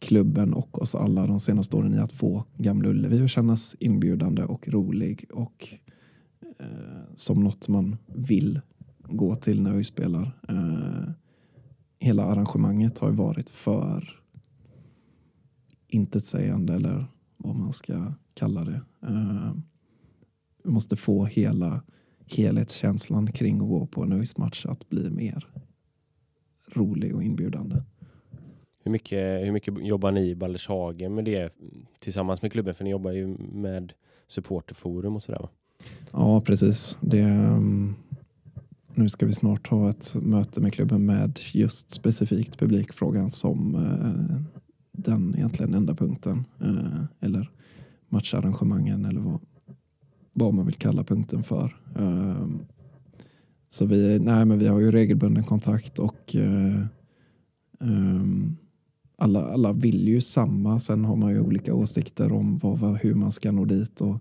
klubben 0.04 0.54
och 0.54 0.82
oss 0.82 0.94
alla 0.94 1.26
de 1.26 1.40
senaste 1.40 1.76
åren 1.76 1.94
i 1.94 1.98
att 1.98 2.12
få 2.12 2.44
Gamla 2.56 2.88
Ullevi 2.88 3.24
att 3.24 3.30
kännas 3.30 3.76
inbjudande 3.80 4.42
och 4.44 4.68
rolig 4.68 5.24
och 5.32 5.68
eh, 6.58 7.14
som 7.16 7.44
något 7.44 7.68
man 7.68 7.96
vill 8.06 8.60
gå 8.98 9.34
till 9.34 9.62
när 9.62 9.72
vi 9.72 9.84
spelar. 9.84 10.38
Eh, 10.48 11.10
hela 11.98 12.24
arrangemanget 12.24 12.98
har 12.98 13.08
ju 13.08 13.14
varit 13.14 13.50
för 13.50 14.20
intetsägande 15.88 16.74
eller 16.74 17.06
vad 17.36 17.56
man 17.56 17.72
ska 17.72 18.12
kalla 18.34 18.64
det. 18.64 18.80
Eh, 19.02 19.52
vi 20.64 20.70
måste 20.70 20.96
få 20.96 21.24
hela 21.24 21.82
helhetskänslan 22.26 23.32
kring 23.32 23.60
att 23.60 23.68
gå 23.68 23.86
på 23.86 24.02
en 24.02 24.12
ÖIS-match 24.12 24.66
att 24.66 24.88
bli 24.88 25.10
mer 25.10 25.46
rolig 26.72 27.14
och 27.14 27.22
inbjudande. 27.22 27.76
Hur 28.84 28.90
mycket, 28.90 29.46
hur 29.46 29.52
mycket 29.52 29.74
jobbar 29.86 30.10
ni 30.10 30.30
i 30.30 30.34
Baldershagen 30.34 31.14
med 31.14 31.24
det 31.24 31.52
tillsammans 32.00 32.42
med 32.42 32.52
klubben? 32.52 32.74
För 32.74 32.84
ni 32.84 32.90
jobbar 32.90 33.10
ju 33.10 33.26
med 33.52 33.92
supporterforum 34.26 35.16
och 35.16 35.22
sådär 35.22 35.38
va? 35.38 35.48
Ja, 36.12 36.40
precis. 36.40 36.98
Det, 37.00 37.22
um, 37.22 37.94
nu 38.94 39.08
ska 39.08 39.26
vi 39.26 39.32
snart 39.32 39.68
ha 39.68 39.90
ett 39.90 40.14
möte 40.14 40.60
med 40.60 40.74
klubben 40.74 41.06
med 41.06 41.40
just 41.52 41.90
specifikt 41.90 42.58
publikfrågan 42.58 43.30
som 43.30 43.74
uh, 43.74 44.40
den 44.92 45.34
egentligen 45.36 45.74
enda 45.74 45.94
punkten. 45.94 46.44
Uh, 46.62 47.04
eller 47.20 47.50
matcharrangemangen 48.08 49.04
eller 49.04 49.20
vad, 49.20 49.40
vad 50.32 50.54
man 50.54 50.66
vill 50.66 50.74
kalla 50.74 51.04
punkten 51.04 51.42
för. 51.42 51.76
Uh, 51.98 52.48
så 53.68 53.86
vi, 53.86 54.18
nej, 54.18 54.44
men 54.44 54.58
vi 54.58 54.66
har 54.66 54.80
ju 54.80 54.90
regelbunden 54.90 55.44
kontakt 55.44 55.98
och 55.98 56.34
um, 57.78 58.56
alla, 59.16 59.52
alla 59.52 59.72
vill 59.72 60.08
ju 60.08 60.20
samma. 60.20 60.80
Sen 60.80 61.04
har 61.04 61.16
man 61.16 61.30
ju 61.30 61.40
olika 61.40 61.74
åsikter 61.74 62.32
om 62.32 62.58
vad, 62.58 62.96
hur 62.96 63.14
man 63.14 63.32
ska 63.32 63.52
nå 63.52 63.64
dit 63.64 64.00
och 64.00 64.16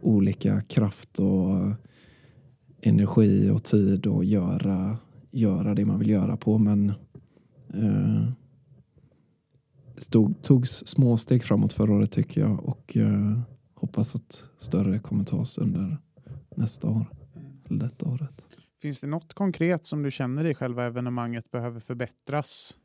olika 0.00 0.60
kraft 0.60 1.18
och 1.18 1.72
energi 2.80 3.50
och 3.50 3.64
tid 3.64 4.06
och 4.06 4.24
göra, 4.24 4.98
göra 5.30 5.74
det 5.74 5.84
man 5.84 5.98
vill 5.98 6.10
göra 6.10 6.36
på. 6.36 6.58
Men 6.58 6.88
eh, 7.74 8.28
stod, 9.96 10.42
togs 10.42 10.86
små 10.86 11.16
steg 11.16 11.44
framåt 11.44 11.72
förra 11.72 11.92
året 11.92 12.12
tycker 12.12 12.40
jag 12.40 12.64
och 12.64 12.96
eh, 12.96 13.38
hoppas 13.74 14.14
att 14.14 14.44
större 14.58 14.98
kommer 14.98 15.24
tas 15.24 15.58
under 15.58 15.98
nästa 16.56 16.88
år. 16.88 17.06
Eller 17.68 17.84
detta 17.84 18.08
året. 18.08 18.42
Finns 18.82 19.00
det 19.00 19.06
något 19.06 19.34
konkret 19.34 19.86
som 19.86 20.02
du 20.02 20.10
känner 20.10 20.44
i 20.44 20.54
själva 20.54 20.86
evenemanget 20.86 21.50
behöver 21.50 21.80
förbättras? 21.80 22.76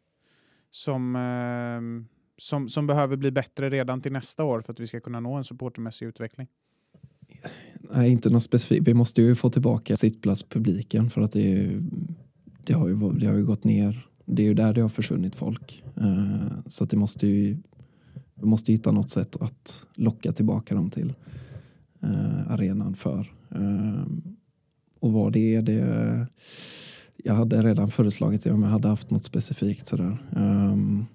Som, 0.72 1.16
eh, 1.16 2.08
som, 2.38 2.70
som 2.70 2.88
behöver 2.88 3.18
bli 3.18 3.32
bättre 3.32 3.70
redan 3.70 4.02
till 4.02 4.12
nästa 4.12 4.44
år 4.44 4.62
för 4.62 4.74
att 4.74 4.80
vi 4.80 4.88
ska 4.88 5.00
kunna 5.00 5.20
nå 5.20 5.34
en 5.34 5.44
supportermässig 5.44 6.06
utveckling? 6.06 6.48
Nej, 7.94 8.12
inte 8.12 8.30
något 8.30 8.44
specifikt. 8.44 8.88
Vi 8.88 8.94
måste 8.94 9.22
ju 9.22 9.36
få 9.36 9.50
tillbaka 9.50 9.98
sittplatspubliken 9.98 11.10
för 11.10 11.22
att 11.22 11.32
det, 11.32 11.80
det, 12.64 12.74
har 12.74 12.88
ju, 12.88 13.12
det 13.12 13.26
har 13.26 13.36
ju 13.36 13.46
gått 13.46 13.64
ner. 13.64 14.08
Det 14.26 14.44
är 14.44 14.48
ju 14.48 14.54
där 14.54 14.74
det 14.74 14.82
har 14.82 14.90
försvunnit 14.90 15.36
folk. 15.36 15.84
Eh, 15.96 16.58
så 16.66 16.84
att 16.84 16.90
det 16.90 16.98
måste 16.98 17.28
ju, 17.28 17.58
vi 18.34 18.46
måste 18.46 18.72
hitta 18.72 18.92
något 18.92 19.10
sätt 19.10 19.36
att 19.42 19.86
locka 19.96 20.32
tillbaka 20.32 20.76
dem 20.76 20.90
till 20.90 21.14
eh, 22.02 22.52
arenan 22.52 22.96
för. 22.96 23.34
Ehm, 23.56 24.36
och 25.00 25.14
vad 25.14 25.34
det 25.34 25.56
är, 25.56 25.62
det 25.62 26.28
jag 27.24 27.34
hade 27.34 27.62
redan 27.62 27.92
föreslagit 27.92 28.44
det 28.44 28.52
om 28.52 28.64
jag 28.64 28.70
hade 28.70 28.88
haft 28.88 29.12
något 29.12 29.24
specifikt 29.24 29.88
sådär. 29.88 30.18
Um, 30.36 31.06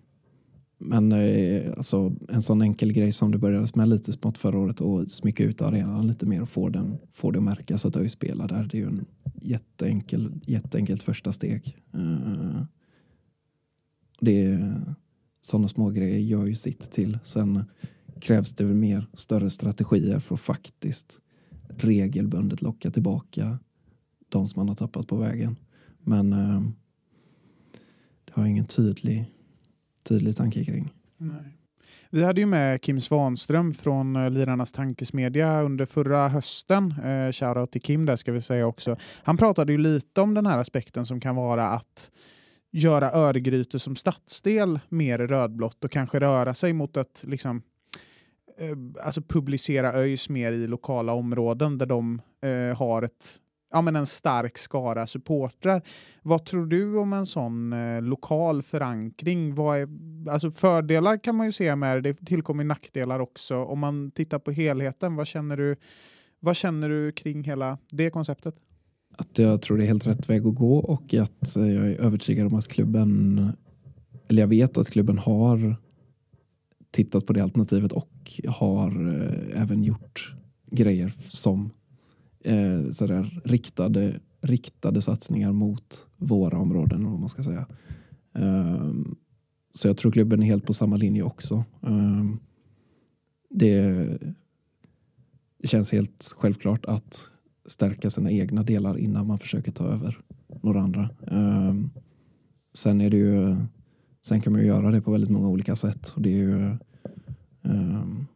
men 0.78 1.12
eh, 1.12 1.72
alltså, 1.76 2.14
en 2.28 2.42
sån 2.42 2.62
enkel 2.62 2.92
grej 2.92 3.12
som 3.12 3.32
det 3.32 3.38
började 3.38 3.66
med 3.74 3.88
lite 3.88 4.12
smått 4.12 4.38
förra 4.38 4.58
året 4.58 4.80
och 4.80 5.10
smycka 5.10 5.44
ut 5.44 5.62
arenan 5.62 6.06
lite 6.06 6.26
mer 6.26 6.42
och 6.42 6.48
få, 6.48 6.68
den, 6.68 6.98
få 7.12 7.30
det 7.30 7.38
att 7.38 7.44
märkas 7.44 7.86
att 7.86 7.96
ÖIS 7.96 8.12
spelar 8.12 8.48
där. 8.48 8.68
Det 8.70 8.78
är 8.78 8.80
ju 8.80 8.86
en 8.86 9.04
jätteenkel, 9.42 10.32
jätteenkelt 10.46 11.02
första 11.02 11.32
steg. 11.32 11.76
Uh, 11.94 12.62
det 14.20 14.58
Sådana 15.46 15.68
små 15.68 15.90
grejer 15.90 16.18
gör 16.18 16.46
ju 16.46 16.54
sitt 16.54 16.92
till. 16.92 17.18
Sen 17.24 17.64
krävs 18.20 18.52
det 18.52 18.64
väl 18.64 18.74
mer 18.74 19.06
större 19.14 19.50
strategier 19.50 20.18
för 20.18 20.34
att 20.34 20.40
faktiskt 20.40 21.18
regelbundet 21.68 22.62
locka 22.62 22.90
tillbaka 22.90 23.58
de 24.28 24.46
som 24.46 24.60
man 24.60 24.68
har 24.68 24.74
tappat 24.74 25.06
på 25.06 25.16
vägen. 25.16 25.56
Men 26.06 26.32
eh, 26.32 26.60
det 28.24 28.32
har 28.32 28.46
ingen 28.46 28.66
tydlig 28.66 29.24
tydlig 30.02 30.36
tanke 30.36 30.64
kring. 30.64 30.92
Nej. 31.16 31.58
Vi 32.10 32.24
hade 32.24 32.40
ju 32.40 32.46
med 32.46 32.82
Kim 32.82 33.00
Svanström 33.00 33.74
från 33.74 34.16
eh, 34.16 34.30
Lirarnas 34.30 34.72
tankesmedja 34.72 35.62
under 35.62 35.86
förra 35.86 36.28
hösten. 36.28 36.94
Eh, 37.04 37.32
shoutout 37.32 37.72
till 37.72 37.82
Kim 37.82 38.06
där 38.06 38.16
ska 38.16 38.32
vi 38.32 38.40
säga 38.40 38.66
också. 38.66 38.96
Han 39.22 39.36
pratade 39.36 39.72
ju 39.72 39.78
lite 39.78 40.20
om 40.20 40.34
den 40.34 40.46
här 40.46 40.58
aspekten 40.58 41.04
som 41.04 41.20
kan 41.20 41.36
vara 41.36 41.68
att 41.68 42.10
göra 42.70 43.12
Örgryte 43.12 43.78
som 43.78 43.96
stadsdel 43.96 44.80
mer 44.88 45.18
rödblått 45.18 45.84
och 45.84 45.90
kanske 45.90 46.20
röra 46.20 46.54
sig 46.54 46.72
mot 46.72 46.96
att 46.96 47.24
liksom, 47.26 47.62
eh, 48.58 49.04
alltså 49.04 49.22
publicera 49.22 49.92
ÖIS 49.92 50.28
mer 50.28 50.52
i 50.52 50.66
lokala 50.66 51.12
områden 51.12 51.78
där 51.78 51.86
de 51.86 52.20
eh, 52.42 52.78
har 52.78 53.02
ett 53.02 53.40
ja, 53.76 53.82
men 53.82 53.96
en 53.96 54.06
stark 54.06 54.58
skara 54.58 55.06
supportrar. 55.06 55.82
Vad 56.22 56.44
tror 56.44 56.66
du 56.66 56.96
om 56.96 57.12
en 57.12 57.26
sån 57.26 57.72
eh, 57.72 58.02
lokal 58.02 58.62
förankring? 58.62 59.54
Vad 59.54 59.78
är, 59.78 59.88
alltså 60.30 60.50
fördelar 60.50 61.18
kan 61.18 61.36
man 61.36 61.46
ju 61.46 61.52
se 61.52 61.76
med 61.76 62.02
det, 62.02 62.12
det 62.12 62.26
tillkommer 62.26 62.64
nackdelar 62.64 63.20
också. 63.20 63.56
Om 63.56 63.78
man 63.78 64.10
tittar 64.10 64.38
på 64.38 64.50
helheten, 64.50 65.16
vad 65.16 65.26
känner 65.26 65.56
du, 65.56 65.76
vad 66.40 66.56
känner 66.56 66.88
du 66.88 67.12
kring 67.12 67.44
hela 67.44 67.78
det 67.90 68.10
konceptet? 68.10 68.54
Att 69.18 69.38
jag 69.38 69.62
tror 69.62 69.78
det 69.78 69.84
är 69.84 69.88
helt 69.88 70.06
rätt 70.06 70.28
väg 70.28 70.46
att 70.46 70.54
gå 70.54 70.78
och 70.78 71.14
att 71.14 71.56
eh, 71.56 71.72
jag 71.72 71.86
är 71.86 72.00
övertygad 72.00 72.46
om 72.46 72.54
att 72.54 72.68
klubben, 72.68 73.52
eller 74.28 74.42
jag 74.42 74.48
vet 74.48 74.78
att 74.78 74.90
klubben 74.90 75.18
har 75.18 75.76
tittat 76.90 77.26
på 77.26 77.32
det 77.32 77.42
alternativet 77.42 77.92
och 77.92 78.40
har 78.48 79.08
eh, 79.08 79.62
även 79.62 79.82
gjort 79.84 80.34
grejer 80.70 81.12
som 81.28 81.70
eh, 82.46 82.90
sådär, 82.90 83.40
riktade, 83.44 84.20
riktade 84.40 85.02
satsningar 85.02 85.52
mot 85.52 86.06
våra 86.16 86.58
områden. 86.58 87.06
om 87.06 87.20
man 87.20 87.28
ska 87.28 87.42
säga. 87.42 87.66
Um, 88.32 89.16
så 89.72 89.88
jag 89.88 89.96
tror 89.96 90.12
klubben 90.12 90.42
är 90.42 90.46
helt 90.46 90.66
på 90.66 90.72
samma 90.72 90.96
linje 90.96 91.22
också. 91.22 91.64
Um, 91.80 92.40
det, 93.50 93.82
det 95.58 95.68
känns 95.68 95.92
helt 95.92 96.34
självklart 96.38 96.84
att 96.84 97.30
stärka 97.66 98.10
sina 98.10 98.30
egna 98.30 98.62
delar 98.62 98.98
innan 98.98 99.26
man 99.26 99.38
försöker 99.38 99.72
ta 99.72 99.84
över 99.84 100.18
några 100.62 100.80
andra. 100.80 101.10
Um, 101.26 101.90
sen 102.74 103.00
är 103.00 103.10
det 103.10 103.16
ju 103.16 103.56
Sen 104.26 104.40
kan 104.40 104.52
man 104.52 104.62
ju 104.62 104.66
göra 104.66 104.90
det 104.90 105.00
på 105.00 105.10
väldigt 105.10 105.30
många 105.30 105.48
olika 105.48 105.76
sätt 105.76 106.08
och 106.08 106.22
det 106.22 106.28
är 106.28 106.36
ju 106.36 106.76
um, 107.62 108.26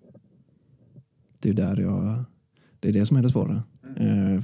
det 1.38 1.48
är 1.48 1.52
där 1.52 1.76
jag 1.76 2.24
det 2.80 2.88
är 2.88 2.92
det 2.92 3.06
som 3.06 3.16
är 3.16 3.22
det 3.22 3.30
svåra. 3.30 3.62
Eh, 3.96 4.40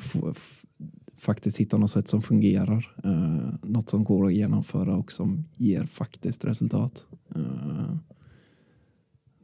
faktiskt 1.16 1.56
hitta 1.56 1.78
något 1.78 1.90
sätt 1.90 2.08
som 2.08 2.22
fungerar. 2.22 2.94
Eh, 3.04 3.54
något 3.62 3.88
som 3.88 4.04
går 4.04 4.26
att 4.26 4.34
genomföra 4.34 4.96
och 4.96 5.12
som 5.12 5.44
ger 5.56 5.84
faktiskt 5.86 6.44
resultat. 6.44 7.06
Eh, 7.34 7.96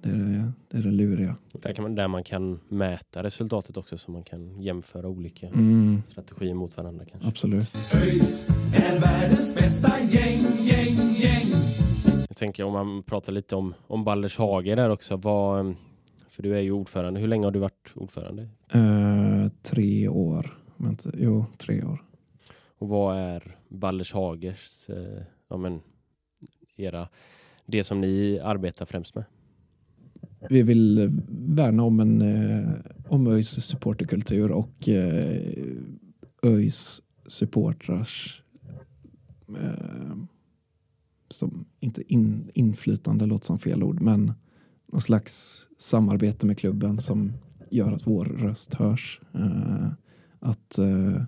det 0.02 0.10
är 0.10 0.14
det, 0.14 0.52
det, 0.68 0.78
är 0.78 0.82
det 0.82 0.90
luriga. 0.90 1.36
Där, 1.52 1.72
kan 1.72 1.82
man, 1.82 1.94
där 1.94 2.08
man 2.08 2.24
kan 2.24 2.60
mäta 2.68 3.22
resultatet 3.22 3.76
också 3.76 3.98
så 3.98 4.10
man 4.10 4.22
kan 4.22 4.62
jämföra 4.62 5.08
olika 5.08 5.48
mm. 5.48 6.02
strategier 6.06 6.54
mot 6.54 6.76
varandra. 6.76 7.04
Kanske. 7.04 7.28
Absolut. 7.28 7.72
ÖIS 7.94 8.48
är 8.74 9.00
världens 9.00 9.54
bästa 9.54 10.00
gäng, 10.00 10.44
gäng, 10.60 10.96
gäng. 10.96 11.46
Jag 12.28 12.36
tänker 12.36 12.64
om 12.64 12.72
man 12.72 13.02
pratar 13.02 13.32
lite 13.32 13.56
om, 13.56 13.74
om 13.86 14.04
Baldershage 14.04 14.76
där 14.76 14.90
också. 14.90 15.16
Vad, 15.16 15.74
för 16.42 16.48
du 16.48 16.56
är 16.56 16.60
ju 16.60 16.72
ordförande. 16.72 17.20
Hur 17.20 17.28
länge 17.28 17.46
har 17.46 17.52
du 17.52 17.58
varit 17.58 17.92
ordförande? 17.94 18.48
Uh, 18.74 19.48
tre 19.62 20.08
år. 20.08 20.58
Men, 20.76 20.96
jo, 21.14 21.46
tre 21.58 21.84
år. 21.84 22.02
Och 22.78 22.88
vad 22.88 23.16
är 23.16 23.56
Baldershagers, 23.68 24.90
uh, 24.90 25.22
ja 25.48 25.56
men, 25.56 25.80
era, 26.76 27.08
det 27.66 27.84
som 27.84 28.00
ni 28.00 28.40
arbetar 28.42 28.86
främst 28.86 29.14
med? 29.14 29.24
Vi 30.50 30.62
vill 30.62 31.10
värna 31.28 31.82
om 31.82 32.00
en 32.00 32.22
uh, 32.22 32.74
om 33.08 33.26
ÖIS 33.26 33.48
supporterkultur 33.48 34.50
och 34.50 34.88
uh, 34.88 35.76
ÖIS 36.42 37.02
supportrars 37.26 38.42
som 41.30 41.64
inte 41.80 42.02
in, 42.12 42.50
inflytande 42.54 43.26
låter 43.26 43.46
som 43.46 43.58
fel 43.58 43.82
ord, 43.82 44.00
men 44.00 44.32
någon 44.92 45.00
slags 45.00 45.66
samarbete 45.78 46.46
med 46.46 46.58
klubben 46.58 47.00
som 47.00 47.32
gör 47.70 47.92
att 47.92 48.06
vår 48.06 48.24
röst 48.24 48.74
hörs. 48.74 49.20
Eh, 49.34 49.88
att, 50.40 50.78
eh, 50.78 51.22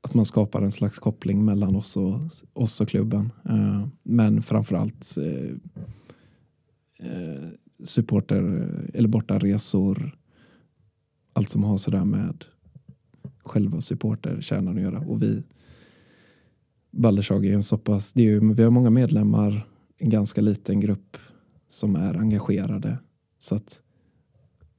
att 0.00 0.14
man 0.14 0.24
skapar 0.24 0.62
en 0.62 0.72
slags 0.72 0.98
koppling 0.98 1.44
mellan 1.44 1.76
oss 1.76 1.96
och, 1.96 2.20
oss 2.52 2.80
och 2.80 2.88
klubben. 2.88 3.32
Eh, 3.44 3.86
men 4.02 4.42
framförallt 4.42 5.16
eh, 5.16 5.50
eh 7.08 7.48
supporter 7.84 8.68
eller 8.94 9.08
bortaresor. 9.08 10.18
Allt 11.32 11.50
som 11.50 11.64
har 11.64 11.76
sådär 11.76 12.04
med 12.04 12.44
själva 13.44 13.80
supporterkärnan 13.80 14.76
att 14.76 14.82
göra. 14.82 14.98
Och 14.98 15.22
vi 15.22 15.42
Baldershag 16.90 17.46
är 17.46 17.54
en 17.54 17.62
så 17.62 17.78
pass, 17.78 18.12
det 18.12 18.22
är 18.22 18.26
ju, 18.26 18.54
vi 18.54 18.62
har 18.62 18.70
många 18.70 18.90
medlemmar, 18.90 19.66
en 19.98 20.10
ganska 20.10 20.40
liten 20.40 20.80
grupp 20.80 21.16
som 21.72 21.96
är 21.96 22.14
engagerade. 22.14 22.98
Så 23.38 23.54
att 23.54 23.80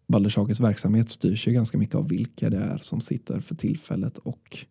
Baldershages 0.08 0.60
verksamhet 0.60 1.10
styrs 1.10 1.48
ju 1.48 1.52
ganska 1.52 1.78
mycket 1.78 1.96
av 1.96 2.08
vilka 2.08 2.50
det 2.50 2.58
är 2.58 2.78
som 2.78 3.02
sitter 3.02 3.40
för 3.40 3.56
tillfället 3.56 4.18
och 4.18 4.66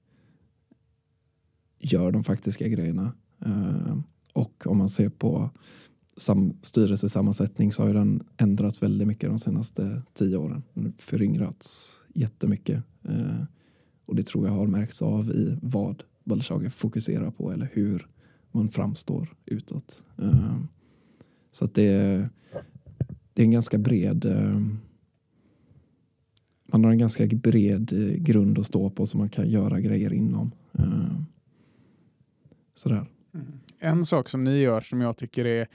gör 1.78 2.12
de 2.12 2.24
faktiska 2.24 2.68
grejerna. 2.68 3.12
Eh, 3.46 3.98
och 4.32 4.66
om 4.66 4.78
man 4.78 4.88
ser 4.88 5.08
på 5.08 5.50
sam 6.16 6.56
styrelsesammansättning 6.62 7.72
så 7.72 7.82
har 7.82 7.94
den 7.94 8.22
ändrats 8.36 8.82
väldigt 8.82 9.08
mycket 9.08 9.30
de 9.30 9.38
senaste 9.38 10.02
tio 10.14 10.36
åren. 10.36 10.62
Föryngrats 10.98 11.96
jättemycket. 12.14 12.82
Eh, 13.02 13.44
och 14.06 14.16
det 14.16 14.22
tror 14.22 14.46
jag 14.46 14.54
har 14.54 14.66
märkts 14.66 15.02
av 15.02 15.30
i 15.30 15.58
vad 15.62 16.02
Balenciaga 16.24 16.70
fokuserar 16.70 17.30
på 17.30 17.52
eller 17.52 17.70
hur 17.72 18.06
man 18.52 18.68
framstår 18.68 19.34
utåt. 19.46 20.02
Mm 20.18 20.68
så 21.52 21.64
att 21.64 21.74
det, 21.74 21.92
det 23.34 23.42
är 23.42 23.44
en 23.44 23.50
ganska 23.50 23.78
bred 23.78 24.24
eh, 24.24 24.60
man 26.72 26.84
har 26.84 26.90
en 26.90 26.98
ganska 26.98 27.26
bred 27.26 27.92
eh, 27.92 28.22
grund 28.22 28.58
att 28.58 28.66
stå 28.66 28.90
på 28.90 29.06
som 29.06 29.18
man 29.18 29.28
kan 29.28 29.50
göra 29.50 29.80
grejer 29.80 30.12
inom. 30.12 30.52
Eh, 30.78 31.16
sådär. 32.74 33.06
Mm. 33.34 33.46
En 33.78 34.04
sak 34.04 34.28
som 34.28 34.44
ni 34.44 34.58
gör 34.58 34.80
som 34.80 35.00
jag 35.00 35.16
tycker 35.16 35.44
är 35.44 35.68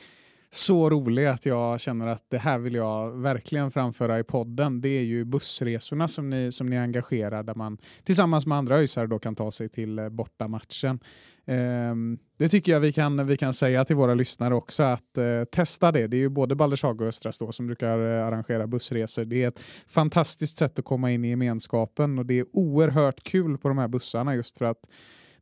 så 0.49 0.89
rolig 0.89 1.25
att 1.25 1.45
jag 1.45 1.79
känner 1.79 2.07
att 2.07 2.23
det 2.29 2.37
här 2.37 2.57
vill 2.57 2.73
jag 2.73 3.11
verkligen 3.11 3.71
framföra 3.71 4.19
i 4.19 4.23
podden. 4.23 4.81
Det 4.81 4.89
är 4.89 5.03
ju 5.03 5.25
bussresorna 5.25 6.07
som 6.07 6.29
ni, 6.29 6.51
som 6.51 6.67
ni 6.67 6.77
engagerar 6.77 7.43
där 7.43 7.55
man 7.55 7.77
tillsammans 8.03 8.45
med 8.45 8.57
andra 8.57 8.77
ÖISare 8.77 9.07
då 9.07 9.19
kan 9.19 9.35
ta 9.35 9.51
sig 9.51 9.69
till 9.69 9.99
eh, 9.99 10.09
bortamatchen. 10.09 10.99
Um, 11.45 12.19
det 12.37 12.49
tycker 12.49 12.71
jag 12.71 12.79
vi 12.79 12.93
kan, 12.93 13.27
vi 13.27 13.37
kan 13.37 13.53
säga 13.53 13.85
till 13.85 13.95
våra 13.95 14.13
lyssnare 14.13 14.55
också 14.55 14.83
att 14.83 15.17
uh, 15.17 15.43
testa 15.43 15.91
det. 15.91 16.07
Det 16.07 16.17
är 16.17 16.19
ju 16.19 16.29
både 16.29 16.55
Baldershaga 16.55 17.03
och 17.03 17.09
Östra 17.09 17.31
Stå 17.31 17.51
som 17.51 17.67
brukar 17.67 17.99
uh, 17.99 18.27
arrangera 18.27 18.67
bussresor. 18.67 19.25
Det 19.25 19.43
är 19.43 19.47
ett 19.47 19.63
fantastiskt 19.87 20.57
sätt 20.57 20.79
att 20.79 20.85
komma 20.85 21.11
in 21.11 21.25
i 21.25 21.29
gemenskapen 21.29 22.19
och 22.19 22.25
det 22.25 22.39
är 22.39 22.45
oerhört 22.53 23.23
kul 23.23 23.57
på 23.57 23.67
de 23.67 23.77
här 23.77 23.87
bussarna 23.87 24.35
just 24.35 24.57
för 24.57 24.65
att 24.65 24.79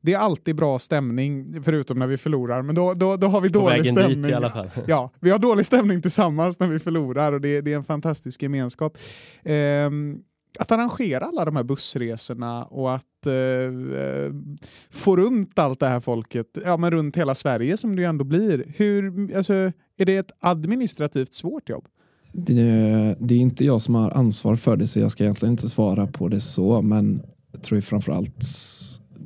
det 0.05 0.13
är 0.13 0.17
alltid 0.17 0.55
bra 0.55 0.79
stämning, 0.79 1.63
förutom 1.63 1.99
när 1.99 2.07
vi 2.07 2.17
förlorar, 2.17 2.61
men 2.61 2.75
då, 2.75 2.93
då, 2.93 3.15
då 3.17 3.27
har 3.27 3.41
vi 3.41 3.49
På 3.49 3.59
dålig 3.59 3.85
stämning. 3.85 4.21
dit 4.21 4.31
i 4.31 4.33
alla 4.33 4.49
fall. 4.49 4.69
Ja, 4.87 5.11
vi 5.19 5.29
har 5.29 5.39
dålig 5.39 5.65
stämning 5.65 6.01
tillsammans 6.01 6.59
när 6.59 6.67
vi 6.67 6.79
förlorar 6.79 7.33
och 7.33 7.41
det, 7.41 7.61
det 7.61 7.71
är 7.73 7.75
en 7.75 7.83
fantastisk 7.83 8.43
gemenskap. 8.43 8.97
Ehm, 9.43 10.19
att 10.59 10.71
arrangera 10.71 11.25
alla 11.25 11.45
de 11.45 11.55
här 11.55 11.63
bussresorna 11.63 12.63
och 12.63 12.95
att 12.95 13.25
eh, 13.25 13.33
eh, 13.33 14.31
få 14.89 15.15
runt 15.15 15.59
allt 15.59 15.79
det 15.79 15.87
här 15.87 15.99
folket, 15.99 16.57
ja 16.65 16.77
men 16.77 16.91
runt 16.91 17.17
hela 17.17 17.35
Sverige 17.35 17.77
som 17.77 17.95
det 17.95 18.01
ju 18.01 18.07
ändå 18.07 18.23
blir. 18.23 18.65
Hur, 18.75 19.35
alltså, 19.37 19.53
är 19.97 20.05
det 20.05 20.17
ett 20.17 20.31
administrativt 20.39 21.33
svårt 21.33 21.69
jobb? 21.69 21.85
Det, 22.31 23.15
det 23.19 23.33
är 23.33 23.39
inte 23.39 23.65
jag 23.65 23.81
som 23.81 23.95
har 23.95 24.11
ansvar 24.11 24.55
för 24.55 24.77
det 24.77 24.87
så 24.87 24.99
jag 24.99 25.11
ska 25.11 25.23
egentligen 25.23 25.53
inte 25.53 25.67
svara 25.69 26.07
på 26.07 26.27
det 26.27 26.39
så 26.39 26.81
men 26.81 27.21
jag 27.51 27.61
tror 27.63 27.81
framförallt 27.81 28.43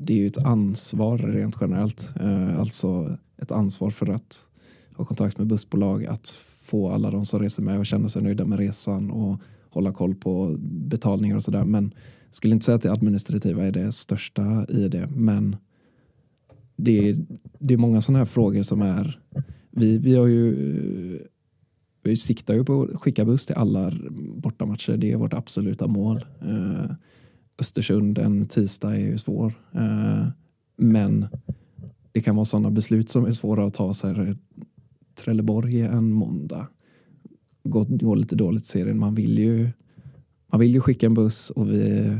det 0.01 0.13
är 0.13 0.17
ju 0.17 0.27
ett 0.27 0.37
ansvar 0.37 1.17
rent 1.17 1.57
generellt. 1.61 2.11
Eh, 2.19 2.59
alltså 2.59 3.17
ett 3.37 3.51
ansvar 3.51 3.89
för 3.89 4.09
att 4.09 4.45
ha 4.95 5.05
kontakt 5.05 5.37
med 5.37 5.47
bussbolag, 5.47 6.05
att 6.05 6.45
få 6.63 6.91
alla 6.91 7.11
de 7.11 7.25
som 7.25 7.39
reser 7.39 7.63
med 7.63 7.79
och 7.79 7.85
känna 7.85 8.09
sig 8.09 8.21
nöjda 8.21 8.45
med 8.45 8.59
resan 8.59 9.11
och 9.11 9.41
hålla 9.69 9.93
koll 9.93 10.15
på 10.15 10.55
betalningar 10.59 11.35
och 11.35 11.43
sådär. 11.43 11.63
Men 11.63 11.93
jag 12.25 12.35
skulle 12.35 12.53
inte 12.53 12.65
säga 12.65 12.75
att 12.75 12.81
det 12.81 12.91
administrativa 12.91 13.65
är 13.65 13.71
det 13.71 13.91
största 13.91 14.65
i 14.69 14.87
det. 14.87 15.07
Men 15.15 15.55
det 16.75 17.09
är, 17.09 17.17
det 17.59 17.73
är 17.73 17.77
många 17.77 18.01
sådana 18.01 18.19
här 18.19 18.25
frågor 18.25 18.61
som 18.61 18.81
är 18.81 19.19
vi, 19.71 19.97
vi 19.97 20.15
har 20.15 20.27
ju 20.27 21.29
vi 22.03 22.15
siktar 22.15 22.53
ju 22.53 22.63
på 22.63 22.83
att 22.83 23.01
skicka 23.01 23.25
buss 23.25 23.45
till 23.45 23.55
alla 23.55 23.93
bortamatcher. 24.35 24.97
Det 24.97 25.11
är 25.11 25.17
vårt 25.17 25.33
absoluta 25.33 25.87
mål. 25.87 26.25
Eh, 26.41 26.91
Östersund 27.59 28.17
en 28.17 28.45
tisdag 28.45 28.95
är 28.95 28.99
ju 28.99 29.17
svår. 29.17 29.53
Eh, 29.75 30.27
men 30.77 31.27
det 32.11 32.21
kan 32.21 32.35
vara 32.35 32.45
sådana 32.45 32.71
beslut 32.71 33.09
som 33.09 33.25
är 33.25 33.31
svåra 33.31 33.65
att 33.65 33.73
ta. 33.73 33.93
Så 33.93 34.07
här, 34.07 34.27
eh, 34.27 34.35
Trelleborg 35.15 35.81
en 35.81 36.11
måndag. 36.11 36.67
Går, 37.63 37.83
går 37.83 38.15
lite 38.15 38.35
dåligt 38.35 38.63
i 38.63 38.67
serien. 38.67 38.99
Man 38.99 39.15
vill 39.15 39.39
ju, 39.39 39.69
man 40.51 40.59
vill 40.59 40.73
ju 40.73 40.81
skicka 40.81 41.05
en 41.05 41.13
buss 41.13 41.49
och 41.49 41.69
vi, 41.71 42.17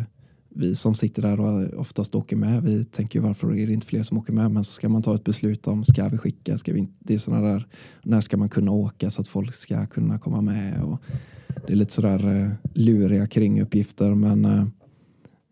vi 0.49 0.75
som 0.75 0.95
sitter 0.95 1.21
där 1.21 1.39
och 1.39 1.79
oftast 1.79 2.15
åker 2.15 2.35
med, 2.35 2.63
vi 2.63 2.85
tänker 2.85 3.19
ju 3.19 3.23
varför 3.23 3.55
är 3.55 3.67
det 3.67 3.73
inte 3.73 3.87
fler 3.87 4.03
som 4.03 4.17
åker 4.17 4.33
med? 4.33 4.51
Men 4.51 4.63
så 4.63 4.73
ska 4.73 4.89
man 4.89 5.01
ta 5.01 5.15
ett 5.15 5.23
beslut 5.23 5.67
om, 5.67 5.83
ska 5.83 6.07
vi 6.07 6.17
skicka? 6.17 6.57
Ska 6.57 6.73
vi 6.73 6.79
inte? 6.79 6.93
Det 6.99 7.13
är 7.13 7.17
sådana 7.17 7.47
där, 7.47 7.67
när 8.03 8.21
ska 8.21 8.37
man 8.37 8.49
kunna 8.49 8.71
åka 8.71 9.09
så 9.09 9.21
att 9.21 9.27
folk 9.27 9.53
ska 9.53 9.85
kunna 9.85 10.19
komma 10.19 10.41
med? 10.41 10.83
Och 10.83 11.01
det 11.67 11.73
är 11.73 11.75
lite 11.75 11.93
sådär 11.93 12.41
eh, 12.41 12.51
luriga 12.73 13.27
kringuppgifter 13.27 14.15
men 14.15 14.45
eh, 14.45 14.65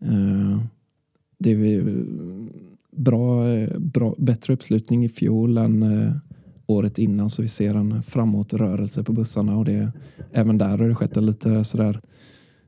Eh, 0.00 0.60
det 1.38 1.50
är 1.50 2.04
bra, 2.90 3.44
bra, 3.78 4.14
bättre 4.18 4.54
uppslutning 4.54 5.04
i 5.04 5.08
fjol 5.08 5.58
än 5.58 5.82
eh, 5.82 6.12
året 6.66 6.98
innan 6.98 7.30
så 7.30 7.42
vi 7.42 7.48
ser 7.48 7.74
en 7.74 8.02
framåtrörelse 8.02 9.04
på 9.04 9.12
bussarna 9.12 9.56
och 9.56 9.64
det, 9.64 9.92
även 10.32 10.58
där 10.58 10.78
har 10.78 10.88
det 10.88 10.94
skett 10.94 11.16
en 11.16 11.26
lite 11.26 11.64
sådär 11.64 12.00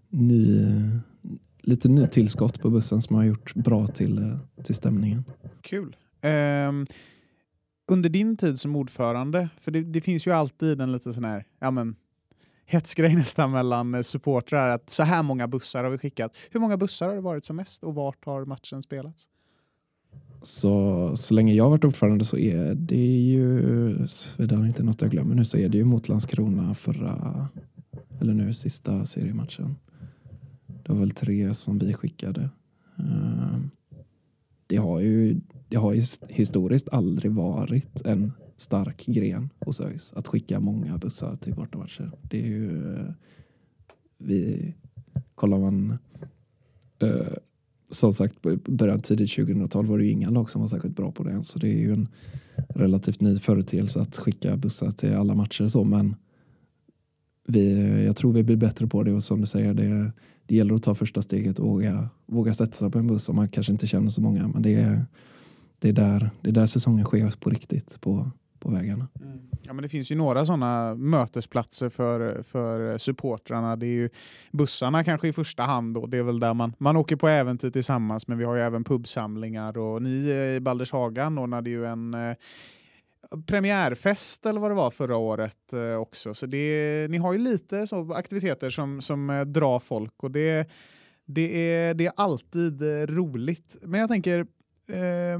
ny, 0.09 0.67
lite 1.63 1.89
ny 1.89 2.07
tillskott 2.07 2.61
på 2.61 2.71
bussen 2.71 3.03
som 3.03 3.17
har 3.17 3.25
gjort 3.25 3.55
bra 3.55 3.87
till, 3.87 4.19
eh, 4.19 4.63
till 4.65 4.75
stämningen. 4.75 5.25
Kul. 5.63 5.97
Um 6.69 6.87
under 7.91 8.09
din 8.09 8.37
tid 8.37 8.61
som 8.61 8.77
ordförande, 8.77 9.49
för 9.61 9.71
det, 9.71 9.81
det 9.81 10.01
finns 10.01 10.27
ju 10.27 10.31
alltid 10.31 10.81
en 10.81 10.93
liten 10.93 11.13
sån 11.13 11.25
här, 11.25 11.45
ja 11.59 11.71
men 11.71 11.97
hetsgrej 12.71 13.15
nästan 13.17 13.51
mellan 13.51 13.95
eh, 13.95 14.03
supportrar 14.03 14.69
att 14.69 14.91
så 14.91 15.03
här 15.03 15.23
många 15.23 15.49
bussar 15.49 15.85
har 15.85 15.91
vi 15.91 15.99
skickat. 15.99 16.37
Hur 16.51 16.61
många 16.61 16.77
bussar 16.77 17.09
har 17.09 17.15
det 17.15 17.21
varit 17.21 17.45
som 17.45 17.57
mest 17.57 17.85
och 17.85 17.95
vart 17.95 18.25
har 18.25 18.45
matchen 18.45 18.83
spelats? 18.83 19.29
Så, 20.43 21.17
så 21.17 21.35
länge 21.35 21.55
jag 21.55 21.65
har 21.65 21.71
varit 21.71 21.85
ordförande 21.85 22.25
så 22.25 22.39
är 22.39 22.75
det 22.75 23.17
ju, 23.19 23.93
det 24.37 24.55
är 24.55 24.67
inte 24.67 24.83
något 24.83 25.03
jag 25.03 25.11
glömmer 25.11 25.35
nu, 25.35 25.45
så 25.45 25.57
är 25.57 25.69
det 25.69 25.79
ju 25.79 25.85
mot 25.85 26.09
Landskrona 26.09 26.75
förra, 26.75 27.49
eller 28.21 28.35
nu 28.35 28.55
sista 28.55 29.07
seriematchen. 29.07 29.77
Det 30.67 30.93
var 30.93 31.01
väl 31.01 31.11
tre 31.11 31.55
som 31.55 31.79
vi 31.79 31.95
skickade. 31.95 32.51
Eh, 32.99 33.59
det 34.67 34.77
har 34.77 35.01
ju, 35.01 35.41
det 35.69 35.77
har 35.77 35.93
ju 35.93 36.03
historiskt 36.29 36.89
aldrig 36.89 37.33
varit 37.33 38.07
en 38.07 38.33
stark 38.61 39.07
gren 39.07 39.51
hos 39.61 39.81
ÖIS 39.81 40.13
att 40.13 40.27
skicka 40.27 40.61
många 40.61 40.99
bussar 40.99 41.37
till 41.37 41.55
bortamatcher. 41.55 42.11
Det 42.23 42.41
är 42.41 42.47
ju, 42.47 42.95
eh, 42.95 43.13
vi, 44.19 44.75
kollar 45.35 45.59
man 45.59 45.99
eh, 46.99 47.33
som 47.91 48.13
sagt 48.13 48.35
början 48.65 49.01
tidigt 49.01 49.35
2012 49.35 49.89
var 49.89 49.99
det 49.99 50.05
ju 50.05 50.11
inga 50.11 50.31
lag 50.31 50.51
som 50.51 50.61
var 50.61 50.69
särskilt 50.69 50.97
bra 50.97 51.13
på 51.13 51.23
det. 51.23 51.43
Så 51.43 51.59
det 51.59 51.69
är 51.69 51.79
ju 51.79 51.93
en 51.93 52.09
relativt 52.69 53.21
ny 53.21 53.39
företeelse 53.39 54.01
att 54.01 54.17
skicka 54.17 54.57
bussar 54.57 54.91
till 54.91 55.15
alla 55.15 55.35
matcher 55.35 55.65
och 55.65 55.73
så. 55.73 55.85
Men 55.85 56.17
vi, 57.49 58.05
jag 58.05 58.17
tror 58.17 58.33
vi 58.33 58.43
blir 58.43 58.57
bättre 58.57 58.87
på 58.87 59.03
det 59.03 59.13
och 59.13 59.25
som 59.25 59.41
du 59.41 59.47
säger, 59.47 59.75
det, 59.75 60.13
det 60.47 60.55
gäller 60.55 60.75
att 60.75 60.83
ta 60.83 60.95
första 60.95 61.23
steget 61.23 61.59
och 61.59 61.69
våga, 61.69 62.09
våga 62.27 62.55
sätta 62.55 62.73
sig 62.73 62.91
på 62.91 62.99
en 62.99 63.07
buss 63.07 63.29
om 63.29 63.37
man 63.37 63.49
kanske 63.49 63.73
inte 63.73 63.87
känner 63.87 64.11
så 64.11 64.21
många. 64.21 64.49
Men 64.49 64.63
det 64.63 64.75
är, 64.75 65.07
det 65.79 65.89
är, 65.89 65.93
där, 65.93 66.31
det 66.41 66.51
är 66.51 66.55
där 66.55 66.67
säsongen 66.67 67.05
sker 67.05 67.35
på 67.41 67.51
riktigt 67.51 68.01
på, 68.01 68.31
på 68.61 68.71
vägarna. 68.71 69.09
Mm. 69.21 69.41
Ja, 69.63 69.73
men 69.73 69.83
det 69.83 69.89
finns 69.89 70.13
ju 70.13 70.17
några 70.17 70.45
sådana 70.45 70.95
mötesplatser 70.95 71.89
för, 71.89 72.43
för 72.43 72.99
supportrarna. 72.99 73.77
Det 73.77 73.87
är 73.87 73.89
ju 73.89 74.11
bussarna 74.53 75.05
kanske 75.05 75.29
i 75.29 75.33
första 75.33 75.63
hand. 75.63 75.95
Då. 75.95 76.07
Det 76.07 76.19
är 76.19 76.23
väl 76.23 76.41
där 76.41 76.55
man, 76.55 76.75
man 76.79 76.97
åker 76.97 77.17
på 77.17 77.29
äventyr 77.29 77.71
tillsammans, 77.71 78.29
men 78.29 78.39
vi 78.39 78.45
har 78.45 78.57
ju 78.57 78.63
även 78.63 78.85
pubsamlingar. 78.85 79.79
Och 79.79 80.03
ni 80.03 80.11
i 80.11 80.61
i 80.61 80.61
Baldershaga 80.61 81.27
ordnade 81.27 81.71
ju 81.71 81.87
en 81.87 82.15
eh, 82.15 82.37
premiärfest 83.47 84.47
eller 84.47 84.61
vad 84.61 84.71
det 84.71 84.75
var 84.75 84.91
förra 84.91 85.17
året 85.17 85.73
eh, 85.73 85.95
också. 85.95 86.35
Så 86.35 86.47
det, 86.47 87.07
ni 87.11 87.19
har 87.19 87.33
ju 87.33 87.39
lite 87.39 87.87
så 87.87 88.13
aktiviteter 88.13 88.71
som, 88.71 89.03
som 89.03 89.31
eh, 89.31 89.41
drar 89.41 89.79
folk 89.79 90.23
och 90.23 90.31
det, 90.31 90.71
det, 91.25 91.73
är, 91.73 91.95
det 91.95 92.07
är 92.07 92.13
alltid 92.17 92.83
eh, 92.83 93.07
roligt. 93.07 93.77
Men 93.83 94.01
jag 94.01 94.09
tänker, 94.09 94.39
eh, 94.89 95.39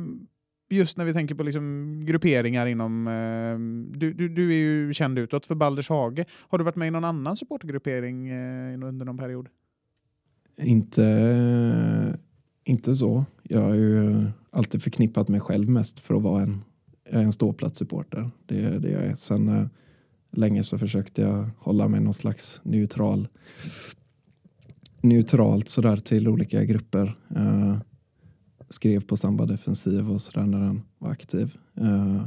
just 0.71 0.97
när 0.97 1.05
vi 1.05 1.13
tänker 1.13 1.35
på 1.35 1.43
liksom 1.43 1.97
grupperingar 2.07 2.67
inom... 2.67 3.07
Eh, 3.07 3.99
du, 3.99 4.13
du, 4.13 4.29
du 4.29 4.51
är 4.51 4.59
ju 4.59 4.93
känd 4.93 5.19
utåt 5.19 5.47
för 5.47 5.55
Balders 5.55 5.89
Hage. 5.89 6.25
Har 6.33 6.59
du 6.59 6.65
varit 6.65 6.77
med 6.77 6.89
i 6.89 6.91
någon 6.91 7.05
annan 7.05 7.37
supportergruppering 7.37 8.29
eh, 8.29 8.89
under 8.89 9.05
någon 9.05 9.19
period? 9.19 9.49
Inte, 10.63 12.19
inte 12.65 12.95
så. 12.95 13.25
Jag 13.43 13.61
har 13.61 13.75
ju 13.75 14.27
alltid 14.51 14.83
förknippat 14.83 15.29
mig 15.29 15.41
själv 15.41 15.69
mest 15.69 15.99
för 15.99 16.15
att 16.15 16.23
vara 16.23 16.43
en, 16.43 16.65
en 17.05 17.33
ståplatssupporter. 17.33 18.31
Det 18.47 18.61
är 18.61 18.79
det 18.79 18.91
jag 18.91 19.05
är. 19.05 19.15
Sen 19.15 19.49
eh, 19.49 19.67
länge 20.33 20.63
så 20.63 20.79
försökte 20.79 21.23
jag 21.23 21.51
hålla 21.59 21.89
mig 21.89 22.01
någon 22.01 22.15
slags 22.15 22.61
neutral 22.65 23.29
neutralt 25.03 25.69
sådär 25.69 25.97
till 25.97 26.29
olika 26.29 26.65
grupper. 26.65 27.17
Eh, 27.37 27.77
skrev 28.71 29.05
på 29.05 29.17
Samba 29.17 29.47
Defensiv 29.47 30.11
och 30.11 30.21
sådär 30.21 30.47
när 30.47 30.61
den 30.61 30.83
var 30.99 31.11
aktiv. 31.11 31.57
Eh, 31.75 32.27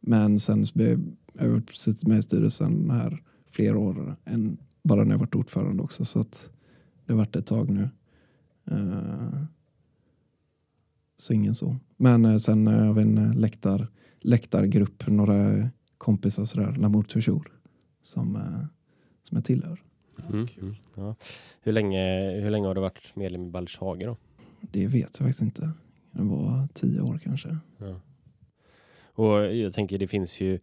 men 0.00 0.40
sen 0.40 0.66
så 0.66 0.72
blev 0.74 1.12
jag 1.32 1.48
har 1.50 1.62
suttit 1.72 2.06
med 2.06 2.18
i 2.18 2.22
styrelsen 2.22 2.90
här 2.90 3.22
flera 3.50 3.78
år 3.78 4.16
än 4.24 4.58
bara 4.82 5.04
när 5.04 5.10
jag 5.10 5.18
varit 5.18 5.34
ordförande 5.34 5.82
också 5.82 6.04
så 6.04 6.20
att 6.20 6.50
det 7.06 7.12
har 7.12 7.18
varit 7.18 7.36
ett 7.36 7.46
tag 7.46 7.70
nu. 7.70 7.88
Eh, 8.70 9.42
så 11.16 11.32
ingen 11.32 11.54
så. 11.54 11.76
Men 11.96 12.24
eh, 12.24 12.36
sen 12.36 12.66
har 12.66 12.92
vi 12.92 13.02
en 13.02 13.32
läktar, 13.32 13.88
läktargrupp, 14.20 15.06
några 15.06 15.70
kompisar 15.98 16.44
sådär, 16.44 16.74
Lamour 16.78 17.02
Toujours, 17.02 17.48
som, 18.02 18.32
som 19.22 19.36
jag 19.36 19.44
tillhör. 19.44 19.82
Mm. 20.28 20.48
Mm. 20.60 20.74
Ja. 20.94 21.14
Hur, 21.60 21.72
länge, 21.72 22.30
hur 22.40 22.50
länge 22.50 22.66
har 22.66 22.74
du 22.74 22.80
varit 22.80 23.16
medlem 23.16 23.46
i 23.46 23.50
Baldurshage 23.50 24.04
då? 24.04 24.16
Det 24.60 24.86
vet 24.86 25.02
jag 25.02 25.18
faktiskt 25.18 25.40
inte. 25.42 25.70
Det 26.10 26.22
var 26.22 26.68
tio 26.74 27.00
år 27.00 27.20
kanske. 27.24 27.56
Ja. 27.78 28.00
Och 29.12 29.54
jag 29.54 29.72
tänker 29.72 29.98
det 29.98 30.06
finns 30.08 30.40
ju 30.40 30.58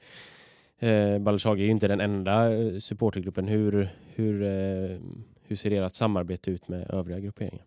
eh, 0.80 1.20
Baldurshage 1.20 1.60
är 1.60 1.64
ju 1.64 1.72
inte 1.72 1.88
den 1.88 2.00
enda 2.02 2.54
eh, 2.54 2.80
supportergruppen. 2.80 3.48
Hur, 3.48 3.89
hur, 4.16 4.41
eh, 4.43 4.98
hur 5.43 5.56
ser 5.56 5.72
ert 5.72 5.96
samarbete 5.96 6.52
ut 6.52 6.68
med 6.68 6.89
övriga 6.89 7.20
grupperingar? 7.20 7.66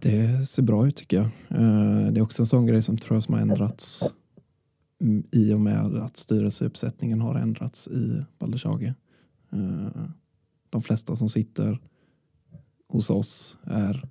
Det 0.00 0.48
ser 0.48 0.62
bra 0.62 0.86
ut 0.86 0.96
tycker 0.96 1.16
jag. 1.16 1.26
Eh, 1.60 2.10
Det 2.12 2.20
är 2.20 2.22
också 2.22 2.42
en 2.42 2.46
sån 2.46 2.66
grej 2.66 2.82
som 2.82 2.98
tror 2.98 3.16
jag 3.16 3.22
som 3.22 3.34
har 3.34 3.40
ändrats 3.40 4.10
mm, 5.00 5.24
i 5.32 5.52
och 5.52 5.60
med 5.60 5.96
att 5.96 6.16
styrelseuppsättningen 6.16 7.20
har 7.20 7.34
ändrats 7.34 7.88
i 7.88 8.24
Baldurshage. 8.38 8.92
Eh, 9.52 10.04
De 10.70 10.82
flesta 10.82 11.16
som 11.16 11.28
sitter 11.28 11.78
hos 12.88 13.10
oss 13.10 13.58
är 13.64 14.08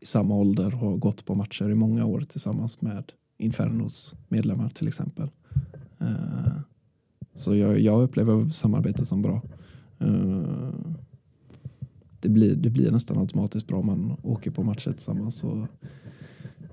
i 0.00 0.06
samma 0.06 0.34
ålder 0.34 0.74
och 0.74 0.80
har 0.80 0.96
gått 0.96 1.24
på 1.24 1.34
matcher 1.34 1.70
i 1.70 1.74
många 1.74 2.04
år 2.04 2.20
tillsammans 2.20 2.82
med 2.82 3.12
Infernos 3.38 4.14
medlemmar 4.28 4.68
till 4.68 4.88
exempel. 4.88 5.30
Eh, 5.98 6.52
så 7.34 7.56
jag, 7.56 7.80
jag 7.80 8.02
upplever 8.02 8.50
samarbetet 8.50 9.08
som 9.08 9.22
bra. 9.22 9.42
Eh, 9.98 10.70
det 12.20 12.28
blir, 12.28 12.54
det 12.54 12.70
blir 12.70 12.90
nästan 12.90 13.18
automatiskt 13.18 13.66
bra 13.66 13.78
om 13.78 13.86
man 13.86 14.16
åker 14.22 14.50
på 14.50 14.62
matcher 14.62 14.92
tillsammans 14.92 15.44
och 15.44 15.66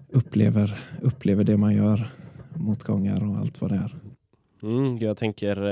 upplever, 0.10 0.80
upplever 1.02 1.44
det 1.44 1.58
man 1.58 1.74
gör, 1.74 2.08
motgångar 2.56 3.30
och 3.30 3.38
allt 3.38 3.62
vad 3.62 3.72
det 3.72 3.76
är. 3.76 3.96
Mm, 4.64 4.98
jag 4.98 5.18
tänker 5.18 5.66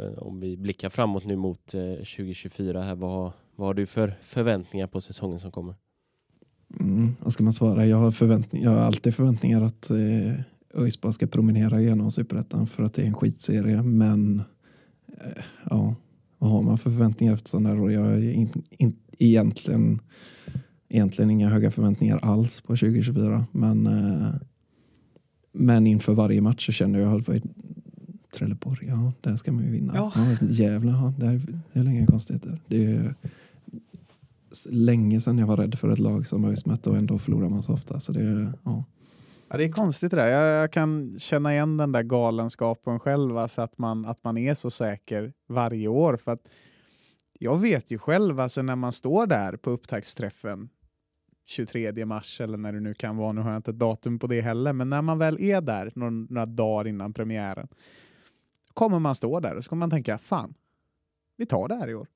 eh, 0.00 0.18
om 0.18 0.40
vi 0.40 0.56
blickar 0.56 0.90
framåt 0.90 1.24
nu 1.24 1.36
mot 1.36 1.74
eh, 1.74 1.92
2024 1.94 2.82
här, 2.82 2.94
vad, 2.94 3.32
vad 3.56 3.66
har 3.66 3.74
du 3.74 3.86
för 3.86 4.18
förväntningar 4.22 4.86
på 4.86 5.00
säsongen 5.00 5.40
som 5.40 5.50
kommer? 5.50 5.74
Mm, 6.80 7.14
vad 7.20 7.32
ska 7.32 7.44
man 7.44 7.52
svara? 7.52 7.86
Jag 7.86 7.96
har, 7.96 8.10
förväntning, 8.10 8.62
jag 8.62 8.70
har 8.70 8.78
alltid 8.78 9.14
förväntningar 9.14 9.62
att 9.62 9.90
eh, 9.90 10.34
ÖIS 10.74 11.00
bara 11.00 11.12
ska 11.12 11.26
promenera 11.26 11.80
igenom 11.80 12.10
Superettan 12.10 12.66
för 12.66 12.82
att 12.82 12.94
det 12.94 13.02
är 13.02 13.06
en 13.06 13.14
skitserie. 13.14 13.82
Men 13.82 14.42
eh, 15.08 15.42
ja, 15.70 15.94
vad 16.38 16.50
har 16.50 16.62
man 16.62 16.78
för 16.78 16.90
förväntningar 16.90 17.34
efter 17.34 17.48
sådana 17.48 17.68
här 17.68 17.80
år? 17.80 17.92
Jag 17.92 18.00
har 18.00 18.16
in, 18.16 18.48
in, 18.70 18.96
egentligen, 19.18 20.00
egentligen 20.88 21.30
inga 21.30 21.48
höga 21.48 21.70
förväntningar 21.70 22.18
alls 22.18 22.60
på 22.60 22.76
2024. 22.76 23.46
Men, 23.52 23.86
eh, 23.86 24.34
men 25.52 25.86
inför 25.86 26.14
varje 26.14 26.40
match 26.40 26.66
så 26.66 26.72
känner 26.72 26.98
jag 26.98 27.20
att 27.20 27.42
Trelleborg, 28.34 28.86
ja, 28.86 29.12
där 29.20 29.36
ska 29.36 29.52
man 29.52 29.64
ju 29.64 29.70
vinna. 29.70 29.92
Ja. 29.96 30.12
Ja. 30.14 30.46
Gävle, 30.48 30.90
ja, 30.90 31.12
där, 31.18 31.40
det 31.72 31.80
är 31.80 31.88
inga 31.88 32.06
konstigheter. 32.06 32.60
Det 32.66 32.84
är 32.84 33.14
länge 34.70 35.20
sedan 35.20 35.38
jag 35.38 35.46
var 35.46 35.56
rädd 35.56 35.78
för 35.78 35.88
ett 35.88 35.98
lag 35.98 36.26
som 36.26 36.44
ÖIS 36.44 36.66
mötte 36.66 36.90
och 36.90 36.96
ändå 36.96 37.18
förlorar 37.18 37.48
man 37.48 37.62
så 37.62 37.72
ofta. 37.72 38.00
Så 38.00 38.12
det, 38.12 38.52
ja. 38.64 38.84
Ja, 39.48 39.56
det 39.56 39.64
är 39.64 39.72
konstigt 39.72 40.10
det 40.10 40.16
där. 40.16 40.26
Jag, 40.26 40.62
jag 40.62 40.72
kan 40.72 41.18
känna 41.18 41.52
igen 41.52 41.76
den 41.76 41.92
där 41.92 42.02
galenskapen 42.02 43.00
själv, 43.00 43.36
alltså 43.38 43.62
att 43.62 43.78
man, 43.78 44.04
att 44.04 44.24
man 44.24 44.38
är 44.38 44.54
så 44.54 44.70
säker 44.70 45.32
varje 45.48 45.88
år. 45.88 46.16
För 46.16 46.32
att 46.32 46.48
jag 47.38 47.58
vet 47.58 47.90
ju 47.90 47.98
själv, 47.98 48.40
alltså 48.40 48.62
när 48.62 48.76
man 48.76 48.92
står 48.92 49.26
där 49.26 49.56
på 49.56 49.70
upptaktsträffen 49.70 50.68
23 51.46 52.04
mars 52.04 52.40
eller 52.40 52.58
när 52.58 52.72
det 52.72 52.80
nu 52.80 52.94
kan 52.94 53.16
vara, 53.16 53.32
nu 53.32 53.40
har 53.40 53.50
jag 53.50 53.58
inte 53.58 53.70
ett 53.70 53.78
datum 53.78 54.18
på 54.18 54.26
det 54.26 54.40
heller, 54.40 54.72
men 54.72 54.90
när 54.90 55.02
man 55.02 55.18
väl 55.18 55.40
är 55.40 55.60
där 55.60 55.92
några, 55.94 56.10
några 56.10 56.46
dagar 56.46 56.88
innan 56.88 57.12
premiären 57.12 57.68
kommer 58.74 58.98
man 58.98 59.14
stå 59.14 59.40
där 59.40 59.56
och 59.56 59.64
så 59.64 59.68
kommer 59.70 59.80
man 59.80 59.90
tänka, 59.90 60.18
fan, 60.18 60.54
vi 61.36 61.46
tar 61.46 61.68
det 61.68 61.74
här 61.74 61.88
i 61.88 61.94
år. 61.94 62.08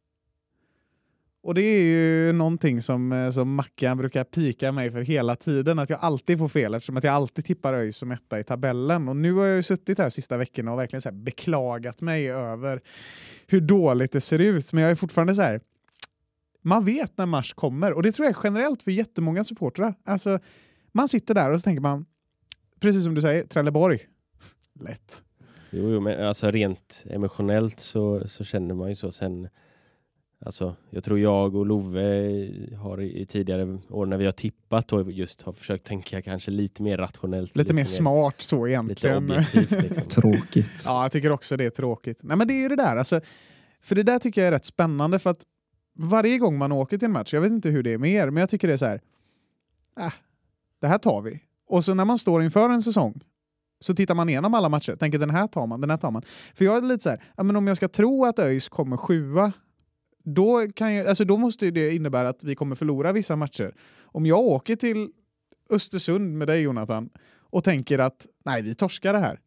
Och 1.43 1.55
det 1.55 1.63
är 1.63 1.83
ju 1.83 2.33
någonting 2.33 2.83
som, 2.83 3.13
eh, 3.13 3.31
som 3.31 3.55
Mackan 3.55 3.99
brukar 3.99 4.25
pika 4.25 4.73
mig 4.73 4.91
för 4.91 5.01
hela 5.01 5.37
tiden, 5.37 5.79
att 5.79 5.91
jag 5.91 6.01
alltid 6.01 6.39
får 6.39 6.49
fel 6.49 6.75
eftersom 6.75 6.97
att 6.97 7.05
jag 7.05 7.15
alltid 7.15 7.45
tippar 7.45 7.75
ÖIS 7.75 7.97
som 7.97 8.13
etta 8.13 8.41
i 8.41 8.45
tabellen. 8.45 9.09
Och 9.09 9.17
nu 9.17 9.33
har 9.33 9.47
jag 9.47 9.57
ju 9.57 9.63
suttit 9.63 9.99
här 9.99 10.09
sista 10.09 10.37
veckorna 10.37 10.73
och 10.73 10.79
verkligen 10.79 11.03
så 11.03 11.09
här 11.09 11.17
beklagat 11.17 12.01
mig 12.01 12.31
över 12.31 12.81
hur 13.47 13.61
dåligt 13.61 14.13
det 14.13 14.21
ser 14.21 14.39
ut. 14.39 14.73
Men 14.73 14.83
jag 14.83 14.91
är 14.91 14.95
fortfarande 14.95 15.35
så 15.35 15.43
här, 15.43 15.61
man 16.63 16.85
vet 16.85 17.19
när 17.19 17.27
mars 17.27 17.55
kommer 17.55 17.93
och 17.93 18.03
det 18.03 18.13
tror 18.13 18.27
jag 18.27 18.37
är 18.37 18.41
generellt 18.45 18.83
för 18.83 18.91
jättemånga 18.91 19.45
supportrar. 19.45 19.95
Alltså, 20.05 20.39
man 20.93 21.09
sitter 21.09 21.35
där 21.35 21.51
och 21.51 21.61
så 21.61 21.65
tänker 21.65 21.81
man, 21.81 22.07
precis 22.81 23.05
som 23.05 23.15
du 23.15 23.21
säger, 23.21 23.45
Trelleborg. 23.45 24.01
Lätt. 24.81 25.23
Jo, 25.71 25.91
jo 25.93 26.01
men 26.01 26.27
alltså 26.27 26.51
rent 26.51 27.05
emotionellt 27.11 27.81
så, 27.81 28.29
så 28.29 28.45
känner 28.45 28.75
man 28.75 28.89
ju 28.89 28.95
så 28.95 29.13
sen 29.13 29.49
Alltså, 30.41 30.77
jag 30.91 31.05
tror 31.05 31.19
jag 31.19 31.55
och 31.57 31.67
Love 31.67 32.01
har 32.77 33.01
i, 33.01 33.21
i 33.21 33.27
tidigare 33.27 33.79
år 33.89 34.07
när 34.07 34.17
vi 34.17 34.25
har 34.25 34.33
tippat 34.33 34.93
och 34.93 35.13
just 35.13 35.43
har 35.43 35.53
försökt 35.53 35.87
tänka 35.87 36.23
kanske 36.23 36.51
lite 36.51 36.83
mer 36.83 36.99
rationellt. 36.99 37.57
Lite, 37.57 37.75
mer 37.75 37.85
smart 37.85 38.41
så 38.41 38.67
Lite 38.67 38.73
egentligen. 38.73 39.31
objektivt. 39.31 39.83
Liksom. 39.83 40.05
Tråkigt. 40.09 40.71
Ja, 40.85 41.03
jag 41.03 41.13
tycker 41.13 41.33
också 41.33 41.57
det 41.57 41.65
är 41.65 41.71
tråkigt. 41.71 42.19
Nej, 42.23 42.37
men 42.37 42.49
det 42.49 42.55
är 42.55 42.63
ju 42.63 42.69
det 42.69 42.77
där. 42.77 42.97
Alltså, 42.97 43.21
för 43.81 43.95
det 43.95 44.03
där 44.03 44.19
tycker 44.19 44.41
jag 44.41 44.49
är 44.49 44.53
rätt 44.53 44.65
spännande 44.65 45.19
för 45.19 45.31
att 45.31 45.45
varje 45.99 46.39
gång 46.39 46.59
man 46.59 46.73
åker 46.73 46.99
till 46.99 47.07
en 47.07 47.13
match, 47.13 47.35
jag 47.35 47.41
vet 47.41 47.53
inte 47.53 47.69
hur 47.69 47.83
det 47.83 47.93
är 47.93 47.99
med 47.99 48.11
er, 48.11 48.31
men 48.31 48.41
jag 48.41 48.51
tycker 48.51 48.69
det 48.69 48.75
är 48.75 48.79
så 48.79 48.87
här. 48.87 49.01
Äh, 50.01 50.13
det 50.81 50.87
här 50.87 50.99
tar 50.99 51.23
vi. 51.23 51.41
Och 51.69 51.85
så 51.85 51.95
när 51.95 52.05
man 52.05 52.19
står 52.19 52.43
inför 52.43 52.71
en 52.71 52.83
säsong 52.83 53.21
så 53.81 53.95
tittar 53.95 54.15
man 54.15 54.29
igenom 54.29 54.55
alla 54.55 54.69
matcher, 54.69 54.97
tänker 54.97 55.19
den 55.19 55.31
här 55.31 55.47
tar 55.47 55.67
man, 55.67 55.81
den 55.81 55.91
här 55.91 55.97
tar 55.97 56.11
man. 56.11 56.23
För 56.55 56.65
jag 56.65 56.77
är 56.77 56.83
lite 56.83 57.03
så 57.03 57.11
här, 57.11 57.25
ja, 57.37 57.43
men 57.43 57.57
om 57.57 57.67
jag 57.67 57.77
ska 57.77 57.89
tro 57.89 58.25
att 58.25 58.39
ÖIS 58.39 58.69
kommer 58.69 58.97
sjua, 58.97 59.53
då, 60.35 60.69
kan 60.75 60.95
jag, 60.95 61.07
alltså 61.07 61.25
då 61.25 61.37
måste 61.37 61.71
det 61.71 61.95
innebära 61.95 62.29
att 62.29 62.45
vi 62.45 62.55
kommer 62.55 62.77
förlora 62.77 63.13
vissa 63.13 63.37
matcher. 63.37 63.75
Om 64.03 64.27
jag 64.27 64.41
åker 64.41 64.77
till 64.77 65.09
Östersund 65.71 66.39
med 66.39 66.49
dig 66.49 66.61
Jonathan 66.61 67.11
och 67.51 67.65
tänker 67.65 67.99
att 67.99 68.27
nej, 68.45 68.63
vi 68.63 68.75
torskar 68.75 69.13
det 69.13 69.19
här. 69.19 69.41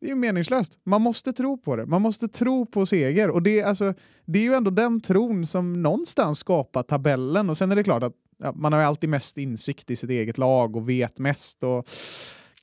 Det 0.00 0.06
är 0.06 0.10
ju 0.10 0.16
meningslöst. 0.16 0.78
Man 0.84 1.02
måste 1.02 1.32
tro 1.32 1.58
på 1.58 1.76
det. 1.76 1.86
Man 1.86 2.02
måste 2.02 2.28
tro 2.28 2.66
på 2.66 2.86
seger. 2.86 3.30
Och 3.30 3.42
det, 3.42 3.60
är 3.60 3.64
alltså, 3.64 3.94
det 4.24 4.38
är 4.38 4.42
ju 4.42 4.54
ändå 4.54 4.70
den 4.70 5.00
tron 5.00 5.46
som 5.46 5.82
någonstans 5.82 6.38
skapar 6.38 6.82
tabellen. 6.82 7.50
Och 7.50 7.58
sen 7.58 7.72
är 7.72 7.76
det 7.76 7.84
klart 7.84 8.02
att 8.02 8.14
ja, 8.38 8.52
man 8.52 8.72
har 8.72 8.80
ju 8.80 8.86
alltid 8.86 9.10
mest 9.10 9.38
insikt 9.38 9.90
i 9.90 9.96
sitt 9.96 10.10
eget 10.10 10.38
lag 10.38 10.76
och 10.76 10.88
vet 10.88 11.18
mest. 11.18 11.62
Och 11.62 11.88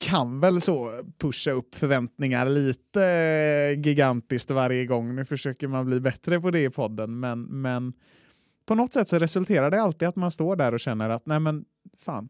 kan 0.04 0.40
väl 0.40 0.60
så 0.60 0.90
pusha 1.18 1.50
upp 1.50 1.74
förväntningar 1.74 2.48
lite 2.48 3.04
eh, 3.04 3.80
gigantiskt 3.86 4.50
varje 4.50 4.86
gång. 4.86 5.14
Nu 5.14 5.24
försöker 5.24 5.68
man 5.68 5.86
bli 5.86 6.00
bättre 6.00 6.40
på 6.40 6.50
det 6.50 6.64
i 6.64 6.70
podden, 6.70 7.20
men, 7.20 7.42
men 7.42 7.92
på 8.66 8.74
något 8.74 8.92
sätt 8.92 9.08
så 9.08 9.18
resulterar 9.18 9.70
det 9.70 9.82
alltid 9.82 10.08
att 10.08 10.16
man 10.16 10.30
står 10.30 10.56
där 10.56 10.72
och 10.74 10.80
känner 10.80 11.08
att 11.08 11.26
nej 11.26 11.40
men 11.40 11.64
fan, 11.98 12.28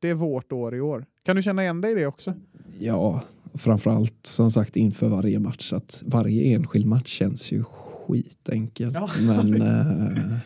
det 0.00 0.08
är 0.08 0.14
vårt 0.14 0.52
år 0.52 0.74
i 0.74 0.80
år. 0.80 1.06
Kan 1.22 1.36
du 1.36 1.42
känna 1.42 1.62
igen 1.62 1.80
dig 1.80 1.92
i 1.92 1.94
det 1.94 2.06
också? 2.06 2.34
Ja, 2.78 3.22
framförallt 3.54 4.26
som 4.26 4.50
sagt 4.50 4.76
inför 4.76 5.08
varje 5.08 5.38
match. 5.38 5.72
Att 5.72 6.02
varje 6.06 6.54
enskild 6.54 6.86
match 6.86 7.08
känns 7.08 7.52
ju 7.52 7.64
skitenkel. 7.64 8.90
Ja, 8.94 9.10
men 9.20 9.62
eh, 9.62 10.38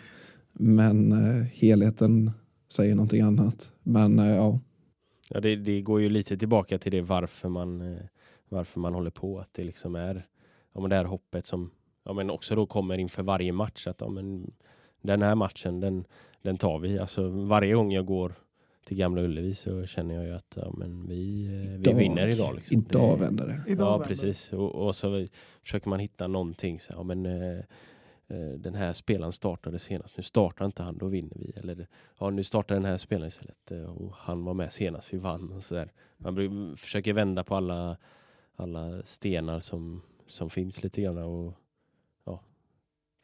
men 0.53 1.13
eh, 1.13 1.45
helheten 1.53 2.31
säger 2.73 2.95
någonting 2.95 3.21
annat. 3.21 3.73
Men 3.83 4.19
eh, 4.19 4.27
ja, 4.27 4.61
Ja, 5.35 5.41
det, 5.41 5.57
det 5.57 5.81
går 5.81 6.01
ju 6.01 6.09
lite 6.09 6.37
tillbaka 6.37 6.79
till 6.79 6.93
det 6.93 7.01
varför 7.01 7.49
man, 7.49 7.81
eh, 7.81 8.03
varför 8.49 8.81
man 8.81 8.95
håller 8.95 9.11
på. 9.11 9.39
Att 9.39 9.55
det 9.55 9.65
liksom 9.65 9.95
är 9.95 10.27
ja, 10.73 10.81
men 10.81 10.91
det 10.91 10.97
här 10.97 11.05
hoppet 11.05 11.47
som 11.47 11.71
ja, 12.05 12.13
men 12.13 12.31
också 12.31 12.55
då 12.55 12.67
kommer 12.67 12.99
inför 12.99 13.23
varje 13.23 13.53
match. 13.53 13.87
Att 13.87 14.01
ja, 14.01 14.09
men 14.09 14.53
den 15.03 15.23
här 15.23 15.35
matchen, 15.35 15.81
den, 15.81 16.05
den 16.43 16.57
tar 16.57 16.79
vi. 16.79 16.99
Alltså, 16.99 17.29
varje 17.29 17.75
gång 17.75 17.93
jag 17.93 18.07
går 18.07 18.33
till 18.87 18.97
Gamla 18.97 19.23
Ullevi 19.23 19.55
så 19.55 19.87
känner 19.87 20.15
jag 20.15 20.25
ju 20.25 20.33
att 20.35 20.53
ja, 20.57 20.73
men 20.77 21.07
vi, 21.09 21.45
eh, 21.45 21.51
vi 21.51 21.75
Idag- 21.75 21.95
vinner 21.95 22.29
idag. 22.29 22.55
Liksom. 22.55 22.79
idag 22.91 23.17
vänder 23.19 23.47
det. 23.47 23.73
Idag 23.73 23.87
ja, 23.87 23.91
vänder. 23.91 24.07
precis. 24.09 24.53
Och, 24.53 24.75
och 24.87 24.97
så 24.97 25.27
försöker 25.63 25.89
man 25.89 25.99
hitta 26.01 26.27
någonting. 26.27 26.81
Så, 26.81 26.93
ja, 26.97 27.03
men, 27.03 27.27
eh, 27.27 27.59
Eh, 28.31 28.59
den 28.59 28.75
här 28.75 28.93
spelaren 28.93 29.33
startade 29.33 29.79
senast. 29.79 30.17
Nu 30.17 30.23
startar 30.23 30.65
inte 30.65 30.83
han, 30.83 30.99
då 30.99 31.07
vinner 31.07 31.37
vi. 31.37 31.53
Eller 31.57 31.87
ja, 32.19 32.31
nu 32.31 32.45
startar 32.45 32.75
den 32.75 32.85
här 32.85 32.97
spelaren 32.97 33.29
istället 33.29 33.71
eh, 33.71 33.83
och 33.83 34.15
han 34.17 34.45
var 34.45 34.55
med 34.55 34.73
senast, 34.73 35.15
vi 35.15 35.19
vann. 35.19 35.53
Och 35.53 35.65
så 35.65 35.75
där. 35.75 35.93
Man 36.17 36.77
försöker 36.77 37.13
vända 37.13 37.45
på 37.45 37.57
alla, 37.57 37.97
alla 38.57 39.03
stenar 39.03 39.61
som, 39.61 40.03
som 40.27 40.51
finns 40.51 40.83
lite 40.83 41.03
grann 41.03 41.19
och 41.19 41.55
ja, 42.25 42.43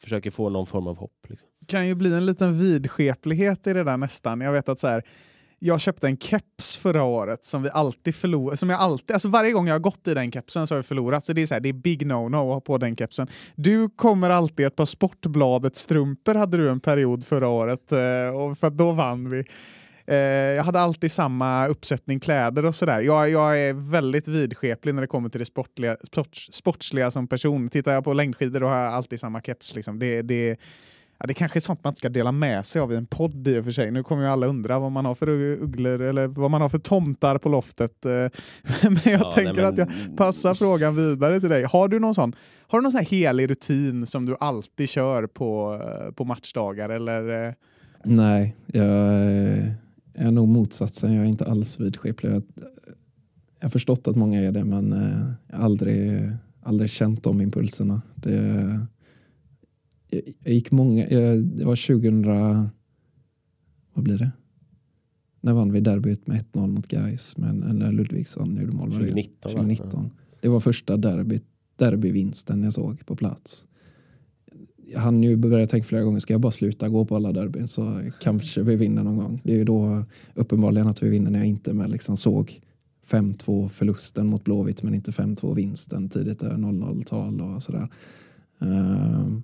försöker 0.00 0.30
få 0.30 0.48
någon 0.48 0.66
form 0.66 0.86
av 0.86 0.96
hopp. 0.96 1.26
Liksom. 1.28 1.48
kan 1.66 1.86
ju 1.86 1.94
bli 1.94 2.14
en 2.14 2.26
liten 2.26 2.58
vidskeplighet 2.58 3.66
i 3.66 3.72
det 3.72 3.84
där 3.84 3.96
nästan. 3.96 4.40
Jag 4.40 4.52
vet 4.52 4.68
att 4.68 4.78
så 4.78 4.88
här, 4.88 5.02
jag 5.58 5.80
köpte 5.80 6.06
en 6.06 6.16
keps 6.16 6.76
förra 6.76 7.04
året 7.04 7.44
som 7.44 7.62
vi 7.62 7.70
alltid 7.70 8.14
förlorar, 8.14 8.56
som 8.56 8.70
jag 8.70 8.80
alltid, 8.80 9.14
alltså 9.14 9.28
varje 9.28 9.52
gång 9.52 9.66
jag 9.66 9.74
har 9.74 9.80
gått 9.80 10.08
i 10.08 10.14
den 10.14 10.32
kepsen 10.32 10.66
så 10.66 10.74
har 10.74 10.78
jag 10.78 10.86
förlorat. 10.86 11.24
Så 11.24 11.32
det 11.32 11.42
är 11.42 11.46
så 11.46 11.54
här, 11.54 11.60
det 11.60 11.68
är 11.68 11.72
big 11.72 12.06
no-no 12.06 12.40
att 12.40 12.54
ha 12.54 12.60
på 12.60 12.78
den 12.78 12.96
kepsen. 12.96 13.28
Du 13.54 13.88
kommer 13.88 14.30
alltid 14.30 14.66
ett 14.66 14.76
par 14.76 14.84
Sportbladet-strumpor 14.84 16.34
hade 16.34 16.56
du 16.56 16.70
en 16.70 16.80
period 16.80 17.26
förra 17.26 17.48
året, 17.48 17.92
eh, 17.92 18.36
och 18.36 18.58
för 18.58 18.70
då 18.70 18.92
vann 18.92 19.30
vi. 19.30 19.44
Eh, 20.06 20.16
jag 20.56 20.64
hade 20.64 20.80
alltid 20.80 21.12
samma 21.12 21.66
uppsättning 21.68 22.20
kläder 22.20 22.64
och 22.64 22.74
sådär. 22.74 23.00
Jag, 23.00 23.30
jag 23.30 23.58
är 23.60 23.72
väldigt 23.72 24.28
vidskeplig 24.28 24.94
när 24.94 25.02
det 25.02 25.08
kommer 25.08 25.28
till 25.28 25.38
det 25.38 25.44
sportliga, 25.44 25.96
sports, 26.02 26.48
sportsliga 26.52 27.10
som 27.10 27.28
person. 27.28 27.68
Tittar 27.68 27.92
jag 27.92 28.04
på 28.04 28.12
längdskidor 28.12 28.60
då 28.60 28.66
har 28.66 28.76
jag 28.76 28.92
alltid 28.92 29.20
samma 29.20 29.40
keps. 29.40 29.74
Liksom. 29.74 29.98
Det, 29.98 30.22
det, 30.22 30.56
Ja, 31.18 31.26
det 31.26 31.34
kanske 31.34 31.58
är 31.58 31.60
sånt 31.60 31.84
man 31.84 31.90
inte 31.90 31.98
ska 31.98 32.08
dela 32.08 32.32
med 32.32 32.66
sig 32.66 32.82
av 32.82 32.92
i 32.92 32.96
en 32.96 33.06
podd 33.06 33.48
i 33.48 33.58
och 33.58 33.64
för 33.64 33.70
sig. 33.70 33.90
Nu 33.90 34.02
kommer 34.02 34.22
ju 34.22 34.28
alla 34.28 34.46
undra 34.46 34.78
vad 34.78 34.92
man 34.92 35.04
har 35.04 35.14
för 35.14 35.28
ugglor 35.28 36.00
eller 36.02 36.26
vad 36.26 36.50
man 36.50 36.60
har 36.60 36.68
för 36.68 36.78
tomtar 36.78 37.38
på 37.38 37.48
loftet. 37.48 38.04
eh. 38.06 38.10
Men 38.82 38.98
jag 39.04 39.20
Ja, 39.20 39.32
tänker 39.34 39.52
nej, 39.52 39.54
men- 39.62 39.64
att 39.64 39.78
jag 39.78 40.16
passar 40.16 40.54
frågan 40.54 40.96
vidare 40.96 41.40
till 41.40 41.48
dig. 41.48 41.62
Har 41.64 41.88
du 41.88 41.98
någon 42.00 42.14
sån, 42.14 42.32
har 42.66 42.78
du 42.78 42.82
någon 42.82 42.92
sån 42.92 42.98
här 42.98 43.06
helig 43.06 43.50
rutin 43.50 44.06
som 44.06 44.26
du 44.26 44.36
alltid 44.40 44.88
kör 44.88 45.26
på, 45.26 45.80
eh, 46.06 46.12
på 46.12 46.24
matchdagar? 46.24 46.88
Eller, 46.88 47.46
eh, 47.48 47.52
Nej, 48.04 48.56
jag 48.66 48.86
är 50.14 50.30
nog 50.30 50.48
motsatsen. 50.48 51.12
Jag 51.14 51.24
är 51.24 51.28
inte 51.28 51.44
alls 51.46 51.80
vidskeplig. 51.80 52.30
Jag, 52.30 52.42
jag 53.60 53.64
har 53.64 53.70
förstått 53.70 54.08
att 54.08 54.16
många 54.16 54.40
är 54.42 54.52
det, 54.52 54.64
men 54.64 54.92
jag 55.50 55.56
har 55.56 55.64
aldrig, 55.64 56.30
aldrig 56.62 56.90
känt 56.90 57.22
de 57.24 57.40
impulserna. 57.40 58.02
Det, 58.14 58.80
jag, 60.08 60.54
gick 60.54 60.70
många, 60.70 61.08
jag, 61.10 61.38
det 61.44 61.64
var 61.64 61.86
2000, 61.86 62.22
vad 63.94 64.04
blir 64.04 64.18
det? 64.18 64.30
När 65.40 65.52
vann 65.52 65.72
vi 65.72 65.80
derbyt 65.80 66.26
med 66.26 66.44
1-0 66.52 66.66
mot 66.66 66.88
Gais 66.88 67.36
men 67.36 67.62
eller 67.62 67.92
Ludvigsson 67.92 68.56
gjorde 68.56 68.72
mål? 68.72 68.88
Var 68.90 69.00
det 69.00 69.06
2019, 69.06 69.52
va? 69.54 69.58
2019. 69.58 70.10
Det 70.40 70.48
var 70.48 70.60
första 70.60 70.96
derbyt, 70.96 71.44
derbyvinsten 71.76 72.62
jag 72.62 72.72
såg 72.72 73.06
på 73.06 73.16
plats. 73.16 73.64
Jag 74.92 75.00
hann 75.00 75.22
ju 75.22 75.36
börja 75.36 75.66
tänka 75.66 75.86
flera 75.86 76.02
gånger, 76.02 76.18
ska 76.18 76.34
jag 76.34 76.40
bara 76.40 76.52
sluta 76.52 76.88
gå 76.88 77.04
på 77.04 77.16
alla 77.16 77.32
derbyn 77.32 77.66
så 77.66 78.10
kanske 78.20 78.62
vi 78.62 78.76
vinner 78.76 79.02
någon 79.02 79.16
gång. 79.16 79.40
Det 79.44 79.52
är 79.52 79.56
ju 79.56 79.64
då 79.64 80.04
uppenbarligen 80.34 80.88
att 80.88 81.02
vi 81.02 81.08
vinner 81.08 81.30
när 81.30 81.38
jag 81.38 81.48
inte 81.48 81.72
med 81.72 81.90
liksom 81.90 82.16
såg 82.16 82.60
5-2 83.08 83.68
förlusten 83.68 84.26
mot 84.26 84.44
Blåvitt 84.44 84.82
men 84.82 84.94
inte 84.94 85.10
5-2 85.10 85.54
vinsten 85.54 86.08
tidigt 86.08 86.38
där 86.40 86.50
0-0-tal 86.50 87.40
och 87.40 87.62
sådär. 87.62 87.88
Ehm, 88.60 89.42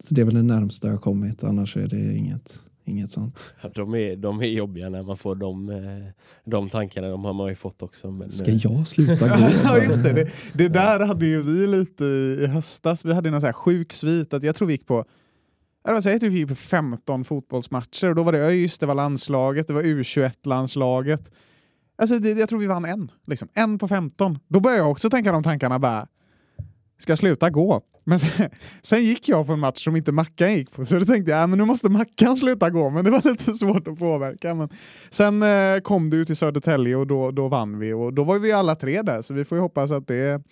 så 0.00 0.14
det 0.14 0.20
är 0.20 0.24
väl 0.24 0.34
det 0.34 0.42
närmsta 0.42 0.88
jag 0.88 1.00
kommit, 1.00 1.44
annars 1.44 1.76
är 1.76 1.86
det 1.86 2.14
inget, 2.14 2.58
inget 2.84 3.10
sånt. 3.10 3.54
Ja, 3.62 3.70
De 3.74 3.94
är, 3.94 4.16
de 4.16 4.40
är 4.40 4.46
jobbiga 4.46 4.88
när 4.88 5.02
man 5.02 5.16
får 5.16 5.34
de, 5.34 5.68
eh, 5.68 6.12
de 6.44 6.70
tankarna. 6.70 7.08
De 7.08 7.24
har 7.24 7.32
man 7.32 7.48
ju 7.48 7.54
fått 7.54 7.82
också. 7.82 8.10
Men, 8.10 8.32
Ska 8.32 8.50
eh, 8.50 8.56
jag 8.56 8.88
sluta 8.88 9.28
gå? 9.28 9.34
ja, 9.64 9.78
just 9.78 10.02
det. 10.02 10.12
det. 10.12 10.30
Det 10.54 10.68
där 10.68 11.00
hade 11.00 11.26
ju 11.26 11.42
vi 11.42 11.66
lite 11.66 12.04
i, 12.04 12.38
i 12.42 12.46
höstas. 12.46 13.04
Vi 13.04 13.14
hade 13.14 13.30
någon 13.30 13.40
så 13.40 13.46
här 13.46 13.52
sjuk 13.52 13.92
svit. 13.92 14.34
Att 14.34 14.42
jag 14.42 14.56
tror 14.56 14.68
vi 14.68 14.74
gick 14.74 14.86
på 14.86 15.04
jag 15.84 15.96
att 15.96 16.22
vi 16.22 16.38
gick 16.38 16.48
på 16.48 16.54
15 16.54 17.24
fotbollsmatcher 17.24 18.08
och 18.08 18.14
då 18.14 18.22
var 18.22 18.32
det 18.32 18.38
ÖIS, 18.38 18.78
det 18.78 18.86
var 18.86 18.94
landslaget, 18.94 19.66
det 19.66 19.72
var 19.72 19.82
U21-landslaget. 19.82 21.30
Alltså 21.98 22.18
det, 22.18 22.30
jag 22.30 22.48
tror 22.48 22.58
vi 22.58 22.66
vann 22.66 22.84
en. 22.84 23.10
Liksom. 23.26 23.48
En 23.54 23.78
på 23.78 23.88
15. 23.88 24.38
Då 24.48 24.60
började 24.60 24.82
jag 24.82 24.90
också 24.90 25.10
tänka 25.10 25.32
de 25.32 25.42
tankarna 25.42 25.78
bara, 25.78 26.06
ska 26.98 27.10
jag 27.10 27.18
sluta 27.18 27.50
gå? 27.50 27.82
Men 28.10 28.18
sen, 28.18 28.50
sen 28.82 29.04
gick 29.04 29.28
jag 29.28 29.46
på 29.46 29.52
en 29.52 29.58
match 29.60 29.84
som 29.84 29.96
inte 29.96 30.12
Mackan 30.12 30.52
gick 30.54 30.70
på, 30.72 30.84
så 30.84 30.98
då 30.98 31.04
tänkte 31.04 31.30
jag, 31.30 31.40
ja, 31.42 31.46
men 31.46 31.58
nu 31.58 31.64
måste 31.64 31.88
Mackan 31.88 32.36
sluta 32.36 32.70
gå, 32.70 32.90
men 32.90 33.04
det 33.04 33.10
var 33.10 33.22
lite 33.30 33.54
svårt 33.54 33.88
att 33.88 33.98
påverka. 33.98 34.54
Men 34.54 34.68
sen 35.10 35.42
eh, 35.42 35.80
kom 35.82 36.10
du 36.10 36.24
till 36.24 36.36
Södertälje 36.36 36.96
och 36.96 37.06
då, 37.06 37.30
då 37.30 37.48
vann 37.48 37.78
vi 37.78 37.92
och 37.92 38.14
då 38.14 38.24
var 38.24 38.38
vi 38.38 38.52
alla 38.52 38.74
tre 38.74 39.02
där, 39.02 39.22
så 39.22 39.34
vi 39.34 39.44
får 39.44 39.58
ju 39.58 39.62
hoppas 39.62 39.90
att 39.92 40.06
det, 40.06 40.42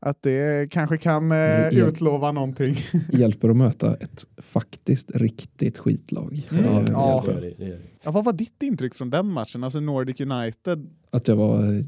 att 0.00 0.22
det 0.22 0.70
kanske 0.70 0.98
kan 0.98 1.32
eh, 1.32 1.38
Ja. 1.38 1.70
utlova 1.70 2.32
någonting. 2.32 2.76
Hjälper 3.12 3.48
att 3.48 3.56
möta 3.56 3.94
ett 3.96 4.24
faktiskt 4.38 5.10
riktigt 5.14 5.78
skitlag. 5.78 6.46
Mm. 6.52 6.84
Det 6.84 6.92
Ja. 6.92 7.24
det 7.26 7.40
det, 7.40 7.54
det. 7.64 7.78
Ja, 8.02 8.10
vad 8.10 8.24
var 8.24 8.32
ditt 8.32 8.62
intryck 8.62 8.94
från 8.94 9.10
den 9.10 9.26
matchen, 9.26 9.64
alltså 9.64 9.80
Nordic 9.80 10.20
United? 10.20 10.90
Att 11.10 11.28
jag 11.28 11.36
var 11.36 11.84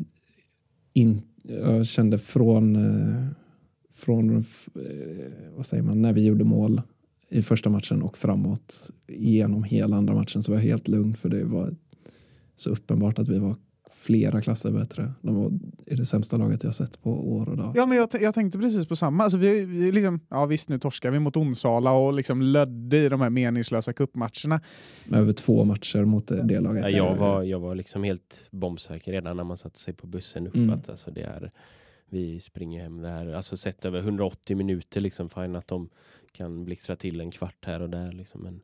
in, 0.92 1.22
jag 1.42 1.86
kände 1.86 2.18
från, 2.18 2.76
eh, 2.76 3.26
från 4.04 4.36
eh, 4.36 4.42
vad 5.56 5.66
säger 5.66 5.82
man, 5.82 6.02
när 6.02 6.12
vi 6.12 6.24
gjorde 6.24 6.44
mål 6.44 6.82
i 7.28 7.42
första 7.42 7.70
matchen 7.70 8.02
och 8.02 8.18
framåt 8.18 8.90
genom 9.08 9.64
hela 9.64 9.96
andra 9.96 10.14
matchen 10.14 10.42
så 10.42 10.52
var 10.52 10.58
jag 10.58 10.64
helt 10.64 10.88
lugn 10.88 11.14
för 11.14 11.28
det 11.28 11.44
var 11.44 11.74
så 12.56 12.70
uppenbart 12.70 13.18
att 13.18 13.28
vi 13.28 13.38
var 13.38 13.56
flera 14.04 14.42
klasser 14.42 14.70
bättre. 14.70 15.12
De 15.22 15.34
var 15.34 15.52
i 15.86 15.94
det 15.94 16.04
sämsta 16.04 16.36
laget 16.36 16.64
jag 16.64 16.74
sett 16.74 17.02
på 17.02 17.32
år 17.32 17.48
och 17.48 17.56
dag. 17.56 17.72
Ja, 17.76 17.86
men 17.86 17.98
jag, 17.98 18.08
jag 18.20 18.34
tänkte 18.34 18.58
precis 18.58 18.86
på 18.86 18.96
samma. 18.96 19.22
Alltså, 19.22 19.38
vi, 19.38 19.64
vi 19.64 19.92
liksom, 19.92 20.20
ja, 20.28 20.46
visst, 20.46 20.68
nu 20.68 20.78
torskar 20.78 21.10
vi 21.10 21.18
mot 21.18 21.36
Onsala 21.36 21.92
och 21.92 22.14
liksom 22.14 22.42
lödde 22.42 22.98
i 22.98 23.08
de 23.08 23.20
här 23.20 23.30
meningslösa 23.30 23.92
cupmatcherna. 23.92 24.60
Med 25.08 25.20
över 25.20 25.32
två 25.32 25.64
matcher 25.64 26.04
mot 26.04 26.26
det, 26.26 26.42
det 26.42 26.60
laget. 26.60 26.82
Ja, 26.82 26.96
jag, 26.96 27.16
var, 27.16 27.42
jag 27.42 27.60
var 27.60 27.74
liksom 27.74 28.02
helt 28.02 28.48
bombsäker 28.50 29.12
redan 29.12 29.36
när 29.36 29.44
man 29.44 29.56
satte 29.56 29.78
sig 29.78 29.94
på 29.94 30.06
bussen 30.06 30.46
upp. 30.46 30.56
Mm. 30.56 30.70
Att, 30.70 30.88
alltså, 30.88 31.10
det 31.10 31.22
är, 31.22 31.50
vi 32.14 32.40
springer 32.40 32.82
hem 32.82 33.02
det 33.02 33.08
här. 33.08 33.32
Alltså 33.32 33.56
sett 33.56 33.84
över 33.84 33.98
180 33.98 34.56
minuter, 34.56 35.00
liksom, 35.00 35.30
fine 35.30 35.56
att 35.56 35.68
de 35.68 35.88
kan 36.32 36.64
blixtra 36.64 36.96
till 36.96 37.20
en 37.20 37.30
kvart 37.30 37.64
här 37.64 37.82
och 37.82 37.90
där. 37.90 38.12
Liksom, 38.12 38.40
men, 38.42 38.60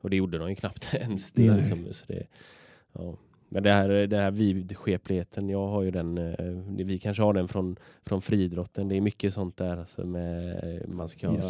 och 0.00 0.10
det 0.10 0.16
gjorde 0.16 0.38
de 0.38 0.48
ju 0.48 0.54
knappt 0.54 0.94
ens. 0.94 1.32
Det, 1.32 1.56
liksom, 1.56 1.92
så 1.92 2.04
det, 2.08 2.26
ja. 2.92 3.16
Men 3.52 3.62
det 3.62 3.70
här, 3.72 3.88
det 3.88 4.16
här 4.16 4.30
vidskepligheten, 4.30 5.48
jag 5.48 5.66
har 5.68 5.82
ju 5.82 5.90
den, 5.90 6.18
eh, 6.18 6.84
vi 6.86 6.98
kanske 6.98 7.22
har 7.22 7.32
den 7.34 7.48
från, 7.48 7.76
från 8.06 8.22
friidrotten. 8.22 8.88
Det 8.88 8.96
är 8.96 9.00
mycket 9.00 9.34
sånt 9.34 9.56
där 9.56 9.76
alltså 9.76 10.06
med, 10.06 10.84
man 10.88 11.08
ska 11.08 11.30
det. 11.30 11.42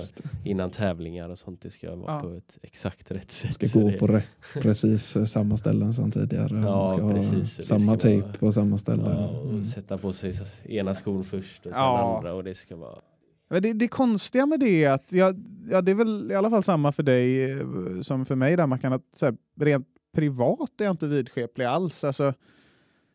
innan 0.44 0.70
tävlingar 0.70 1.28
och 1.28 1.38
sånt. 1.38 1.62
Det 1.62 1.70
ska 1.70 1.94
vara 1.96 2.12
Ja. 2.14 2.20
på 2.20 2.28
ett 2.36 2.58
exakt 2.62 3.10
rätt 3.10 3.30
sätt. 3.30 3.54
ska 3.54 3.80
gå 3.80 3.90
det, 3.90 3.98
på 3.98 4.06
rätt, 4.06 4.28
precis 4.62 5.16
eh, 5.16 5.24
samma 5.24 5.56
ställen 5.56 5.94
som 5.94 6.10
tidigare. 6.10 6.48
Ja, 6.54 6.60
Man 6.60 6.88
ska 6.88 7.08
precis. 7.14 7.56
Ha 7.58 7.64
samma 7.78 7.98
ska 7.98 8.08
tejp 8.08 8.22
vara- 8.26 8.32
på 8.38 8.52
samma 8.52 8.78
ställe. 8.78 9.02
Ja, 9.06 9.28
och 9.28 9.48
Mm. 9.48 9.62
sätta 9.62 9.98
på 9.98 10.12
sig 10.12 10.34
ena 10.64 10.94
skon 10.94 11.24
först 11.24 11.58
och 11.66 11.72
sen 11.72 11.82
Ja. 11.82 12.16
andra 12.16 12.34
och 12.34 12.44
det 12.44 12.54
ska 12.54 12.76
vara... 12.76 12.98
Men 13.52 13.62
det, 13.62 13.72
det 13.72 13.88
konstiga 13.88 14.46
med 14.46 14.60
det 14.60 14.84
är 14.84 14.90
att, 14.90 15.12
ja, 15.12 15.32
ja, 15.70 15.80
det 15.82 15.90
är 15.90 15.94
väl 15.94 16.30
i 16.32 16.34
alla 16.34 16.50
fall 16.50 16.62
samma 16.62 16.92
för 16.92 17.02
dig 17.02 17.50
eh, 17.52 17.58
som 18.00 18.24
för 18.26 18.34
mig, 18.34 18.56
där 18.56 18.66
man 18.66 18.78
kan 18.78 18.92
att 18.92 19.02
så 19.16 19.26
här, 19.26 19.34
rent 19.60 19.86
privat 20.12 20.80
är 20.80 20.84
jag 20.84 20.92
inte 20.92 21.06
vidskeplig 21.06 21.64
alls. 21.64 22.04
Alltså, 22.04 22.34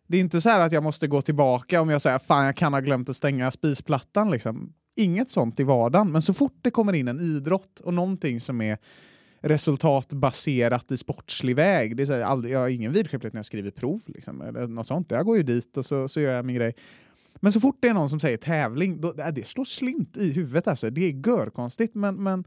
det 0.08 0.18
är 0.18 0.22
inte 0.22 0.42
så 0.42 0.50
här 0.50 0.60
att 0.60 0.72
jag 0.72 0.84
måste 0.84 1.08
gå 1.08 1.22
tillbaka 1.22 1.82
om 1.82 1.90
jag 1.90 2.02
säger 2.02 2.20
fan 2.20 2.46
jag 2.46 2.56
kan 2.56 2.74
ha 2.74 2.80
glömt 2.80 3.10
att 3.10 3.16
stänga 3.16 3.52
spisplattan. 3.52 4.32
Liksom. 4.32 4.74
Inget 4.96 5.30
sånt 5.30 5.60
i 5.60 5.64
vardagen, 5.64 6.12
men 6.12 6.22
så 6.22 6.34
fort 6.34 6.58
det 6.62 6.72
kommer 6.72 6.94
in 6.94 7.08
en 7.08 7.20
idrott 7.20 7.80
och 7.80 7.94
någonting 7.94 8.40
som 8.40 8.62
är 8.62 8.78
resultatbaserat 9.42 10.92
i 10.92 10.98
sportslig 10.98 11.56
väg. 11.56 11.98
Det 11.98 12.04
är 12.04 12.06
så 12.06 12.14
här, 12.14 12.22
aldrig, 12.22 12.54
jag 12.54 12.60
har 12.60 12.70
ingen 12.70 12.92
vidskeplighet 12.92 13.34
när 13.34 13.40
jag 13.40 13.46
skriver 13.46 13.72
prov. 13.72 14.02
Liksom, 14.08 14.42
eller 14.42 14.68
något 14.68 14.88
sånt. 14.88 15.12
Jag 15.12 15.26
går 15.26 15.38
ju 15.38 15.44
dit 15.44 15.78
och 15.78 15.86
så, 15.86 16.08
så 16.08 16.22
gör 16.22 16.34
jag 16.34 16.46
min 16.46 16.56
grej. 16.56 16.76
Men 17.40 17.52
så 17.52 17.60
fort 17.60 17.78
det 17.82 17.88
är 17.88 17.94
någon 17.94 18.10
som 18.10 18.20
säger 18.20 18.38
tävling, 18.38 19.02
då, 19.02 19.14
det 19.14 19.48
slår 19.48 19.66
slint 19.66 20.18
i 20.18 20.32
huvudet. 20.32 20.68
Alltså. 20.68 20.90
Det 20.90 21.02
är 21.02 21.28
görkonstigt, 21.28 21.96
men, 21.96 22.24
men 22.24 22.44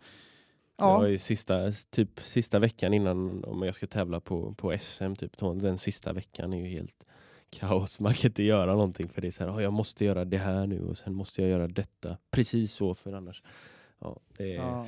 det 0.79 0.85
var 0.85 1.05
ja. 1.05 1.09
ju 1.09 1.19
sista, 1.19 1.73
typ 1.91 2.21
sista 2.21 2.59
veckan 2.59 2.95
innan 2.95 3.45
om 3.45 3.63
jag 3.63 3.75
ska 3.75 3.87
tävla 3.87 4.21
på, 4.21 4.55
på 4.55 4.77
SM, 4.81 5.15
typ, 5.15 5.39
den 5.39 5.79
sista 5.79 6.13
veckan 6.13 6.53
är 6.53 6.59
ju 6.59 6.67
helt 6.67 7.05
kaos. 7.51 8.01
Man 8.01 8.15
kan 8.15 8.29
inte 8.31 8.43
göra 8.43 8.73
någonting 8.73 9.09
för 9.09 9.21
det 9.21 9.27
är 9.27 9.31
så 9.31 9.45
här, 9.45 9.51
"Ah, 9.57 9.63
jag 9.63 9.73
måste 9.73 10.05
göra 10.05 10.25
det 10.25 10.39
här 10.39 10.67
nu 10.67 10.81
och 10.85 10.99
sen 10.99 11.15
måste 11.15 11.43
jag 11.43 11.51
göra 11.51 11.69
detta. 11.69 12.17
Precis 12.31 12.73
så, 12.73 12.95
för 12.95 13.13
annars... 13.13 13.43
Ja, 14.01 14.21
det, 14.37 14.53
är, 14.57 14.57
Ja. 14.57 14.87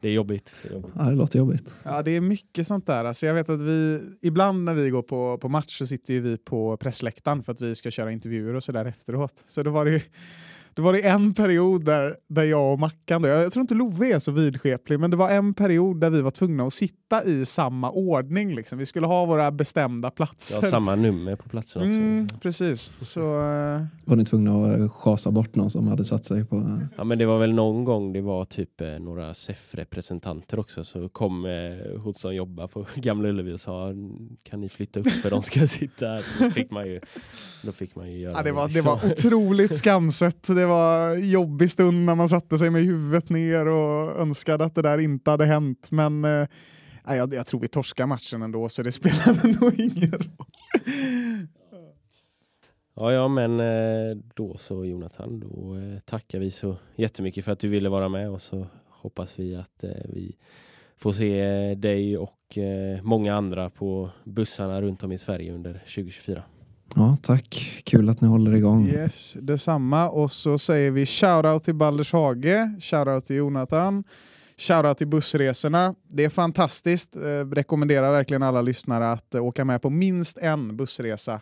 det 0.00 0.08
är 0.08 0.12
jobbigt. 0.12 0.54
Det 0.62 0.68
är 0.68 0.72
jobbigt. 0.72 0.92
Ja, 0.96 1.02
det 1.04 1.14
låter 1.14 1.38
jobbigt. 1.38 1.74
ja, 1.84 2.02
det 2.02 2.10
är 2.10 2.20
mycket 2.20 2.66
sånt 2.66 2.86
där. 2.86 3.04
Alltså, 3.04 3.26
jag 3.26 3.34
vet 3.34 3.48
att 3.48 3.60
vi, 3.60 4.00
ibland 4.22 4.64
när 4.64 4.74
vi 4.74 4.90
går 4.90 5.02
på, 5.02 5.38
på 5.38 5.48
match 5.48 5.78
så 5.78 5.86
sitter 5.86 6.14
ju 6.14 6.20
vi 6.20 6.36
på 6.38 6.76
pressläktaren 6.76 7.42
för 7.42 7.52
att 7.52 7.60
vi 7.60 7.74
ska 7.74 7.90
köra 7.90 8.12
intervjuer 8.12 8.54
och 8.54 8.62
sådär 8.64 8.84
efteråt. 8.84 9.42
Så 9.46 9.62
då 9.62 9.70
var 9.70 9.84
det 9.84 9.90
ju 9.90 10.00
det 10.80 10.84
var 10.84 10.92
det 10.92 11.00
en 11.00 11.34
period 11.34 11.84
där, 11.84 12.16
där 12.28 12.44
jag 12.44 12.72
och 12.72 12.78
Mackan, 12.78 13.24
jag 13.24 13.52
tror 13.52 13.60
inte 13.60 13.74
Love 13.74 14.14
är 14.14 14.18
så 14.18 14.32
vidskeplig, 14.32 15.00
men 15.00 15.10
det 15.10 15.16
var 15.16 15.30
en 15.30 15.54
period 15.54 16.00
där 16.00 16.10
vi 16.10 16.22
var 16.22 16.30
tvungna 16.30 16.66
att 16.66 16.72
sitta 16.72 17.24
i 17.24 17.44
samma 17.44 17.90
ordning. 17.90 18.54
Liksom. 18.54 18.78
Vi 18.78 18.86
skulle 18.86 19.06
ha 19.06 19.24
våra 19.24 19.50
bestämda 19.50 20.10
platser. 20.10 20.62
har 20.62 20.68
samma 20.68 20.94
nummer 20.94 21.36
på 21.36 21.48
platsen 21.48 21.82
också. 21.82 22.00
Mm, 22.00 22.28
precis. 22.42 22.92
Så, 23.00 23.20
eh, 23.20 23.84
Var 24.04 24.16
ni 24.16 24.24
tvungna 24.24 24.64
att 24.64 24.80
eh, 24.80 24.88
chasa 24.88 25.30
bort 25.30 25.54
någon 25.54 25.70
som 25.70 25.88
hade 25.88 26.04
satt 26.04 26.24
sig 26.24 26.44
på... 26.44 26.80
Ja 26.96 27.04
men 27.04 27.18
det 27.18 27.26
var 27.26 27.38
väl 27.38 27.52
någon 27.52 27.84
gång 27.84 28.12
det 28.12 28.20
var 28.20 28.44
typ 28.44 28.80
eh, 28.80 28.88
några 28.88 29.34
SEF-representanter 29.34 30.58
också 30.58 30.84
så 30.84 31.08
kom 31.08 31.44
eh, 31.44 32.00
hon 32.00 32.14
som 32.14 32.34
jobbar 32.34 32.66
på 32.66 32.86
Gamla 32.94 33.28
Ullevi 33.28 33.52
och 33.52 33.60
sa 33.60 33.94
kan 34.42 34.60
ni 34.60 34.68
flytta 34.68 35.00
upp 35.00 35.08
för 35.08 35.30
de 35.30 35.42
ska 35.42 35.66
sitta 35.66 36.06
här. 36.06 36.18
Så 36.18 36.50
fick 36.50 36.70
man 36.70 36.86
ju, 36.86 37.00
då 37.62 37.72
fick 37.72 37.94
man 37.94 38.12
ju 38.12 38.18
göra 38.18 38.32
Ja, 38.32 38.42
det, 38.42 38.52
var, 38.52 38.68
det 38.68 38.74
liksom. 38.74 38.98
var 39.02 39.12
otroligt 39.12 39.76
skamset. 39.84 40.46
Det 40.46 40.66
var 40.70 41.16
jobbig 41.16 41.70
stund 41.70 42.04
när 42.04 42.14
man 42.14 42.28
satte 42.28 42.58
sig 42.58 42.70
med 42.70 42.82
huvudet 42.82 43.28
ner 43.28 43.66
och 43.66 44.20
önskade 44.20 44.64
att 44.64 44.74
det 44.74 44.82
där 44.82 44.98
inte 44.98 45.30
hade 45.30 45.46
hänt. 45.46 45.90
Men 45.90 46.24
eh, 46.24 46.48
jag, 47.06 47.34
jag 47.34 47.46
tror 47.46 47.60
vi 47.60 47.68
torskar 47.68 48.06
matchen 48.06 48.42
ändå, 48.42 48.68
så 48.68 48.82
det 48.82 48.92
spelar 49.00 49.60
nog 49.60 49.80
ingen 49.80 50.12
roll. 50.12 50.46
Ja, 52.94 53.12
ja, 53.12 53.28
men 53.28 53.60
eh, 53.60 54.16
då 54.34 54.56
så 54.56 54.84
Jonathan, 54.84 55.40
då 55.40 55.76
eh, 55.76 56.00
tackar 56.04 56.38
vi 56.38 56.50
så 56.50 56.76
jättemycket 56.96 57.44
för 57.44 57.52
att 57.52 57.60
du 57.60 57.68
ville 57.68 57.88
vara 57.88 58.08
med 58.08 58.30
och 58.30 58.42
så 58.42 58.66
hoppas 58.88 59.38
vi 59.38 59.56
att 59.56 59.84
eh, 59.84 59.90
vi 60.04 60.36
får 60.96 61.12
se 61.12 61.40
eh, 61.40 61.76
dig 61.76 62.18
och 62.18 62.58
eh, 62.58 63.02
många 63.02 63.34
andra 63.34 63.70
på 63.70 64.10
bussarna 64.24 64.82
runt 64.82 65.02
om 65.02 65.12
i 65.12 65.18
Sverige 65.18 65.52
under 65.52 65.72
2024. 65.72 66.42
Ja, 66.94 67.16
tack. 67.22 67.80
Kul 67.84 68.08
att 68.08 68.20
ni 68.20 68.28
håller 68.28 68.54
igång. 68.54 68.88
Yes, 68.88 69.36
detsamma. 69.40 70.08
Och 70.08 70.30
så 70.30 70.58
säger 70.58 70.90
vi 70.90 71.06
shoutout 71.06 71.64
till 71.64 71.74
Balders 71.74 72.12
Hage, 72.12 72.74
shoutout 72.80 73.24
till 73.26 73.36
Jonathan, 73.36 74.04
shoutout 74.58 74.98
till 74.98 75.06
bussresorna. 75.06 75.94
Det 76.08 76.24
är 76.24 76.28
fantastiskt. 76.28 77.16
Eh, 77.16 77.20
rekommenderar 77.52 78.12
verkligen 78.12 78.42
alla 78.42 78.62
lyssnare 78.62 79.12
att 79.12 79.34
eh, 79.34 79.44
åka 79.44 79.64
med 79.64 79.82
på 79.82 79.90
minst 79.90 80.38
en 80.38 80.76
bussresa 80.76 81.40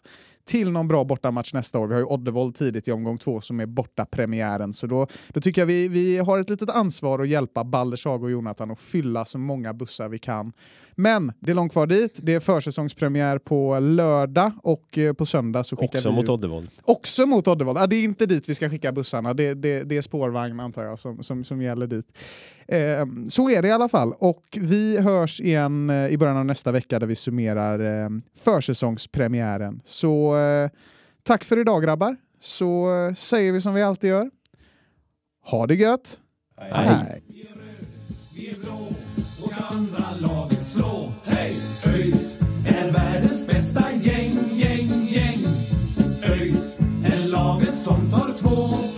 till 0.49 0.71
någon 0.71 0.89
bra 0.89 1.05
bortamatch 1.05 1.53
nästa 1.53 1.79
år. 1.79 1.87
Vi 1.87 1.95
har 1.95 2.01
ju 2.01 2.07
Oddevold 2.07 2.55
tidigt 2.55 2.89
i 2.89 2.93
omgång 2.93 3.19
två 3.19 3.41
som 3.41 3.61
är 3.61 3.67
bortapremiären, 3.67 4.73
så 4.73 4.87
då, 4.87 5.07
då 5.29 5.41
tycker 5.41 5.61
jag 5.61 5.67
vi, 5.67 5.89
vi 5.89 6.19
har 6.19 6.39
ett 6.39 6.51
litet 6.51 6.71
ansvar 6.71 7.23
att 7.23 7.29
hjälpa 7.29 7.65
Balders 7.65 8.07
och 8.07 8.31
Jonathan 8.31 8.71
att 8.71 8.81
fylla 8.81 9.25
så 9.25 9.39
många 9.39 9.75
bussar 9.75 10.09
vi 10.09 10.19
kan. 10.19 10.53
Men 10.95 11.33
det 11.41 11.51
är 11.51 11.55
långt 11.55 11.73
kvar 11.73 11.87
dit. 11.87 12.19
Det 12.23 12.35
är 12.35 12.41
försäsongspremiär 12.41 13.39
på 13.39 13.79
lördag 13.79 14.53
och 14.63 14.99
eh, 14.99 15.13
på 15.13 15.27
söndag 15.27 15.65
så 15.65 15.77
skickar 15.77 15.99
Också 15.99 16.09
vi 16.11 16.15
mot 16.15 16.25
ut- 16.25 16.31
Oddevold. 16.31 16.71
Också 16.83 17.27
mot 17.27 17.49
Oddevold. 17.49 17.79
Ja, 17.79 17.87
det 17.87 17.97
är 17.97 18.05
inte 18.05 18.27
dit 18.27 18.49
vi 18.49 18.55
ska 18.55 18.71
skicka 18.71 18.93
bussarna. 18.93 19.35
Det, 19.35 19.55
det, 19.55 19.83
det 19.83 19.97
är 19.97 20.03
spårvagn 20.03 20.61
antar 20.61 20.85
jag 20.85 20.99
som, 20.99 21.23
som, 21.23 21.45
som 21.45 21.63
gäller 21.63 21.87
dit. 21.87 22.07
Eh, 22.69 23.07
så 23.29 23.51
är 23.51 23.63
det 23.63 23.69
i 23.69 23.71
alla 23.71 23.89
fall. 23.89 24.13
Och 24.19 24.43
vi 24.61 24.99
hörs 24.99 25.41
igen 25.41 25.91
eh, 25.91 26.09
i 26.09 26.19
början 26.19 26.37
av 26.37 26.45
nästa 26.47 26.73
vecka 26.73 26.99
där 26.99 27.07
vi 27.07 27.15
summerar 27.15 28.03
eh, 28.05 28.09
försäsongspremiären. 28.45 29.81
Så 29.85 30.37
eh, 30.39 30.71
tack 31.23 31.45
för 31.45 31.59
idag 31.59 31.83
grabbar. 31.83 32.17
Så 32.41 32.95
eh, 32.95 33.15
säger 33.15 33.53
vi 33.53 33.61
som 33.61 33.75
vi 33.75 33.83
alltid 33.83 34.11
gör. 34.11 34.31
Ha 35.45 35.67
det 35.67 35.75
gött! 35.75 36.21
Hej. 36.57 37.23
Vi 38.35 38.51
är 38.51 38.55
blå 38.55 38.89
och 39.43 39.53
ska 39.53 39.65
andra 39.65 40.05
laget 40.21 40.67
slå. 40.67 41.13
Hej! 41.25 41.57
ÖIS 41.87 42.41
är 42.67 42.93
världens 42.93 43.47
bästa 43.47 43.93
gäng, 43.93 44.35
gäng, 44.53 45.07
gäng. 45.07 45.39
ÖIS 46.23 46.81
är 47.05 47.19
laget 47.29 47.79
som 47.79 48.11
tar 48.11 48.35
två 48.37 48.98